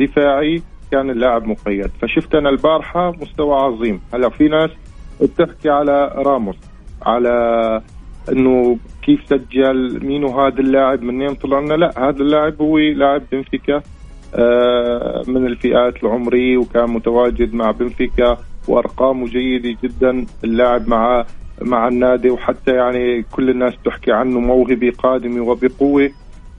دفاعي 0.00 0.62
كان 0.90 1.10
اللاعب 1.10 1.46
مقيد. 1.46 1.90
فشفت 2.02 2.34
أنا 2.34 2.48
البارحة 2.50 3.10
مستوى 3.10 3.54
عظيم. 3.54 4.00
هلا 4.14 4.28
في 4.28 4.48
ناس 4.48 4.70
بتحكي 5.20 5.70
على 5.70 6.12
راموس 6.16 6.56
على 7.02 7.32
إنه 8.32 8.78
كيف 9.02 9.20
سجل 9.26 10.06
مين 10.06 10.24
هذا 10.24 10.58
اللاعب 10.58 11.02
منين 11.02 11.34
طلع 11.34 11.60
لنا 11.60 11.74
لا 11.74 12.08
هذا 12.08 12.22
اللاعب 12.22 12.62
هو 12.62 12.78
لاعب 12.78 13.22
بنفيكا 13.32 13.82
آه، 14.34 15.22
من 15.28 15.46
الفئات 15.46 16.02
العمرية 16.02 16.56
وكان 16.56 16.90
متواجد 16.90 17.54
مع 17.54 17.70
بنفيكا 17.70 18.38
وأرقامه 18.68 19.26
جيدة 19.26 19.76
جدا. 19.82 20.26
اللاعب 20.44 20.88
مع 20.88 21.24
مع 21.62 21.88
النادي 21.88 22.30
وحتى 22.30 22.70
يعني 22.70 23.22
كل 23.22 23.50
الناس 23.50 23.74
تحكي 23.84 24.12
عنه 24.12 24.40
موهبه 24.40 24.92
قادمه 24.98 25.40
وبقوة. 25.40 26.10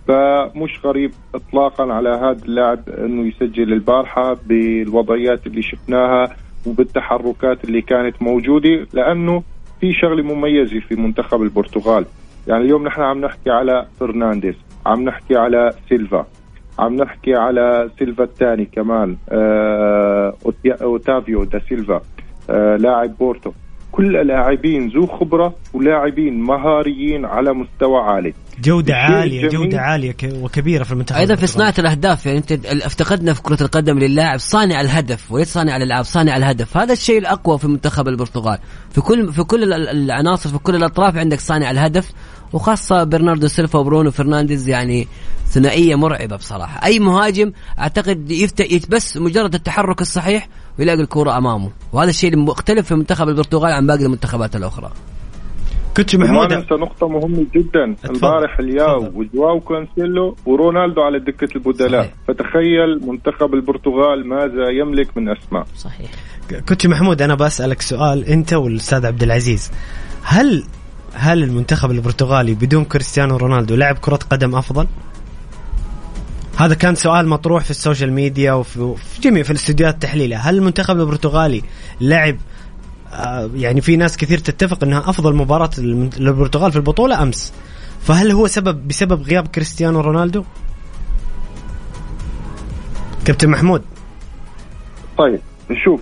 فمش 0.08 0.80
غريب 0.86 1.12
اطلاقا 1.36 1.94
على 1.94 2.10
هذا 2.10 2.46
اللاعب 2.46 2.90
إنه 2.90 3.28
يسجل 3.28 3.74
البارحة 3.74 4.38
بالوضعيات 4.46 5.48
اللي 5.48 5.62
شفناها 5.62 6.36
وبالتحركات 6.68 7.64
اللي 7.64 7.82
كانت 7.82 8.22
موجودة 8.22 8.88
لأنه 8.94 9.44
في 9.82 9.94
شغلة 9.94 10.24
مميزة 10.24 10.80
في 10.80 10.96
منتخب 10.96 11.42
البرتغال. 11.42 12.06
يعني 12.48 12.64
اليوم 12.64 12.84
نحن 12.88 13.02
عم 13.02 13.22
نحكي 13.22 13.50
على 13.50 13.86
فرنانديز 14.00 14.56
عم 14.86 15.04
نحكي 15.04 15.36
على 15.36 15.72
سيلفا 15.90 16.26
عم 16.80 16.96
نحكي 16.96 17.36
على 17.36 17.90
سيلفا 18.00 18.24
الثاني 18.24 18.66
كمان 18.66 19.18
آه 19.30 20.34
أوتافيو 20.82 21.44
دا 21.44 21.60
سيلفا 21.60 22.02
آه 22.50 22.76
لاعب 22.76 23.18
بورتو. 23.18 23.52
كل 23.92 24.28
لاعبين 24.28 24.88
ذو 24.90 25.08
خبرة 25.08 25.56
ولاعبين 25.74 26.42
مهاريين 26.42 27.26
على 27.26 27.54
مستوى 27.54 27.98
عالي. 28.02 28.34
جودة 28.64 28.96
عالية 28.96 29.44
الجميل- 29.46 29.66
جودة 29.70 29.82
عالية 29.82 30.12
ك- 30.12 30.34
وكبيرة 30.42 30.84
في 30.84 30.92
المنتخب 30.92 31.18
أيضا 31.20 31.36
في. 31.36 31.48
صناعة 31.48 31.74
الأهداف 31.80 32.26
يعني 32.26 32.38
أنت 32.38 32.52
ال- 32.52 32.84
افتقدنا 32.84 33.34
في 33.34 33.42
كرة 33.42 33.64
القدم 33.64 34.00
للاعب 34.00 34.40
صانع 34.40 34.82
الهدف 34.82 35.32
وليس 35.32 35.54
صانع 35.54 35.78
الألعاب 35.78 36.04
صانع 36.06 36.38
الهدف. 36.38 36.78
هذا 36.78 36.94
الشيء 36.94 37.18
الأقوى 37.18 37.58
في 37.60 37.68
منتخب 37.68 38.08
البرتغال. 38.08 38.58
في 38.92 39.02
كل 39.02 39.34
في 39.34 39.44
كل 39.44 39.64
ال- 39.64 39.74
ال- 39.74 39.90
العناصر 39.90 40.50
في 40.50 40.58
كل 40.58 40.76
الأطراف 40.76 41.18
عندك 41.18 41.40
صانع 41.40 41.72
الهدف 41.72 42.12
وخاصة 42.54 43.04
برناردو 43.04 43.48
سيلفا 43.48 43.80
وبرونو 43.80 44.12
فرنانديز 44.12 44.70
يعني 44.70 45.08
ثنائية 45.48 45.96
مرعبة 45.96 46.36
بصراحة. 46.36 46.86
أي 46.86 47.00
مهاجم 47.00 47.52
أعتقد 47.80 48.32
يفت... 48.32 48.90
بس 48.92 49.18
مجرد 49.18 49.54
التحرك 49.56 50.02
الصحيح 50.02 50.48
ويلاقي 50.80 51.02
الكره 51.02 51.38
أمامه 51.38 51.70
وهذا 51.94 52.10
الشيء 52.10 52.34
المختلف 52.34 52.88
في 52.88 52.96
منتخب 52.96 53.30
البرتغال 53.30 53.72
عن 53.72 53.88
باقي 53.88 54.06
المنتخبات 54.06 54.56
الأخرى 54.56 54.92
coach 55.98 56.16
وما 56.16 56.26
محمود 56.26 56.54
ننسى 56.54 56.74
نقطة 56.74 57.08
مهمة 57.08 57.46
جدا. 57.56 57.96
امبارح 58.10 58.60
لياو. 58.60 59.12
وجواو 59.16 59.60
كانسيلو 59.60 60.36
ورونالدو 60.46 61.02
على 61.02 61.20
دكة 61.20 61.48
البدلاء 61.56 62.04
صحيح. 62.04 62.14
فتخيل 62.28 63.08
منتخب 63.08 63.54
البرتغال 63.54 64.28
ماذا 64.28 64.70
يملك 64.70 65.18
من 65.18 65.30
أسماء 65.30 65.66
صحيح 65.76 66.12
coach 66.70 66.86
محمود 66.88 67.22
أنا 67.22 67.36
بسألك 67.36 67.82
سؤال 67.82 68.26
أنت 68.26 68.54
والأستاذ 68.54 69.06
عبد 69.06 69.24
العزيز 69.24 69.72
هل 70.24 70.64
هل 71.14 71.44
المنتخب 71.44 71.92
البرتغالي 71.92 72.54
بدون 72.54 72.84
كريستيانو 72.86 73.38
رونالدو 73.38 73.76
لعب 73.76 73.98
كرة 73.98 74.20
قدم 74.30 74.56
أفضل؟ 74.56 74.88
هذا 76.60 76.74
كان 76.74 76.96
سؤال 76.96 77.28
مطروح 77.28 77.64
في 77.64 77.72
ال 77.72 77.77
social 77.77 78.12
media 78.12 78.54
وفي 78.54 78.96
في 78.98 79.22
جميع 79.22 79.44
في 79.44 79.50
الاستديوهات 79.50 79.94
التحليلية. 79.94 80.38
هل 80.38 80.58
المنتخب 80.58 81.00
البرتغالي 81.00 81.62
لعب 82.02 82.38
آه، 83.14 83.50
يعني 83.56 83.82
في 83.82 83.98
ناس 83.98 84.18
كثير 84.18 84.38
تتفق 84.38 84.84
إنها 84.84 85.00
أفضل 85.00 85.36
مباراة 85.36 85.70
للبرتغال 85.78 86.72
في 86.72 86.78
البطولة 86.78 87.24
أمس. 87.24 87.54
فهل 88.02 88.32
هو 88.32 88.48
سبب 88.48 88.88
بسبب 88.88 89.22
غياب 89.22 89.48
كريستيانو 89.48 90.02
رونالدو؟ 90.02 90.44
كابتن 93.26 93.50
محمود. 93.50 93.82
طيب 95.18 95.40
نشوف. 95.72 96.02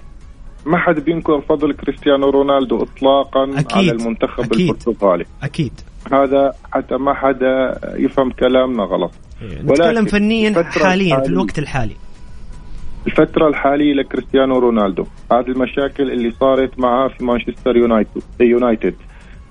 ما 0.65 0.77
حد 0.77 0.99
بينكر 0.99 1.41
فضل 1.41 1.73
كريستيانو 1.73 2.29
رونالدو 2.29 2.83
اطلاقا 2.83 3.43
أكيد. 3.59 3.77
على 3.77 3.91
المنتخب 3.91 4.43
أكيد. 4.43 4.69
البرتغالي. 4.69 5.25
أكيد. 5.43 5.81
هذا 6.11 6.53
حتى 6.71 6.95
ما 6.95 7.13
حدا 7.13 7.79
يفهم 7.97 8.31
كلامنا 8.31 8.83
غلط. 8.83 9.11
نتكلم 9.43 9.69
ولكن 9.69 10.05
فنيا 10.05 10.63
حاليا 10.63 11.19
في 11.19 11.29
الوقت 11.29 11.59
الحالي. 11.59 11.95
الفترة 13.07 13.47
الحالية 13.47 13.93
لكريستيانو 13.93 14.59
رونالدو. 14.59 15.05
هذه 15.31 15.47
المشاكل 15.47 16.11
اللي 16.11 16.31
صارت 16.31 16.79
معاه 16.79 17.07
في 17.07 17.25
مانشستر 17.25 17.77
يونايتد 17.77 18.21
يونايتد. 18.41 18.95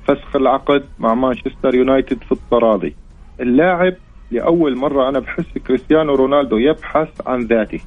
فسخ 0.09 0.37
العقد 0.37 0.85
مع 0.99 1.15
مانشستر 1.15 1.75
يونايتد 1.75 2.19
في 2.23 2.33
التراضي. 2.33 2.95
اللاعب 3.41 3.95
لأول 4.31 4.77
مرة 4.77 5.09
أنا 5.09 5.19
بحس 5.19 5.59
كريستيانو 5.67 6.15
رونالدو 6.15 6.57
يبحث 6.57 7.09
عن 7.27 7.41
ذاته. 7.41 7.81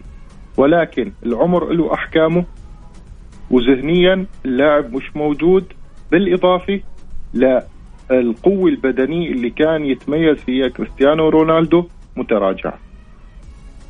ولكن 0.58 1.12
العمر 1.26 1.74
له 1.74 1.93
أحكامه. 1.93 2.45
وذهنيا 3.52 4.26
اللاعب 4.45 4.93
مش 4.93 5.16
موجود. 5.16 5.74
بالإضافة 6.12 6.82
للقوة 8.12 8.70
البدنية 8.70 9.32
اللي 9.32 9.49
كان 9.49 9.86
يتميز 9.86 10.38
فيها 10.38 10.68
كريستيانو 10.68 11.30
رونالدو 11.30 11.86
متراجعة 12.18 12.80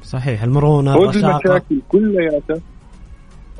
صحيح 0.03 0.43
المرونه 0.43 0.93
هود 0.93 1.15
المشاكل 1.15 1.81
كلياتها 1.89 2.61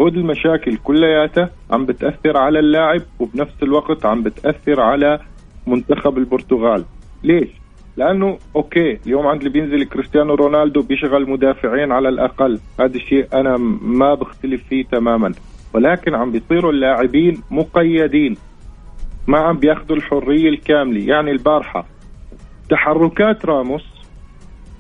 هود 0.01 0.18
المشاكل 0.18 0.78
كلياتها 0.78 1.49
عم 1.72 1.86
بتأثر 1.86 2.38
على 2.38 2.60
اللاعب 2.60 3.01
وبنفس 3.20 3.64
الوقت 3.64 4.05
عم 4.05 4.24
بتأثر 4.24 4.82
على 4.82 5.20
منتخب 5.68 6.18
البرتغال. 6.18 6.86
ليش؟ 7.24 7.49
لأنه 7.97 8.38
okay 8.55 8.99
اليوم 9.05 9.28
عند 9.28 9.39
اللي 9.41 9.49
بينزل 9.49 9.84
كريستيانو 9.84 10.36
رونالدو 10.36 10.82
بيشغل 10.82 11.30
مدافعين 11.30 11.91
على 11.91 12.10
الأقل. 12.10 12.60
هذا 12.80 12.95
الشيء 12.95 13.28
أنا 13.34 13.57
ما 13.82 14.14
بختلف 14.14 14.64
فيه 14.70 14.84
تماما. 14.86 15.34
ولكن 15.74 16.16
عم 16.16 16.32
بيصيروا 16.32 16.72
اللاعبين 16.72 17.41
مقيدين. 17.51 18.38
ما 19.30 19.39
عم 19.39 19.57
بياخذوا 19.57 19.97
الحرية 19.97 20.49
الكاملة. 20.49 21.03
يعني 21.03 21.32
البارحة 21.32 21.86
تحركات 22.69 23.45
راموس 23.45 23.86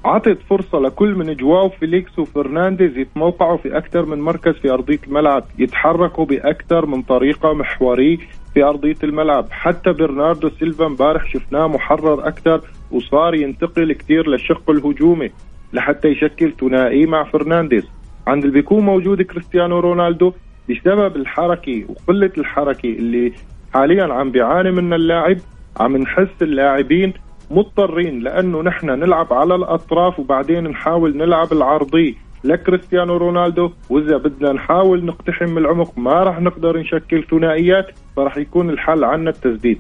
عطت 0.05 0.37
فرصة 0.49 0.79
لكل 0.79 1.15
من 1.15 1.35
جواو 1.35 1.69
فيليكس 1.69 2.19
وفرنانديز 2.19 2.97
يتموقعوا 2.97 3.57
في 3.57 3.77
أكثر 3.77 4.05
من 4.05 4.19
مركز 4.21 4.53
في 4.53 4.71
أرضية 4.71 4.99
الملعب 5.07 5.43
يتحركوا 5.59 6.25
بأكثر 6.25 6.85
من 6.85 7.01
طريقة 7.01 7.53
محورية 7.53 8.17
في 8.53 8.63
أرضية 8.63 8.95
الملعب. 9.03 9.45
حتى 9.51 9.91
برناردو 9.91 10.49
سيلفا 10.49 10.85
امبارح 10.85 11.25
شفناه 11.33 11.67
محرر 11.67 12.27
أكثر 12.27 12.61
وصار 12.91 13.35
ينتقل 13.35 13.93
كثير 13.93 14.27
للشق 14.27 14.69
الهجومي 14.69 15.29
لحتى 15.73 16.07
يشكل 16.07 16.53
ثنائي 16.53 17.05
مع 17.05 17.23
فرنانديز. 17.23 17.87
عند 18.27 18.43
اللي 18.43 18.53
بيكون 18.53 18.85
موجود 18.85 19.21
كريستيانو 19.21 19.79
رونالدو 19.79 20.33
بسبب 20.69 21.15
الحركة 21.15 21.85
وقلة 21.89 22.31
الحركة 22.37 22.89
اللي 22.89 23.33
حاليا 23.73 24.13
عم 24.13 24.31
بيعاني 24.31 24.71
منها 24.71 24.95
اللاعب 24.95 25.37
عم 25.79 25.97
نحس 25.97 26.41
اللاعبين 26.41 27.13
مضطرين 27.51 28.19
لأنه 28.19 28.61
نحن 28.61 28.89
نلعب 28.89 29.33
على 29.33 29.55
الأطراف 29.55 30.19
وبعدين 30.19 30.63
نحاول 30.63 31.17
نلعب 31.17 31.53
العرضي 31.53 32.17
لكريستيانو 32.43 33.17
رونالدو 33.17 33.71
وإذا 33.89 34.17
بدنا 34.17 34.53
نحاول 34.53 35.05
نقتحم 35.05 35.49
من 35.49 35.57
العمق 35.57 35.97
ما 35.97 36.11
راح 36.11 36.39
نقدر 36.39 36.77
نشكل 36.77 37.23
ثنائيات 37.31 37.85
فراح 38.15 38.37
يكون 38.37 38.69
الحل 38.69 39.03
عنا 39.03 39.29
التسديد. 39.29 39.79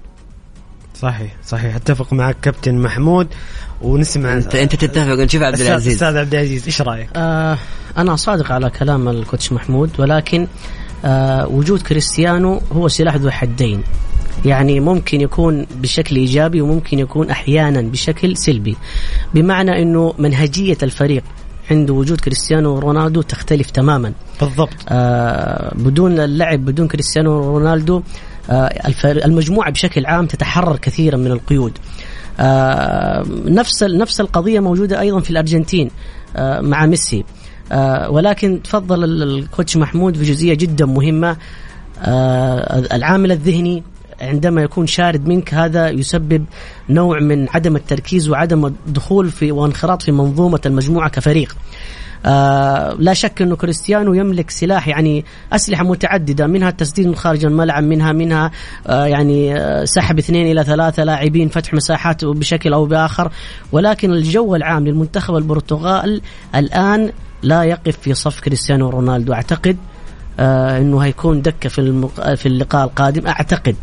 صحيح 0.93 1.31
صحيح. 1.43 1.75
أتفق 1.75 2.13
معك 2.13 2.35
كابتن 2.41 2.75
محمود 2.75 3.27
ونسمع 3.81 4.33
انت 4.33 4.55
أنت 4.55 4.75
تتفق 4.75 5.19
نشوف 5.19 5.41
عبد 5.41 5.59
العزيز. 5.59 5.93
أستاذ 5.93 6.17
عبد 6.17 6.33
العزيز 6.33 6.65
إيش 6.65 6.81
رأيك؟ 6.81 7.09
آه 7.15 7.57
أنا 7.97 8.15
صادق 8.15 8.51
على 8.51 8.69
كلام 8.69 9.07
الكوتش 9.09 9.53
محمود 9.53 9.99
ولكن 9.99 10.47
وجود 11.51 11.81
كريستيانو 11.81 12.61
هو 12.71 12.87
سلاح 12.87 13.15
ذو 13.15 13.31
حدين. 13.31 13.83
يعني 14.45 14.79
ممكن 14.79 15.21
يكون 15.21 15.65
بشكل 15.81 16.15
إيجابي 16.15 16.61
وممكن 16.61 16.99
يكون 16.99 17.29
أحيانا 17.29 17.81
بشكل 17.81 18.37
سلبي. 18.37 18.77
بمعنى 19.33 19.81
إنه 19.81 20.13
منهجية 20.17 20.77
الفريق 20.83 21.23
عند 21.71 21.89
وجود 21.89 22.21
كريستيانو 22.21 22.79
رونالدو 22.79 23.21
تختلف 23.21 23.71
تماما. 23.71 24.13
بالضبط. 24.41 24.75
آه 24.89 25.73
بدون 25.75 26.19
اللعب 26.19 26.65
بدون 26.65 26.87
كريستيانو 26.87 27.57
رونالدو 27.57 28.01
آه 28.49 28.93
المجموعة 29.05 29.71
بشكل 29.71 30.05
عام 30.05 30.25
تتحرر 30.25 30.77
كثيرا 30.77 31.17
من 31.17 31.31
القيود. 31.31 31.77
آه 32.39 33.23
نفس 33.45 33.83
نفس 33.83 34.21
القضية 34.21 34.59
موجودة 34.59 34.99
أيضا 34.99 35.19
في 35.19 35.29
الأرجنتين 35.29 35.89
آه 36.35 36.61
مع 36.61 36.85
ميسي. 36.85 37.23
آه 37.71 38.09
ولكن 38.09 38.61
تفضل 38.63 39.03
ال- 39.03 39.23
الكوتش 39.23 39.77
محمود 39.77 40.17
في 40.17 40.23
جزئية 40.23 40.53
جدا 40.53 40.85
مهمة 40.85 41.37
آه 42.03 42.79
العامل 42.95 43.31
الذهني 43.31 43.83
عندما 44.21 44.61
يكون 44.61 44.87
شارد 44.87 45.27
منك 45.27 45.53
هذا 45.53 45.89
يسبب 45.89 46.45
نوع 46.89 47.19
من 47.19 47.49
عدم 47.49 47.75
التركيز 47.75 48.29
وعدم 48.29 48.65
الدخول 48.65 49.29
في 49.29 49.51
وانخراط 49.51 50.01
في 50.01 50.11
منظومة 50.11 50.59
المجموعة 50.65 51.09
كفريق. 51.09 51.55
آه 52.25 52.95
لا 52.99 53.13
شك 53.13 53.41
أنه 53.41 53.55
كريستيانو 53.55 54.13
يملك 54.13 54.49
سلاح 54.49 54.87
يعني 54.87 55.25
أسلحة 55.53 55.83
متعددة 55.83 56.47
منها 56.47 56.69
التسديد 56.69 57.07
من 57.07 57.15
خارج 57.15 57.45
الملعب 57.45 57.83
منها 57.83 58.11
منها 58.11 58.51
آه 58.87 59.05
يعني 59.05 59.57
آه 59.57 59.85
سحب 59.85 60.17
اثنين 60.17 60.51
إلى 60.51 60.63
ثلاثة 60.63 61.03
لاعبين 61.03 61.47
فتح 61.47 61.73
مساحات 61.73 62.25
بشكل 62.25 62.73
أو 62.73 62.85
بآخر 62.85 63.31
ولكن 63.71 64.11
الجو 64.11 64.55
العام 64.55 64.87
للمنتخب 64.87 65.35
البرتغال 65.35 66.21
الآن 66.55 67.11
لا 67.43 67.63
يقف 67.63 67.97
في 67.97 68.13
صف 68.13 68.39
كريستيانو 68.39 68.89
رونالدو 68.89 69.33
أعتقد 69.33 69.77
أنه 70.39 70.99
هيكون 70.99 71.41
دكة 71.41 71.69
في. 71.69 72.07
في 72.35 72.45
اللقاء 72.45 72.83
القادم 72.83 73.27
أعتقد 73.27 73.75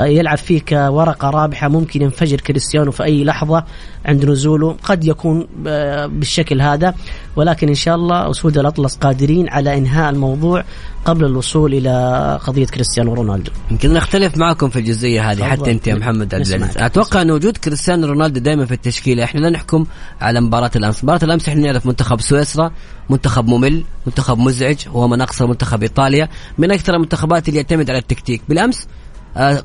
يلعب 0.00 0.38
فيه 0.38 0.60
كورقة 0.60 1.30
رابحة 1.30 1.68
ممكن 1.68 2.02
ينفجر 2.02 2.40
كريستيانو 2.40 2.90
في 2.90 3.04
أي 3.04 3.24
لحظة 3.24 3.64
عند 4.06 4.24
نزوله. 4.24 4.76
قد 4.82 5.04
يكون 5.04 5.46
آه 5.66 6.06
بالشكل 6.06 6.62
هذا. 6.62 6.94
ولكن 7.36 7.68
إن 7.68 7.74
شاء 7.74 7.94
الله 7.94 8.30
أسود 8.30 8.58
الأطلس 8.58 8.96
قادرين 8.96 9.48
على 9.48 9.78
إنهاء 9.78 10.10
الموضوع 10.10 10.64
قبل 11.04 11.24
الوصول 11.24 11.74
إلى 11.74 12.38
قضية 12.44 12.66
كريستيانو 12.66 13.14
رونالدو. 13.14 13.50
يمكن 13.70 13.92
نختلف 13.92 14.36
معكم 14.36 14.68
في 14.68 14.78
الجزئية 14.78 15.30
هذه. 15.30 15.44
حتى 15.44 15.70
أنت 15.70 15.86
يا 15.86 15.94
محمد 15.94 16.34
عبد. 16.34 16.34
العزيز. 16.34 16.76
أتوقع 16.76 17.22
إن 17.22 17.30
وجود 17.30 17.56
كريستيانو 17.56 18.06
رونالدو 18.06 18.40
دائما 18.40 18.66
في 18.66 18.74
التشكيلة. 18.74 19.24
إحنا 19.24 19.40
لا 19.40 19.50
نحكم 19.50 19.86
على 20.20 20.40
مباراة 20.40 20.70
الأمس. 20.76 21.04
مباراة 21.04 21.20
الأمس 21.22 21.48
إحنا 21.48 21.60
نعرف 21.60 21.86
منتخب 21.86 22.20
سويسرا 22.20 22.70
منتخب 23.10 23.48
ممل 23.48 23.84
منتخب 24.06 24.38
مزعج 24.38 24.76
هو 24.88 25.08
من 25.08 25.20
أقصى 25.20 25.44
منتخب 25.44 25.82
إيطاليا 25.82 26.28
من 26.58 26.72
أكثر 26.72 26.94
المنتخبات 26.94 27.48
اللي 27.48 27.60
يعتمد 27.60 27.90
على 27.90 27.98
التكتيك. 27.98 28.42
بالأمس 28.48 28.82
آه، 28.82 28.86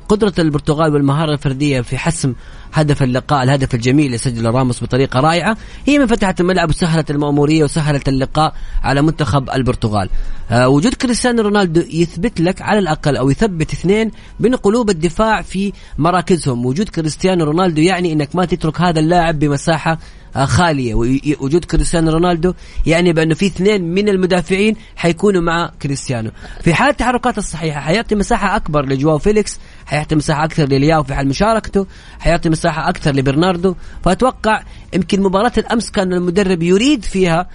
قدرة 0.08 0.32
البرتغال 0.38 0.92
والمهارة 0.94 1.32
الفردية 1.32 1.80
في 1.80 1.98
حسم 1.98 2.34
هدف 2.72 3.02
اللقاء 3.02 3.42
الهدف 3.42 3.74
الجميل 3.74 4.06
اللي 4.06 4.18
سجله 4.18 4.50
راموس 4.50 4.84
بطريقة 4.84 5.20
رائعة 5.20 5.56
هي 5.86 5.98
من 5.98 6.06
فتحت 6.06 6.40
الملعب 6.40 6.68
وسهلت 6.68 7.10
المأمورية 7.10 7.64
وسهلت 7.64 8.08
اللقاء 8.08 8.54
على 8.82 9.02
منتخب 9.02 9.50
البرتغال. 9.50 10.08
آه، 10.50 10.68
وجود 10.68 10.94
كريستيانو 10.94 11.42
رونالدو 11.42 11.80
يثبت 11.80 12.40
لك 12.40 12.62
على 12.62 12.78
الأقل 12.78 13.16
أو 13.16 13.30
يثبت 13.30 13.72
اثنين 13.72 14.10
بين 14.40 14.56
قلوب 14.56 14.90
الدفاع 14.90 15.42
في 15.42 15.72
مراكزهم. 15.98 16.66
وجود 16.66 16.88
كريستيانو 16.88 17.44
رونالدو 17.44 17.82
يعني 17.82 18.12
أنك 18.12 18.36
ما 18.36 18.44
تترك 18.44 18.80
هذا 18.80 19.00
اللاعب 19.00 19.38
بمساحة 19.38 19.98
آه، 20.36 20.44
خالية. 20.44 20.94
وي- 20.94 21.36
وجود 21.40 21.64
كريستيانو 21.64 22.10
رونالدو 22.10 22.54
يعني 22.86 23.12
بأنه 23.12 23.34
في 23.34 23.46
اثنين 23.46 23.82
من 23.94 24.08
المدافعين 24.08 24.76
حيكونوا 24.96 25.42
مع 25.42 25.70
كريستيانو. 25.82 26.30
في 26.64 26.74
حالة 26.74 26.90
التحركات 26.90 27.38
الصحيحة 27.38 27.80
حيعطي 27.80 28.14
مساحة 28.14 28.56
أكبر 28.56 28.86
لجواو 28.86 29.18
فيليكس 29.18 29.58
حيعطي 29.86 30.14
مساحة 30.14 30.44
أكثر 30.44 30.64
للياو 30.68 31.02
في 31.02 31.14
حال 31.14 31.28
مشاركته 31.28 31.86
حيعطي 32.18 32.48
مساحة 32.50 32.88
أكثر 32.88 33.12
لبرناردو. 33.14 33.74
فأتوقع 34.04 34.62
يمكن 34.94 35.22
مباراة 35.22 35.52
الأمس 35.58 35.90
كان 35.90 36.12
المدرب 36.12 36.62
يريد 36.62 37.04
فيها 37.04 37.48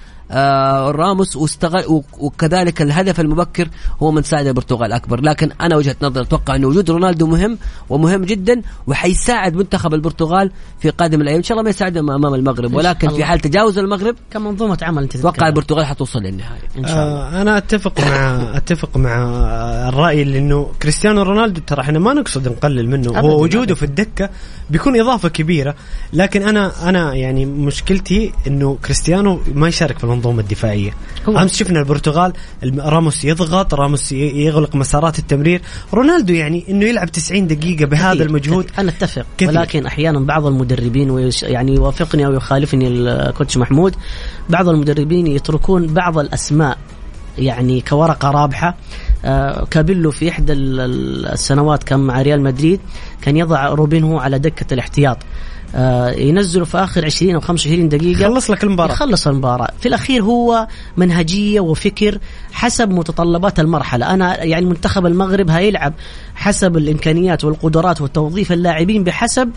راموس 0.92 1.36
واستغل 1.36 2.04
وكذلك 2.20 2.82
الهدف 2.82 3.20
المبكر 3.20 3.70
هو 4.04 4.12
من 4.12 4.24
ساعد 4.24 4.48
البرتغال 4.48 4.94
أكبر. 4.94 5.22
لكن 5.22 5.52
أنا 5.62 5.76
وجهة 5.76 5.96
نظري 6.02 6.24
أتوقع 6.24 6.56
انه 6.56 6.68
وجود 6.68 6.92
رونالدو 6.92 7.28
مهم 7.28 7.58
ومهم 7.90 8.24
جدا 8.26 8.62
وحيساعد 8.88 9.56
منتخب 9.56 9.94
البرتغال 9.94 10.52
في 10.80 10.90
قادم 10.90 11.22
الأيام. 11.22 11.38
إن 11.38 11.44
شاء 11.44 11.52
الله 11.56 11.64
ما 11.64 11.70
يساعدهم 11.70 12.12
امام 12.12 12.34
المغرب 12.34 12.74
ولكن 12.74 13.10
في. 13.10 13.24
حال 13.26 13.40
تجاوز 13.40 13.78
المغرب 13.78 14.16
كمنظومة 14.32 14.78
عمل 14.82 15.04
أنت 15.04 15.16
أتوقع. 15.16 15.48
البرتغال 15.48 15.86
حتوصل 15.86 16.20
للنهايه 16.20 16.62
إن 16.78 16.88
شاء 16.88 16.94
الله. 16.94 17.38
آه 17.38 17.42
أنا 17.42 17.58
أتفق 17.58 18.00
مع 18.00 18.42
أتفق 18.58 18.98
مع 18.98 19.16
الرأي 19.90 20.22
اللي 20.22 20.38
إنه 20.38 20.72
كريستيانو 20.82 21.22
رونالدو 21.22 21.62
ترى 21.68 21.82
إحنا 21.82 22.00
ما 22.00 22.14
نقصد 22.14 22.48
نقلل 22.48 22.90
منه. 22.90 23.20
هو 23.20 23.44
وجوده. 23.44 23.76
في 23.76 23.84
الدكة 23.84 24.30
بيكون 24.70 25.00
إضافة 25.00 25.30
كبيرة. 25.30 25.76
لكن 26.14 26.42
أنا 26.42 26.90
أنا 26.90 27.14
يعني 27.14 27.46
مشكلتي 27.46 28.34
إنه 28.48 28.78
كريستيانو 28.86 29.40
ما 29.56 29.68
يشارك 29.68 30.00
في 30.00 30.08
المنظومة 30.18 30.41
الدفاعية. 30.41 30.91
هو- 31.30 31.38
أمس 31.39 31.55
شفنا 31.55 31.80
البرتغال 31.80 32.34
راموس 32.78 33.26
يضغط 33.26 33.74
راموس 33.74 34.11
يغلق 34.11 34.76
مسارات 34.76 35.20
التمرير. 35.20 35.61
رونالدو 35.93 36.34
يعني 36.34 36.65
إنه 36.70 36.86
يلعب 36.86 37.11
90 37.11 37.47
دقيقة 37.47 37.86
بهذا 37.86 38.11
أكيد، 38.11 38.22
المجهود. 38.22 38.63
أكيد. 38.65 38.80
أنا 38.80 38.89
أتفق. 38.89 39.26
كثير. 39.38 39.49
ولكن 39.49 39.86
أحيانا 39.86 40.20
بعض 40.20 40.45
المدربين 40.45 41.09
ويش 41.09 41.43
يعني 41.43 41.76
يوافقني 41.76 42.26
أو 42.26 42.34
يخالفني 42.34 42.88
الكوتش 42.88 43.57
محمود. 43.57 43.95
بعض 44.49 44.70
المدربين 44.70 45.28
يتركون 45.28 45.88
بعض 45.88 46.18
الأسماء 46.20 46.78
يعني 47.38 47.82
كورقة 47.82 48.32
رابحة. 48.32 48.78
آه، 49.26 49.65
كابيلو 49.72 50.11
في 50.11 50.32
ال- 50.39 51.26
السنوات 51.26 51.84
كان 51.84 51.99
مع 51.99 52.22
ريال 52.22 52.41
مدريد. 52.41 52.80
كان 53.22 53.38
يضع 53.38 53.68
روبينهو 53.68 54.18
على 54.20 54.39
دكة 54.39 54.74
الاحتياط. 54.74 55.18
ينزله 56.18 56.65
في 56.65 56.78
آخر 56.78 57.05
20 57.05 57.36
أو 57.36 57.39
25 57.39 57.89
دقيقة. 57.89 58.22
يخلص 58.22 58.49
لك 58.51 58.63
المباراة. 58.63 58.93
يخلص 58.93 59.28
المباراة. 59.28 59.70
في 59.80 59.88
الأخير 59.88 60.24
هو 60.24 60.68
منهجية 60.97 61.59
وفكر 61.59 62.20
حسب 62.51 62.89
متطلبات 62.89 63.59
المرحلة. 63.59 64.13
أنا 64.13 64.43
يعني 64.43 64.65
منتخب 64.65 65.05
المغرب 65.05 65.49
هيلعب 65.49 65.93
حسب 66.36 66.78
الإمكانيات 66.78 67.43
والقدرات 67.43 68.01
وتوظيف 68.01 68.51
اللاعبين 68.51 69.03
بحسب 69.03 69.51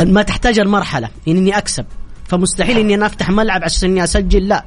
ما 0.00 0.22
تحتاج 0.22 0.58
المرحلة. 0.58 1.08
إني 1.28 1.58
أكسب. 1.58 1.84
فمستحيل 2.24 2.78
إني 2.78 2.94
أنا 2.94 3.06
أفتح 3.06 3.30
ملعب 3.30 3.64
عشان 3.64 3.90
إني 3.90 4.04
أسجل. 4.04 4.48
لا. 4.48 4.64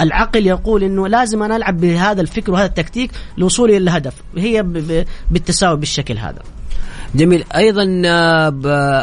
العقل 0.00 0.46
يقول 0.46 0.82
إنه 0.82 1.08
لازم 1.08 1.42
أنا 1.42 1.56
ألعب 1.56 1.80
بهذا 1.80 2.20
الفكر 2.20 2.52
وهذا 2.52 2.66
التكتيك 2.66 3.10
لوصولي 3.36 3.78
للهدف. 3.78 4.14
هي 4.36 4.62
بالتساوي 5.30 5.76
بالشكل 5.76 6.18
هذا. 6.18 6.42
جميل. 7.14 7.44
أيضا 7.56 8.02
آه، 8.06 8.48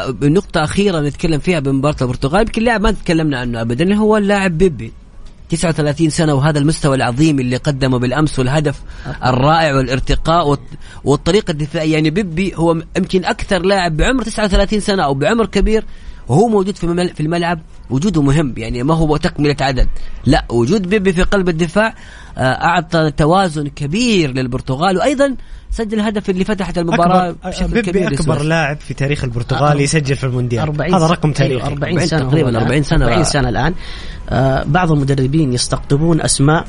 بنقطه 0.10 0.64
أخيرة 0.64 1.00
نتكلم 1.00 1.40
فيها 1.40 1.60
بمباراة 1.60 1.96
البرتغال. 2.02 2.42
يمكن 2.42 2.62
لاعب 2.64 2.82
ما 2.82 2.92
تكلمنا 2.92 3.40
عنه 3.40 3.62
ابدا 3.62 3.96
هو 3.96 4.18
اللاعب 4.18 4.58
بيبي. 4.58 4.92
39 5.50 6.10
سنة 6.10 6.34
وهذا 6.34 6.60
المستوى 6.60 6.96
العظيم 6.96 7.40
اللي 7.40 7.58
قدمه 7.58 8.00
بالأمس 8.00 8.40
والهدف 8.40 8.82
الرائع 9.26 9.76
والارتقاء 9.76 10.56
والط- 10.56 10.78
والطريقة 11.04 11.52
الدفاعية. 11.52 11.94
يعني 11.94 12.10
بيبي 12.10 12.54
هو 12.56 12.72
يمكن 12.98 13.26
أكثر 13.26 13.60
لاعب 13.62 13.98
بعمر 13.98 14.24
39 14.24 14.80
سنة 14.80 15.04
أو 15.04 15.14
بعمر 15.14 15.46
كبير 15.46 15.86
وهو 16.28 16.48
موجود 16.48 16.76
في 16.76 17.14
في 17.14 17.20
الملعب. 17.24 17.60
وجوده 17.90 18.22
مهم 18.22 18.54
يعني 18.58 18.84
ما 18.84 18.94
هو 18.94 19.18
تكملة 19.18 19.56
عدد. 19.62 19.88
لا 20.26 20.46
وجود 20.52 20.90
بيبي 20.90 21.14
في 21.14 21.24
قلب 21.24 21.50
الدفاع 21.50 21.96
آه، 22.38 22.42
أعطى 22.42 23.12
توازن 23.18 23.68
كبير 23.68 24.32
للبرتغال. 24.32 24.98
وأيضا 24.98 25.36
سجل 25.72 26.00
الهدف 26.00 26.30
اللي 26.30 26.44
فتحت 26.44 26.78
المباراة 26.78 27.30
أكبر 27.30 27.50
بشكل 27.50 27.68
بيبي 27.68 27.82
كبير 27.92 28.14
أكبر. 28.14 28.42
لاعب 28.44 28.78
في 28.80 28.94
تاريخ 28.94 29.24
البرتغال. 29.24 29.82
يسجل 29.82 30.16
في 30.16 30.24
المونديال 30.24 30.62
40 30.64 30.94
هذا 30.94 31.08
رقم 31.08 31.30
أيوة، 31.30 31.38
تاريخي 31.38 31.68
40 31.68 32.06
سنة 32.06 32.24
هو 32.26 32.30
تقريباً 32.30 32.50
الآن. 32.50 32.62
40 32.64 32.84
سنة 32.84 33.04
40 33.06 33.16
بقى. 33.22 33.26
سنة 33.30 33.50
الآن 33.50 33.74
آه 34.30 34.64
بعض 34.68 34.92
المدربين 34.92 35.54
يستقطبون 35.54 36.22
أسماء 36.22 36.66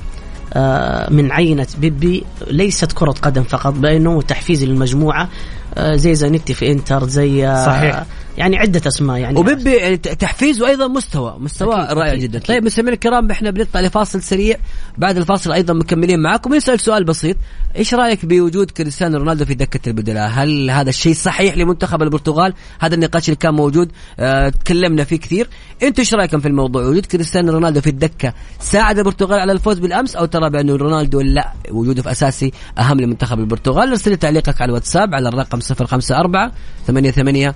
آه 0.55 1.11
من 1.13 1.33
عينة 1.33 1.67
بيبي 1.79 2.25
ليست 2.51 2.93
كرة 2.93 3.11
قدم 3.23 3.43
فقط 3.43 3.73
بأنه 3.73 4.23
تحفيز 4.23 4.65
للمجموعة 4.65 5.29
آه 5.75 5.97
زي 5.97 6.15
زانيتي 6.15 6.55
في 6.55 6.73
إنتر 6.73 7.09
زي 7.09 7.47
آه 7.47 7.67
صحيح. 7.67 8.03
يعني 8.39 8.57
عدة 8.57 8.83
أسماء 8.87 9.17
يعني. 9.17 9.39
وبيبي 9.39 9.97
تحفيز 9.97 10.63
وأيضا 10.63 10.89
مستوى 10.89 11.37
مستوى 11.39 11.75
أكيد، 11.75 11.99
رائع 11.99 12.13
أكيد، 12.13 12.23
جدا. 12.23 12.39
أكيد. 12.39 12.49
طيب 12.49 12.65
مستمعينا 12.65 12.95
الكرام 12.95 13.31
إحنا 13.31 13.51
بنطلع 13.51 13.81
لفاصل 13.81 14.23
سريع. 14.23 14.57
بعد 14.99 15.17
الفاصل 15.17 15.53
أيضا 15.53 15.75
مكملين 15.75 16.21
معاكم. 16.21 16.55
نسال 16.55 16.81
سؤال 16.81 17.05
بسيط. 17.05 17.37
إيش 17.77 17.95
رأيك 17.95 18.27
بوجود 18.27 18.71
كريستيانو 18.71 19.19
رونالدو 19.19 19.45
في 19.45 19.55
دكة 19.55 19.89
البدلاء؟ 19.89 20.31
هل 20.35 20.71
هذا 20.71 20.89
الشيء 20.89 21.15
صحيح 21.15 21.57
لمنتخب 21.57 22.03
البرتغال؟ 22.03 22.55
هذا 22.81 22.95
النقاش 22.95 23.29
اللي 23.29 23.37
كان 23.37 23.55
موجود 23.55 23.93
آه 24.19 24.49
تكلمنا 24.49 25.05
فيه 25.05 25.17
كثير. 25.17 25.49
أنتم 25.83 26.01
إيش 26.01 26.15
رأيكم 26.15 26.41
في 26.41 26.49
الموضوع؟ 26.49 26.83
وجود 26.83 27.07
كريستيانو 27.07 27.53
رونالدو 27.53 27.81
في 27.81 27.91
الدكة 27.91 28.33
ساعد 28.61 28.99
البرتغال 28.99 29.41
على 29.41 29.53
الفوز 29.53 29.79
بالأمس 29.79 30.17
أو 30.17 30.25
ترى 30.25 30.51
بانه 30.51 30.77
رونالدو 30.77 31.21
لا؟ 31.21 31.53
وجوده 31.71 32.03
في 32.03 32.11
أساسي 32.11 32.53
أهم 32.79 33.01
لمنتخب 33.01 33.41
البرتغال. 33.41 33.89
أرسل 33.89 34.11
لي 34.11 34.17
تعليقك 34.17 34.61
على 34.61 34.69
الواتساب 34.69 35.15
على 35.15 35.29
الرقم 35.29 35.59
054 35.71 36.51
88 36.87 37.55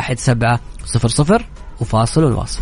117 0.00 0.60
صفر 0.84 1.08
صفر 1.08 1.44
وفاصل 1.80 2.24
ونواصل 2.24 2.60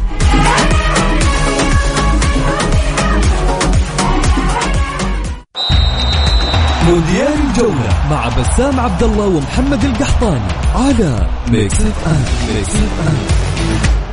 مونديال 6.88 7.32
الجولة 7.48 8.08
مع 8.10 8.28
بسام 8.28 8.80
عبد 8.80 9.02
الله 9.02 9.26
ومحمد 9.26 9.84
القحطاني 9.84 10.52
على 10.74 11.28
Mix 11.48 11.80
FM 11.80 12.24
Mix 12.54 12.74
FM 12.76 14.03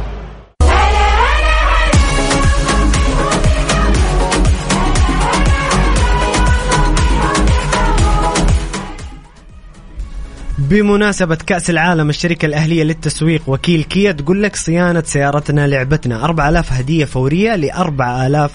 بمناسبة 10.69 11.35
كأس 11.35 11.69
العالم 11.69 12.09
الشركة 12.09 12.45
الأهلية 12.45 12.83
للتسويق 12.83 13.41
وكيل 13.47 13.83
كيا 13.83 14.11
تقول 14.11 14.43
لك 14.43 14.55
صيانة 14.55 15.03
سيارتنا 15.05 15.67
لعبتنا. 15.67 16.25
4000 16.25 16.73
هدية 16.73 17.05
فورية 17.05 17.55
ل 17.55 17.71
4000 17.71 18.51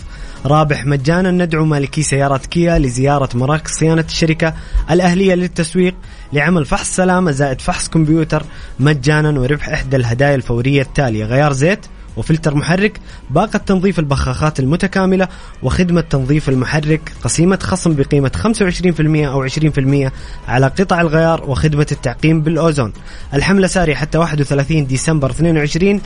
رابح 0.46 0.86
مجانا. 0.86 1.30
ندعو 1.30 1.64
مالكي 1.64 2.02
سيارات 2.02 2.46
كيا 2.46 2.78
لزيارة 2.78 3.28
مراكز 3.34 3.70
صيانة 3.70 4.04
الشركة 4.08 4.54
الأهلية 4.90 5.34
للتسويق 5.34 5.94
لعمل 6.32 6.64
فحص 6.64 6.96
سلامة 6.96 7.30
زائد 7.30 7.60
فحص 7.60 7.88
كمبيوتر 7.88 8.42
مجانا 8.80 9.40
وربح 9.40 9.68
إحدى 9.68 9.96
الهدايا 9.96 10.34
الفورية 10.34 10.82
التالية. 10.82 11.24
غيار 11.24 11.52
زيت 11.52 11.86
وفلتر 12.16 12.54
محرك 12.54 13.00
باقة 13.30 13.56
تنظيف 13.56 13.98
البخاخات 13.98 14.60
المتكاملة 14.60 15.28
وخدمة 15.62 16.00
تنظيف 16.00 16.48
المحرك 16.48 17.12
قسيمة 17.24 17.58
خصم 17.62 17.94
بقيمة 17.94 18.30
25% 18.34 19.26
أو 19.26 19.48
20% 19.48 20.10
على 20.48 20.66
قطع 20.66 21.00
الغيار 21.00 21.50
وخدمة 21.50 21.86
التعقيم 21.92 22.40
بالأوزون 22.40 22.92
الحملة 23.34 23.66
سارية 23.66 23.94
حتى 23.94 24.18
31 24.18 24.86
ديسمبر 24.86 25.30
22 25.30 26.00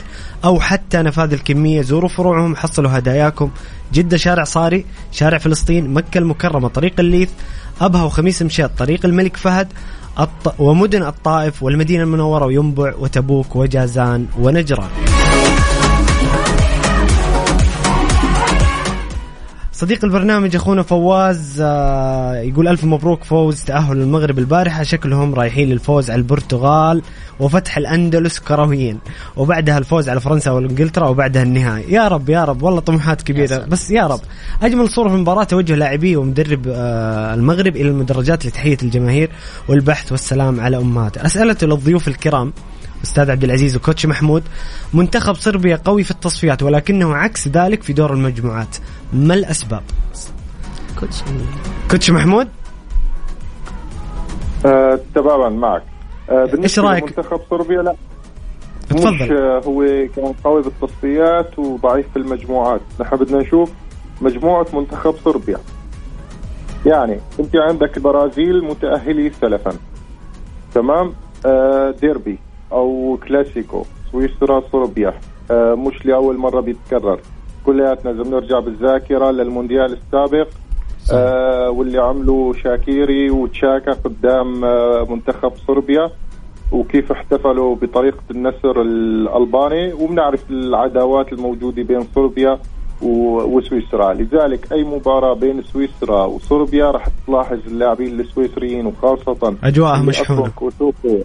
أو 0.45 0.59
حتى 0.59 0.97
نفاذ 0.97 1.33
الكمية 1.33 1.81
زوروا 1.81 2.09
فروعهم 2.09 2.55
حصلوا 2.55 2.97
هداياكم 2.97 3.51
جدة 3.93 4.17
شارع 4.17 4.43
صاري 4.43 4.85
شارع 5.11 5.37
فلسطين 5.37 5.93
مكة 5.93 6.17
المكرمة 6.17 6.67
طريق 6.67 6.93
الليث 6.99 7.29
أبها 7.81 8.03
وخميس 8.03 8.41
مشيط 8.41 8.71
طريق 8.77 9.05
الملك 9.05 9.37
فهد. 9.37 9.67
ومدن 10.59 11.03
الطائف 11.03 11.63
والمدينة 11.63 12.03
المنورة 12.03 12.45
وينبع 12.45 12.93
وتبوك 12.99 13.55
وجازان 13.55 14.25
ونجران 14.39 14.89
صديق 19.81 20.05
البرنامج 20.05 20.55
أخونا 20.55 20.83
فواز 20.83 21.57
آه، 21.61 22.35
يقول 22.35 22.67
ألف 22.67 22.83
مبروك 22.83 23.23
فوز 23.23 23.61
تأهل 23.63 23.97
المغرب 23.97 24.39
البارحة. 24.39 24.83
شكلهم 24.83 25.35
رايحين 25.35 25.69
للفوز 25.69 26.11
على 26.11 26.17
البرتغال 26.17 27.01
وفتح 27.39 27.77
الأندلس 27.77 28.39
كرويين. 28.39 28.99
وبعدها 29.37 29.77
الفوز 29.77 30.09
على 30.09 30.19
فرنسا 30.19 30.51
وإنجلترا 30.51 31.07
وبعدها 31.07 31.43
النهائي. 31.43 31.93
يا 31.93 32.07
رب 32.07 32.29
يا 32.29 32.45
رب. 32.45 32.63
والله 32.63 32.79
طموحات 32.79 33.21
كبيرة. 33.21 33.65
بس 33.65 33.91
يا 33.91 34.07
رب. 34.07 34.19
أجمل 34.61 34.89
صورة 34.89 35.09
في 35.09 35.15
المباراة 35.15 35.43
توجه 35.43 35.75
لاعبي 35.75 36.15
ومدرب 36.15 36.67
آه، 36.67 37.33
المغرب 37.33 37.75
إلى 37.75 37.89
المدرجات 37.89 38.45
لتحية 38.45 38.77
الجماهير 38.83 39.29
والبحث 39.67 40.11
والسلام 40.11 40.59
على 40.59 40.77
امهات 40.77 41.17
اسئله 41.17 41.57
للضيوف 41.61 42.07
الكرام 42.07 42.53
أستاذ 43.03 43.31
عبد 43.31 43.43
العزيز 43.43 43.75
وكوتش 43.75 44.05
محمود. 44.05 44.43
منتخب 44.93 45.35
صربيا 45.35 45.75
قوي 45.85 46.03
في 46.03 46.11
التصفيات 46.11 46.63
ولكنه 46.63 47.15
عكس 47.15 47.47
ذلك 47.47 47.83
في 47.83 47.93
دور 47.93 48.13
المجموعات. 48.13 48.77
ما 49.13 49.33
الأسباب؟ 49.33 49.83
كوتش 50.99 51.23
كوتش 51.91 52.11
محمود؟ 52.11 52.47
آه 54.65 54.99
تماما 55.15 55.49
معك. 55.49 55.83
آه 56.29 56.45
بالنسبة 56.45 56.63
إيش 56.63 56.79
رأيك؟ 56.79 57.03
منتخب 57.03 57.39
صربيا 57.49 57.81
لا. 57.81 57.95
مش 58.91 59.01
تفضل 59.01 59.37
آه، 59.37 59.61
هو 59.65 59.83
كان 60.15 60.33
قوي 60.43 60.61
بالتصفيات 60.61 61.59
وضعيف 61.59 62.05
في 62.13 62.19
المجموعات. 62.19 62.81
نحن 62.99 63.15
بدنا 63.15 63.37
نشوف 63.37 63.71
مجموعة 64.21 64.65
منتخب 64.73 65.15
صربيا. 65.25 65.57
يعني 66.85 67.19
أنت 67.39 67.55
عندك 67.55 67.97
البرازيل 67.97 68.63
متأهلي 68.63 69.31
سلفا 69.41 69.73
تمام؟ 70.73 71.13
آه 71.45 71.95
ديربي 72.01 72.39
أو 72.71 73.19
كلاسيكو 73.27 73.85
سويسرا 74.11 74.63
صربيا. 74.71 75.13
آه 75.51 75.75
مش 75.75 76.05
لأول 76.05 76.37
مرة 76.37 76.61
بيتكرر. 76.61 77.19
كلياتنا 77.65 78.09
لازم 78.11 78.31
نرجع 78.31 78.59
بالذاكرة 78.59 79.31
للمونديال 79.31 79.97
السابق 79.97 80.47
آه 81.13 81.69
واللي 81.69 81.99
عملوا 81.99 82.53
شاكيري 82.53 83.29
وتشاكا 83.29 83.91
قدام 83.91 84.65
آه 84.65 85.07
منتخب 85.09 85.51
صربيا 85.67 86.09
وكيف 86.71 87.11
احتفلوا 87.11 87.75
بطريقة 87.75 88.23
النسر 88.31 88.81
الألباني 88.81 89.93
وبنعرف 89.93 90.51
العداوات 90.51 91.33
الموجودة 91.33 91.83
بين 91.83 92.01
صربيا 92.15 92.59
وسويسرا. 93.01 94.13
لذلك 94.13 94.71
أي 94.73 94.83
مباراة 94.83 95.33
بين 95.33 95.63
سويسرا 95.63 96.25
وصربيا 96.25 96.91
راح 96.91 97.07
تلاحظ 97.27 97.57
اللاعبين 97.67 98.19
السويسريين 98.19 98.85
وخاصة. 98.85 99.55
أصلهم 100.21 100.51
كوسوفي 100.55 101.23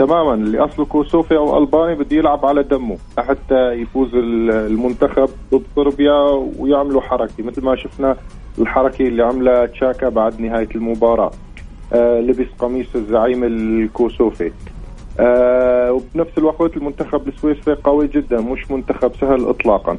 تماما. 0.00 0.34
اللي 0.34 0.58
اصله 0.58 0.84
كوسوفي 0.84 1.36
أو 1.36 1.58
الباني 1.58 1.94
بده 1.94 2.16
يلعب 2.16 2.46
على 2.46 2.62
دمه. 2.62 2.96
حتى 3.18 3.72
يفوز 3.72 4.14
ال- 4.14 4.50
المنتخب 4.50 5.28
ضد 5.54 5.62
صربيا 5.76 6.12
ويعملوا 6.58 7.00
حركة. 7.00 7.44
مثل 7.44 7.64
ما 7.64 7.76
شفنا 7.76 8.16
الحركة 8.58 9.06
اللي 9.08 9.22
عملها 9.22 9.66
تشاكا 9.66 10.08
بعد 10.08 10.40
نهاية 10.40 10.68
المباراة. 10.74 11.30
آه 11.92 12.20
لبس 12.20 12.46
قميص 12.58 12.86
الزعيم 12.94 13.44
الكوسوفي. 13.44 14.52
آه 15.20 15.92
وبنفس 15.92 16.38
الوقت 16.38 16.76
المنتخب 16.76 17.28
السويسري 17.28 17.74
قوي 17.74 18.06
جدا. 18.06 18.40
مش 18.40 18.70
منتخب 18.70 19.12
سهل 19.20 19.48
اطلاقا. 19.48 19.96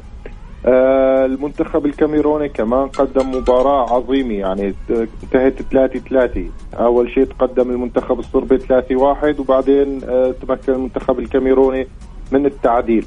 المنتخب 0.66 1.86
الكاميروني 1.86 2.48
كمان 2.48 2.88
قدم 2.88 3.30
مباراة 3.30 3.94
عظيمة 3.94 4.34
يعني 4.34 4.74
انتهت 4.90 5.62
3 5.62 5.98
3 6.00 6.44
أول 6.74 7.10
شيء 7.10 7.24
تقدم 7.24 7.70
المنتخب 7.70 8.18
الصربي 8.18 8.58
3 8.58 8.96
1 8.96 9.40
وبعدين 9.40 10.00
آه 10.08 10.34
تمكن 10.42 10.72
المنتخب 10.72 11.18
الكاميروني 11.18 11.86
من 12.32 12.46
التعديل 12.46 13.06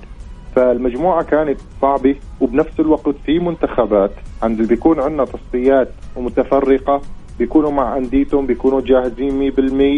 فالمجموعة 0.55 1.23
كانت 1.23 1.59
صعبة 1.81 2.15
وبنفس 2.41 2.79
الوقت 2.79 3.15
في 3.25 3.39
منتخبات 3.39 4.11
عند 4.43 4.61
بيكون 4.61 4.99
عندنا 4.99 5.25
تصفيات 5.25 5.89
ومتفرقة 6.15 7.01
بيكونوا 7.39 7.71
مع 7.71 7.97
أنديتهم 7.97 8.45
بيكونوا 8.45 8.81
جاهزين 8.81 9.51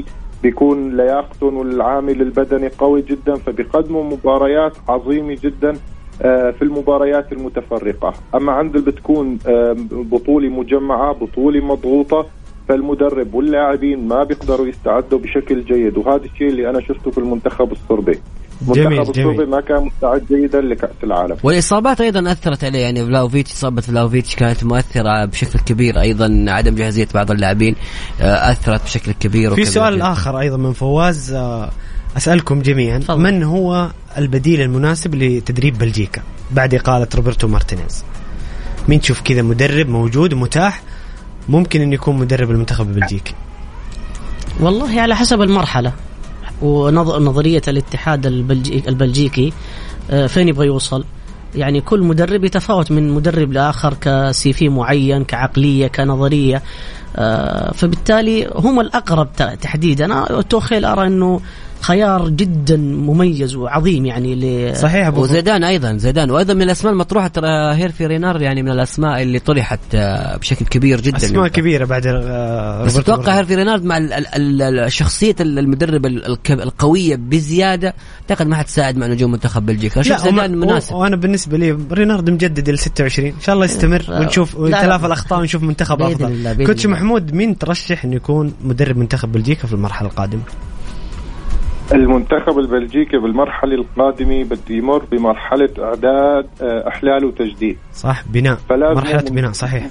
100% 0.04 0.06
بيكون 0.44 0.98
لياقتهم 0.98 1.58
والعامل 1.58 2.22
البدني 2.22 2.68
قوي 2.68 3.02
جدا 3.02 3.36
فبيقدموا 3.36 4.04
مباريات 4.04 4.78
عظيمة 4.90 5.38
جدا. 5.44 5.70
آه، 5.70 5.78
في 6.22 6.62
المباريات 6.62 7.32
المتفرقة. 7.32 8.14
أما 8.36 8.52
عند 8.52 8.76
اللي 8.76 8.92
بتكون 8.92 9.40
آه، 9.48 9.76
بطولة 9.92 10.50
مجمعة 10.50 11.14
بطولة 11.14 11.66
مضغوطة 11.66 12.26
فالمدرب 12.70 13.34
واللاعبين 13.34 14.08
ما 14.08 14.24
بيقدروا 14.24 14.68
يستعدوا 14.68 15.20
بشكل 15.20 15.64
جيد. 15.66 15.98
وهذا 15.98 16.24
الشيء 16.26 16.48
اللي 16.48 16.70
أنا 16.70 16.82
شفته 16.82 17.12
في 17.12 17.18
المنتخب 17.18 17.72
الصربي. 17.72 18.20
جميل، 18.62 18.88
المنتخب 18.88 19.14
جميل. 19.14 19.30
الصربي 19.30 19.52
ما 19.52 19.62
كان 19.62 19.86
مستعد 19.86 20.26
جيدا 20.30 20.62
لكأس 20.62 21.04
العالم. 21.04 21.38
والإصابات 21.44 22.02
أيضا 22.02 22.32
أثرت 22.32 22.64
عليه. 22.64 22.80
يعني 22.80 23.06
فلاوفيتش 23.06 23.52
إصابة 23.52 23.82
فلاوفيتش 23.82 24.36
كانت 24.36 24.64
مؤثرة 24.64 25.26
بشكل 25.26 25.60
كبير. 25.60 26.02
أيضا 26.02 26.46
عدم 26.48 26.76
جاهزية 26.76 27.08
بعض 27.14 27.32
اللاعبين 27.32 27.76
آه، 28.22 28.52
أثرت 28.52 28.84
بشكل 28.84 29.12
كبير 29.12 29.56
في 29.56 29.66
سؤال 29.66 29.96
جداً. 29.96 30.12
آخر 30.12 30.40
أيضا 30.40 30.58
من 30.58 30.74
فواز 30.74 31.34
آه، 31.34 31.70
أسألكم 32.18 32.62
جميعا 32.62 32.98
تفضل. 33.00 33.20
من 33.22 33.44
هو 33.44 33.90
البديل 34.18 34.62
المناسب 34.62 35.16
لتدريب 35.16 35.78
بلجيكا؟ 35.78 36.22
بعد 36.52 36.74
إقالة 36.76 37.08
روبرتو 37.16 37.48
مارتينيز. 37.48 38.04
مين 38.90 39.02
تشوف 39.02 39.22
كذا 39.22 39.42
مدرب 39.42 39.90
موجود 39.90 40.34
متاح 40.34 40.82
ممكن 41.50 41.82
إنه 41.82 41.94
يكون 41.94 42.18
مدرب 42.18 42.52
المنتخب 42.52 42.90
البلجيكي. 42.90 43.34
والله 44.60 45.02
على 45.02 45.16
حسب 45.16 45.42
المرحلة 45.42 45.94
ونظرية 46.62 47.62
الاتحاد 47.68 48.26
البلجي 48.26 48.84
البلجيكي 48.88 49.54
آه، 50.12 50.28
فين 50.28 50.48
يبغى 50.48 50.66
يوصل. 50.68 51.04
يعني 51.56 51.82
كل 51.82 52.02
مدرب 52.04 52.44
يتفاوت 52.44 52.92
من 52.92 53.12
مدرب 53.12 53.52
لآخر 53.54 53.94
كسي 54.02 54.54
في 54.54 54.70
معين 54.70 55.24
كعقلية 55.24 55.88
كنظرية 55.88 56.64
آه، 57.16 57.72
فبالتالي 57.72 58.50
هم 58.56 58.80
الأقرب 58.80 59.28
ت- 59.38 59.58
تحديدا. 59.62 60.06
أنا 60.06 60.42
توخيل 60.42 60.86
أرى 60.86 61.08
أنه 61.08 61.42
خيار 61.82 62.30
جدا 62.30 62.78
مميز 62.78 63.56
وعظيم 63.56 64.06
يعني 64.06 64.36
ل 64.36 64.76
صحيح 64.78 65.08
أبو 65.08 65.22
وزيدان 65.24 65.64
أيضا 65.64 65.98
زيدان. 65.98 66.32
وأيضا 66.32 66.54
من 66.54 66.62
الأسماء 66.62 66.94
المطروحة 66.94 67.28
ترى 67.28 67.48
هيرفي 67.76 68.06
رينار 68.06 68.42
يعني 68.42 68.64
من 68.64 68.72
الأسماء 68.72 69.22
اللي 69.22 69.40
طرحت 69.40 69.80
آه، 69.96 70.38
بشكل 70.38 70.66
كبير 70.66 71.02
جدا. 71.02 71.18
أسماء 71.18 71.48
كبيرة 71.48 71.86
بعد 71.86 72.08
آه، 72.08 72.84
بس 72.86 72.98
أتوقع 72.98 73.38
هيرفي 73.38 73.56
رينارد 73.56 73.84
مع 73.86 74.00
شخصيه 74.88 75.36
المدرب 75.40 76.06
القوية 76.50 77.16
بزيادة 77.16 77.94
أعتقد 78.22 78.48
ما 78.48 78.56
حتساعد 78.56 78.98
مع 78.98 79.08
نجوم 79.08 79.32
منتخب 79.32 79.66
بلجيكا. 79.66 80.02
شوف 80.02 80.12
لا 80.26 80.30
وما- 80.30 80.42
زيدان 80.48 80.58
مناسب. 80.60 80.94
وأنا 80.96 81.16
بالنسبة 81.16 81.58
لي 81.58 81.78
رينارد 81.92 82.30
مجدد 82.30 82.70
ال 82.70 82.80
26 82.80 83.28
إن 83.28 83.42
شاء 83.42 83.56
الله 83.56 83.66
يستمر 83.66 84.06
ونشوف 84.10 84.54
لا. 84.56 84.60
ويتلافى 84.62 85.06
الأخطاء 85.06 85.40
ونشوف 85.40 85.64
منتخب 85.64 86.02
أفضل. 86.02 86.66
coach. 86.66 86.86
محمود 86.86 87.34
مين 87.34 87.58
ترشح 87.58 88.06
انه 88.06 88.16
يكون 88.16 88.54
مدرب 88.64 88.98
منتخب 88.98 89.32
بلجيكا 89.32 89.68
في 89.68 89.74
المرحلة 89.74 90.10
القادمة؟ 90.10 90.42
المنتخب 91.94 92.60
البلجيكي 92.60 93.18
بالمرحلة 93.18 93.76
القادمة 93.76 94.44
بده 94.44 94.60
يمر 94.76 95.04
بمرحلة 95.12 95.70
إعداد 95.80 96.48
آه، 96.62 96.88
إحلال 96.88 97.26
وتجديد. 97.26 97.78
صح 97.94 98.24
بناء 98.28 98.58
من- 99.30 99.36
بناء 99.36 99.52
صحيح. 99.52 99.88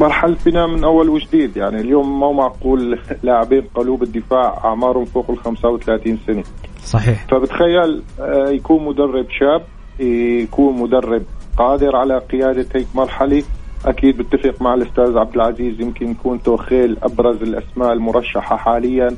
مرحلة 0.00 0.36
بناء 0.46 0.66
من 0.66 0.84
أول 0.84 1.08
وجديد. 1.08 1.56
يعني 1.56 1.80
اليوم 1.80 2.20
مو 2.20 2.32
معقول 2.32 2.98
لاعبين 3.22 3.62
قلوب 3.74 4.02
الدفاع 4.02 4.60
أعمارهم 4.64 5.04
فوق 5.04 5.30
ال 5.30 5.38
35 5.38 6.18
سنة. 6.26 6.42
صحيح. 6.84 7.26
فبتخيل 7.30 8.02
آه، 8.20 8.48
يكون 8.48 8.84
مدرب 8.84 9.26
شاب 9.30 9.62
يكون 10.06 10.80
مدرب 10.80 11.22
قادر 11.56 11.96
على 11.96 12.18
قيادة 12.18 12.66
هيك 12.74 12.86
مرحلة. 12.94 13.42
أكيد 13.86 14.16
بتفق 14.18 14.62
مع 14.62 14.74
الأستاذ 14.74 15.18
عبد 15.18 15.34
العزيز 15.34 15.80
يمكن 15.80 16.10
يكون 16.10 16.42
توخيل 16.42 16.96
أبرز 17.02 17.42
الأسماء 17.42 17.92
المرشحة 17.92 18.56
حاليا. 18.56 19.08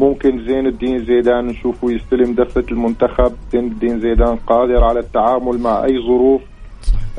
ممكن 0.00 0.44
زين 0.44 0.66
الدين 0.66 1.04
زيدان 1.04 1.46
نشوفه 1.46 1.90
يستلم 1.90 2.34
دفة 2.34 2.64
المنتخب. 2.70 3.32
زين 3.52 3.64
الدين 3.64 4.00
زيدان 4.00 4.36
قادر 4.36 4.84
على 4.84 5.00
التعامل 5.00 5.58
مع 5.58 5.84
أي 5.84 5.98
ظروف. 5.98 6.42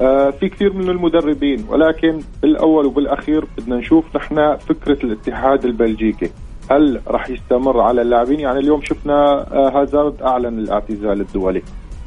آه 0.02 0.30
في 0.30 0.50
كثير 0.50 0.74
من 0.74 0.90
المدربين 0.90 1.66
ولكن 1.70 2.20
بالأول 2.42 2.86
وبالأخير 2.86 3.46
بدنا 3.58 3.76
نشوف 3.76 4.16
نحن 4.16 4.56
فكرة 4.56 5.06
الاتحاد 5.06 5.66
البلجيكي. 5.66 6.30
هل 6.72 7.02
راح 7.08 7.30
يستمر 7.30 7.82
على 7.82 8.02
اللاعبين؟ 8.02 8.40
يعني 8.40 8.60
اليوم 8.60 8.82
شفنا 8.82 9.48
آه 9.54 9.82
هازارد 9.82 10.22
أعلن 10.22 10.60
الاعتزال 10.60 11.22
الدولي. 11.22 11.62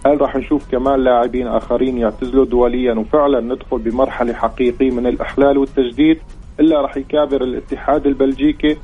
هل 0.07 0.21
راح 0.21 0.37
نشوف 0.37 0.71
كمان 0.71 1.05
لاعبين 1.05 1.47
آخرين 1.47 1.99
يعتزلوا 1.99 2.45
دوليا 2.45 2.95
وفعلا 2.95 3.41
ندخل 3.41 3.79
بمرحلة 3.79 4.33
حقيقية 4.33 4.91
من 4.91 5.07
الإحلال 5.07 5.59
والتجديد؟ 5.59 6.19
إلا 6.61 6.81
راح 6.81 6.97
يكابر 6.97 7.43
الاتحاد 7.43 8.07
البلجيكي. 8.07 8.77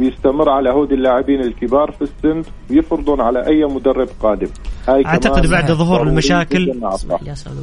ويستمر 0.00 0.48
على 0.50 0.70
هودي 0.70 0.94
اللاعبين 0.94 1.40
الكبار 1.40 1.92
في 1.92 2.02
السن 2.02 2.50
ويفرضون 2.70 3.20
على 3.20 3.46
أي 3.46 3.64
مدرب 3.64 4.08
قادم. 4.22 4.48
هاي 4.88 5.02
كمان 5.02 5.50
بعد 5.50 5.72
ظهور 5.72 6.02
المشاكل. 6.02 6.80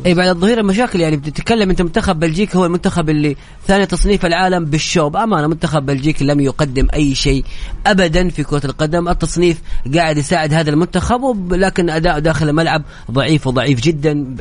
إي 0.06 0.14
بعد 0.14 0.28
ظهور 0.28 0.60
المشاكل 0.60 1.02
يعني 1.02 1.18
بتتكلم 1.18 1.70
أنت 1.70 1.82
منتخب 1.82 2.20
بلجيكا 2.20 2.60
هو 2.60 2.66
المنتخب 2.66 3.10
اللي 3.10 3.36
ثاني 3.66 3.86
تصنيف 3.86 4.26
العالم 4.26 4.66
بالشوب. 4.66 5.18
أمانة 5.18 5.48
منتخب 5.48 5.86
بلجيكا 5.86 6.24
لم 6.24 6.40
يقدم 6.40 6.88
أي 6.94 7.16
شيء 7.16 7.44
ابدا 7.86 8.30
في 8.30 8.44
كرة 8.44 8.66
القدم. 8.66 9.08
التصنيف 9.10 9.62
قاعد 9.96 10.18
يساعد 10.18 10.54
هذا 10.54 10.70
المنتخب 10.70 11.54
لكن 11.54 11.90
أداء 11.90 12.20
داخل 12.20 12.50
الملعب 12.50 12.84
ضعيف 13.12 13.48
وضعيف 13.48 13.82
جدا. 13.82 14.36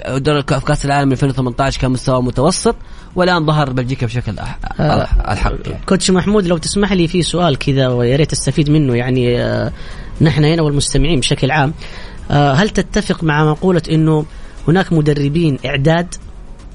في 0.57 0.61
كأس 0.67 0.87
العالم 0.87 1.13
2018 1.13 1.81
كان 1.81 1.91
مستوى 1.91 2.23
متوسط. 2.23 2.77
والآن 3.17 3.47
ظهر 3.47 3.73
بلجيكا 3.73 4.07
بشكل 4.07 4.33
أح- 4.37 4.81
آه. 4.81 5.33
الحق 5.33 5.53
يعني. 5.67 5.81
coach 5.87 6.11
محمود 6.11 6.47
لو 6.47 6.57
تسمح 6.57 6.93
لي 6.93 7.09
في 7.09 7.23
سؤال 7.23 7.59
كذا 7.59 7.89
ويا 7.89 8.17
ريت 8.17 8.33
استفيد 8.33 8.71
منه 8.71 8.95
يعني 8.95 9.43
آه، 9.43 9.73
نحن 10.21 10.45
هنا 10.45 10.63
والمستمعين 10.63 11.21
بشكل 11.21 11.51
عام 11.51 11.73
آه، 12.31 12.53
هل 12.53 12.69
تتفق 12.69 13.25
مع 13.25 13.51
مقولة 13.51 13.83
إنه 13.91 14.25
هناك 14.69 14.93
مدربين 14.93 15.59
إعداد 15.67 16.15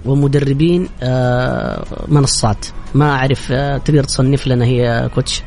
ومدربين 0.06 0.88
آه، 1.04 1.84
منصات 2.08 2.66
ما 2.96 3.12
أعرف 3.12 3.52
آه، 3.52 3.78
تقدر 3.78 4.04
تصنف 4.04 4.48
لنا 4.48 4.66
هي 4.66 5.10
كوتش 5.16 5.44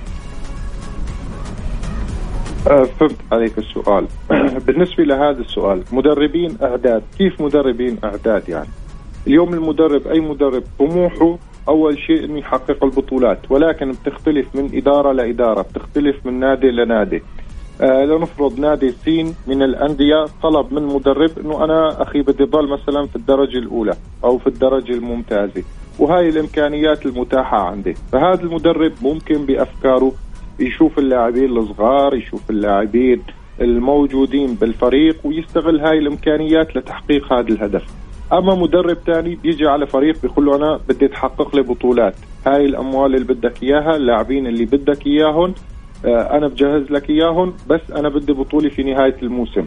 فهمت 2.65 3.17
عليك 3.33 3.59
السؤال 3.59 4.07
بالنسبة 4.67 5.05
لهذا 5.05 5.41
السؤال 5.41 5.83
مدربين 5.93 6.57
أعداد 6.63 7.03
كيف 7.19 7.41
مدربين 7.41 7.99
أعداد 8.05 8.49
يعني 8.49 8.69
اليوم 9.27 9.55
المدرب 9.55 10.07
أي 10.07 10.21
مدرب 10.21 10.63
طموحه 10.79 11.39
أول 11.69 11.99
شيء 11.99 12.25
أنه 12.25 12.39
يحقق 12.39 12.85
البطولات 12.85 13.39
ولكن 13.51 13.93
بتختلف 13.93 14.57
من 14.57 14.71
إدارة 14.75 15.13
لإدارة 15.13 15.63
بتختلف 15.63 16.27
من 16.27 16.41
نادي 16.41 16.71
لنادي. 16.71 17.23
آه 17.81 18.05
لنفرض 18.05 18.61
نادي 18.61 18.91
سين 18.91 19.35
من 19.47 19.63
الأندية 19.63 20.25
طلب 20.43 20.73
من 20.73 20.83
مدرب 20.83 21.31
أنه 21.39 21.65
أنا 21.65 22.03
أخي 22.03 22.23
بدي 22.23 22.45
ضل 22.45 22.69
مثلا 22.69 23.07
في 23.07 23.17
الدرجة 23.17 23.59
الأولى 23.59 23.95
أو 24.25 24.39
في 24.39 24.47
الدرجة 24.47 24.93
الممتازة 24.93 25.63
وهاي 25.99 26.29
الإمكانيات 26.29 27.07
المتاحة 27.07 27.59
عندي. 27.59 27.95
فهذا 28.13 28.43
المدرب 28.43 28.93
ممكن 29.03 29.47
بأفكاره 29.47 30.13
يشوف 30.61 30.99
اللاعبين 30.99 31.57
الصغار 31.57 32.15
يشوف 32.15 32.51
اللاعبين 32.51 33.23
الموجودين 33.61 34.55
بالفريق 34.55 35.17
ويستغل 35.25 35.81
هاي 35.81 35.99
الإمكانيات 35.99 36.77
لتحقيق 36.77 37.33
هذا 37.33 37.49
الهدف. 37.49 38.04
أما 38.33 38.55
مدرب 38.55 38.97
ثاني 39.07 39.35
بيجي 39.35 39.67
على 39.67 39.87
فريق 39.87 40.23
بيقول 40.23 40.47
له 40.47 40.57
أنا 40.57 40.81
بدي 40.89 41.09
تحقق 41.09 41.57
لي 41.57 41.63
بطولات. 41.63 42.15
هاي 42.47 42.65
الأموال 42.65 43.15
اللي 43.15 43.35
بدك 43.35 43.63
إياها 43.63 43.97
اللاعبين 43.97 44.47
اللي 44.47 44.65
بدك 44.65 45.07
إياهم 45.07 45.55
آه، 46.05 46.37
أنا 46.37 46.49
بجهز 46.49 46.91
لك 46.91 47.11
إياهم 47.11 47.55
بس 47.69 47.81
أنا 47.91 48.09
بدي 48.09 48.33
بطولة 48.33 48.69
في 48.69 48.83
نهاية 48.83 49.17
الموسم. 49.23 49.65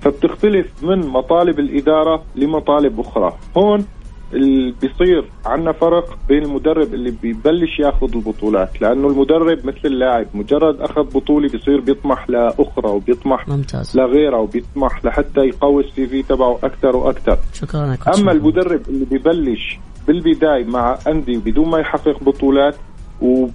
فبتختلف 0.00 0.84
من 0.84 0.98
مطالب 0.98 1.58
الإدارة 1.58 2.22
لمطالب 2.36 3.00
أخرى. 3.00 3.36
هون 3.56 3.86
اللي 4.34 4.74
بيصير 4.82 5.24
عندنا 5.46 5.72
فرق 5.72 6.18
بين 6.28 6.42
المدرب 6.42 6.94
اللي 6.94 7.10
بيبلش 7.22 7.78
ياخذ 7.80 8.14
البطولات 8.14 8.82
لأنه 8.82 9.08
المدرب 9.08 9.66
مثل 9.66 9.80
اللاعب 9.84 10.26
مجرد 10.34 10.80
أخذ 10.80 11.02
بطولة 11.02 11.48
بيصير 11.48 11.80
بيطمح 11.80 12.30
لأخرى 12.30 12.90
وبيطمح 12.90 13.48
ممتاز. 13.48 13.96
لغيرها 13.96 14.38
وبيطمح 14.38 15.04
لحتى 15.04 15.40
يقوي 15.40 15.84
السي 15.84 16.06
في 16.06 16.22
تبعه 16.22 16.58
أكثر 16.62 16.96
وأكثر 16.96 17.38
شكرا 17.52 17.96
أما 18.18 18.32
المدرب 18.32 18.80
اللي 18.88 19.04
ببلش 19.04 19.78
بالبداية 20.06 20.64
مع 20.64 20.98
أندية 21.08 21.38
بدون 21.38 21.68
ما 21.68 21.78
يحقق 21.78 22.24
بطولات 22.24 22.76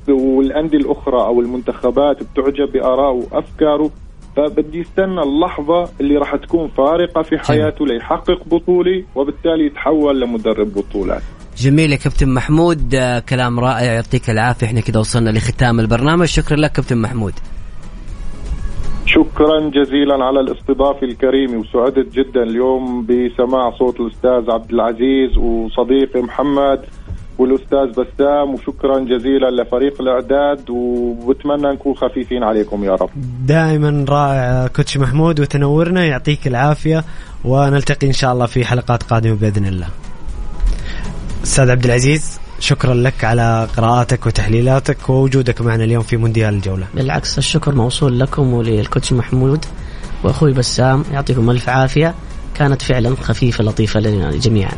والأندية 0.07 0.77
الأخرى 0.77 1.21
أو 1.21 1.41
المنتخبات 1.41 2.17
بتعجب 2.23 2.71
بارائه 2.71 3.13
وأفكاره 3.31 3.91
فبدي 4.35 4.79
يستنى 4.79 5.21
اللحظة 5.21 5.89
اللي 6.01 6.17
راح 6.17 6.35
تكون 6.35 6.67
فارقة 6.67 7.21
في 7.21 7.37
حياته 7.37 7.85
ليحقق 7.85 8.43
بطولة 8.45 9.03
وبالتالي 9.15 9.65
يتحول 9.65 10.21
لمدرب 10.21 10.73
بطولات. 10.73 11.21
جميل 11.57 11.91
يا 11.91 11.97
كابتن 11.97 12.33
محمود. 12.33 12.95
آه، 12.95 13.19
كلام 13.19 13.59
رائع 13.59 13.93
يعطيك 13.93 14.29
العافية. 14.29 14.67
إحنا 14.67 14.81
كده 14.81 14.99
وصلنا 14.99 15.29
لختام 15.29 15.79
البرنامج. 15.79 16.25
شكرا 16.27 16.57
لك 16.57 16.71
كابتن 16.71 16.97
محمود. 16.97 17.33
شكرا 19.05 19.69
جزيلا 19.69 20.25
على 20.25 20.39
الاستضافة 20.39 21.07
الكريمة 21.07 21.57
وسعدت 21.57 22.13
جدا 22.13 22.43
اليوم 22.43 23.05
بسماع 23.05 23.71
صوت 23.79 23.99
الأستاذ 23.99 24.51
عبد 24.51 24.71
العزيز 24.73 25.37
وصديقي 25.37 26.21
محمد. 26.21 26.81
والأستاذ 27.37 27.89
بسام 27.89 28.53
وشكرا 28.53 28.99
جزيلا 28.99 29.61
لفريق 29.61 30.01
الإعداد 30.01 30.69
وبتمنى 30.69 31.73
نكون 31.73 31.95
خفيفين 31.95 32.43
عليكم 32.43 32.83
يا 32.83 32.91
رب. 32.91 33.09
دائما 33.45 34.05
رائع 34.09 34.67
كوتش 34.67 34.97
محمود 34.97 35.39
وتنورنا 35.39 36.05
يعطيك 36.05 36.47
العافية 36.47 37.03
ونلتقي 37.45 38.07
إن 38.07 38.13
شاء 38.13 38.33
الله 38.33 38.45
في 38.45 38.65
حلقات 38.65 39.03
قادمة 39.03 39.35
بإذن 39.35 39.65
الله. 39.65 39.87
أستاذ 41.43 41.71
عبد 41.71 41.85
العزيز 41.85 42.39
شكرا 42.59 42.93
لك 42.93 43.23
على 43.23 43.67
قراءاتك 43.77 44.25
وتحليلاتك 44.25 45.09
ووجودك 45.09 45.61
معنا 45.61 45.83
اليوم 45.83 46.03
في 46.03 46.17
مونديال 46.17 46.53
الجولة. 46.53 46.87
بالعكس 46.95 47.37
الشكر 47.37 47.75
موصول 47.75 48.19
لكم 48.19 48.53
وللكوتش 48.53 49.13
محمود 49.13 49.65
وأخوي 50.23 50.53
بسام 50.53 51.03
يعطيكم 51.11 51.49
ألف 51.49 51.69
عافية. 51.69 52.15
كانت 52.55 52.81
فعلا 52.81 53.15
خفيفة 53.15 53.63
لطيفة 53.63 53.99
لنا 53.99 54.31
جميعا 54.31 54.71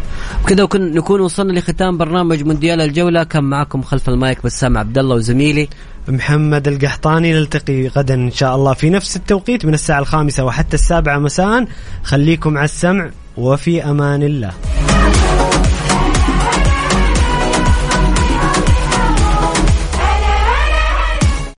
وكذا 0.44 0.68
نكون 0.76 1.22
وصلنا 1.22 1.60
لختام 1.60 1.98
برنامج 1.98 2.44
مونديال 2.44 2.82
الجولة. 2.82 3.24
كان 3.24 3.44
معكم 3.44 3.82
خلف 3.82 4.10
المايك 4.10 4.44
بسام 4.44 4.78
عبد 4.78 4.98
الله 4.98 5.16
وزميلي 5.16 5.70
محمد 6.08 6.68
القحطاني. 6.68 7.34
نلتقي 7.34 7.88
غدا 7.88 8.14
إن 8.14 8.32
شاء 8.32 8.56
الله 8.56 8.74
في 8.74 8.90
نفس 8.90 9.16
التوقيت 9.16 9.66
من 9.66 9.74
الساعة 9.74 10.00
الخامسة 10.00 10.46
وحتى 10.46 10.74
السابعة 10.74 11.20
مساء. 11.20 11.68
خليكم 12.04 12.58
على 12.58 12.66
السمع 12.66 13.10
وفي 13.38 13.84
أمان 13.84 14.24
الله. 14.24 14.52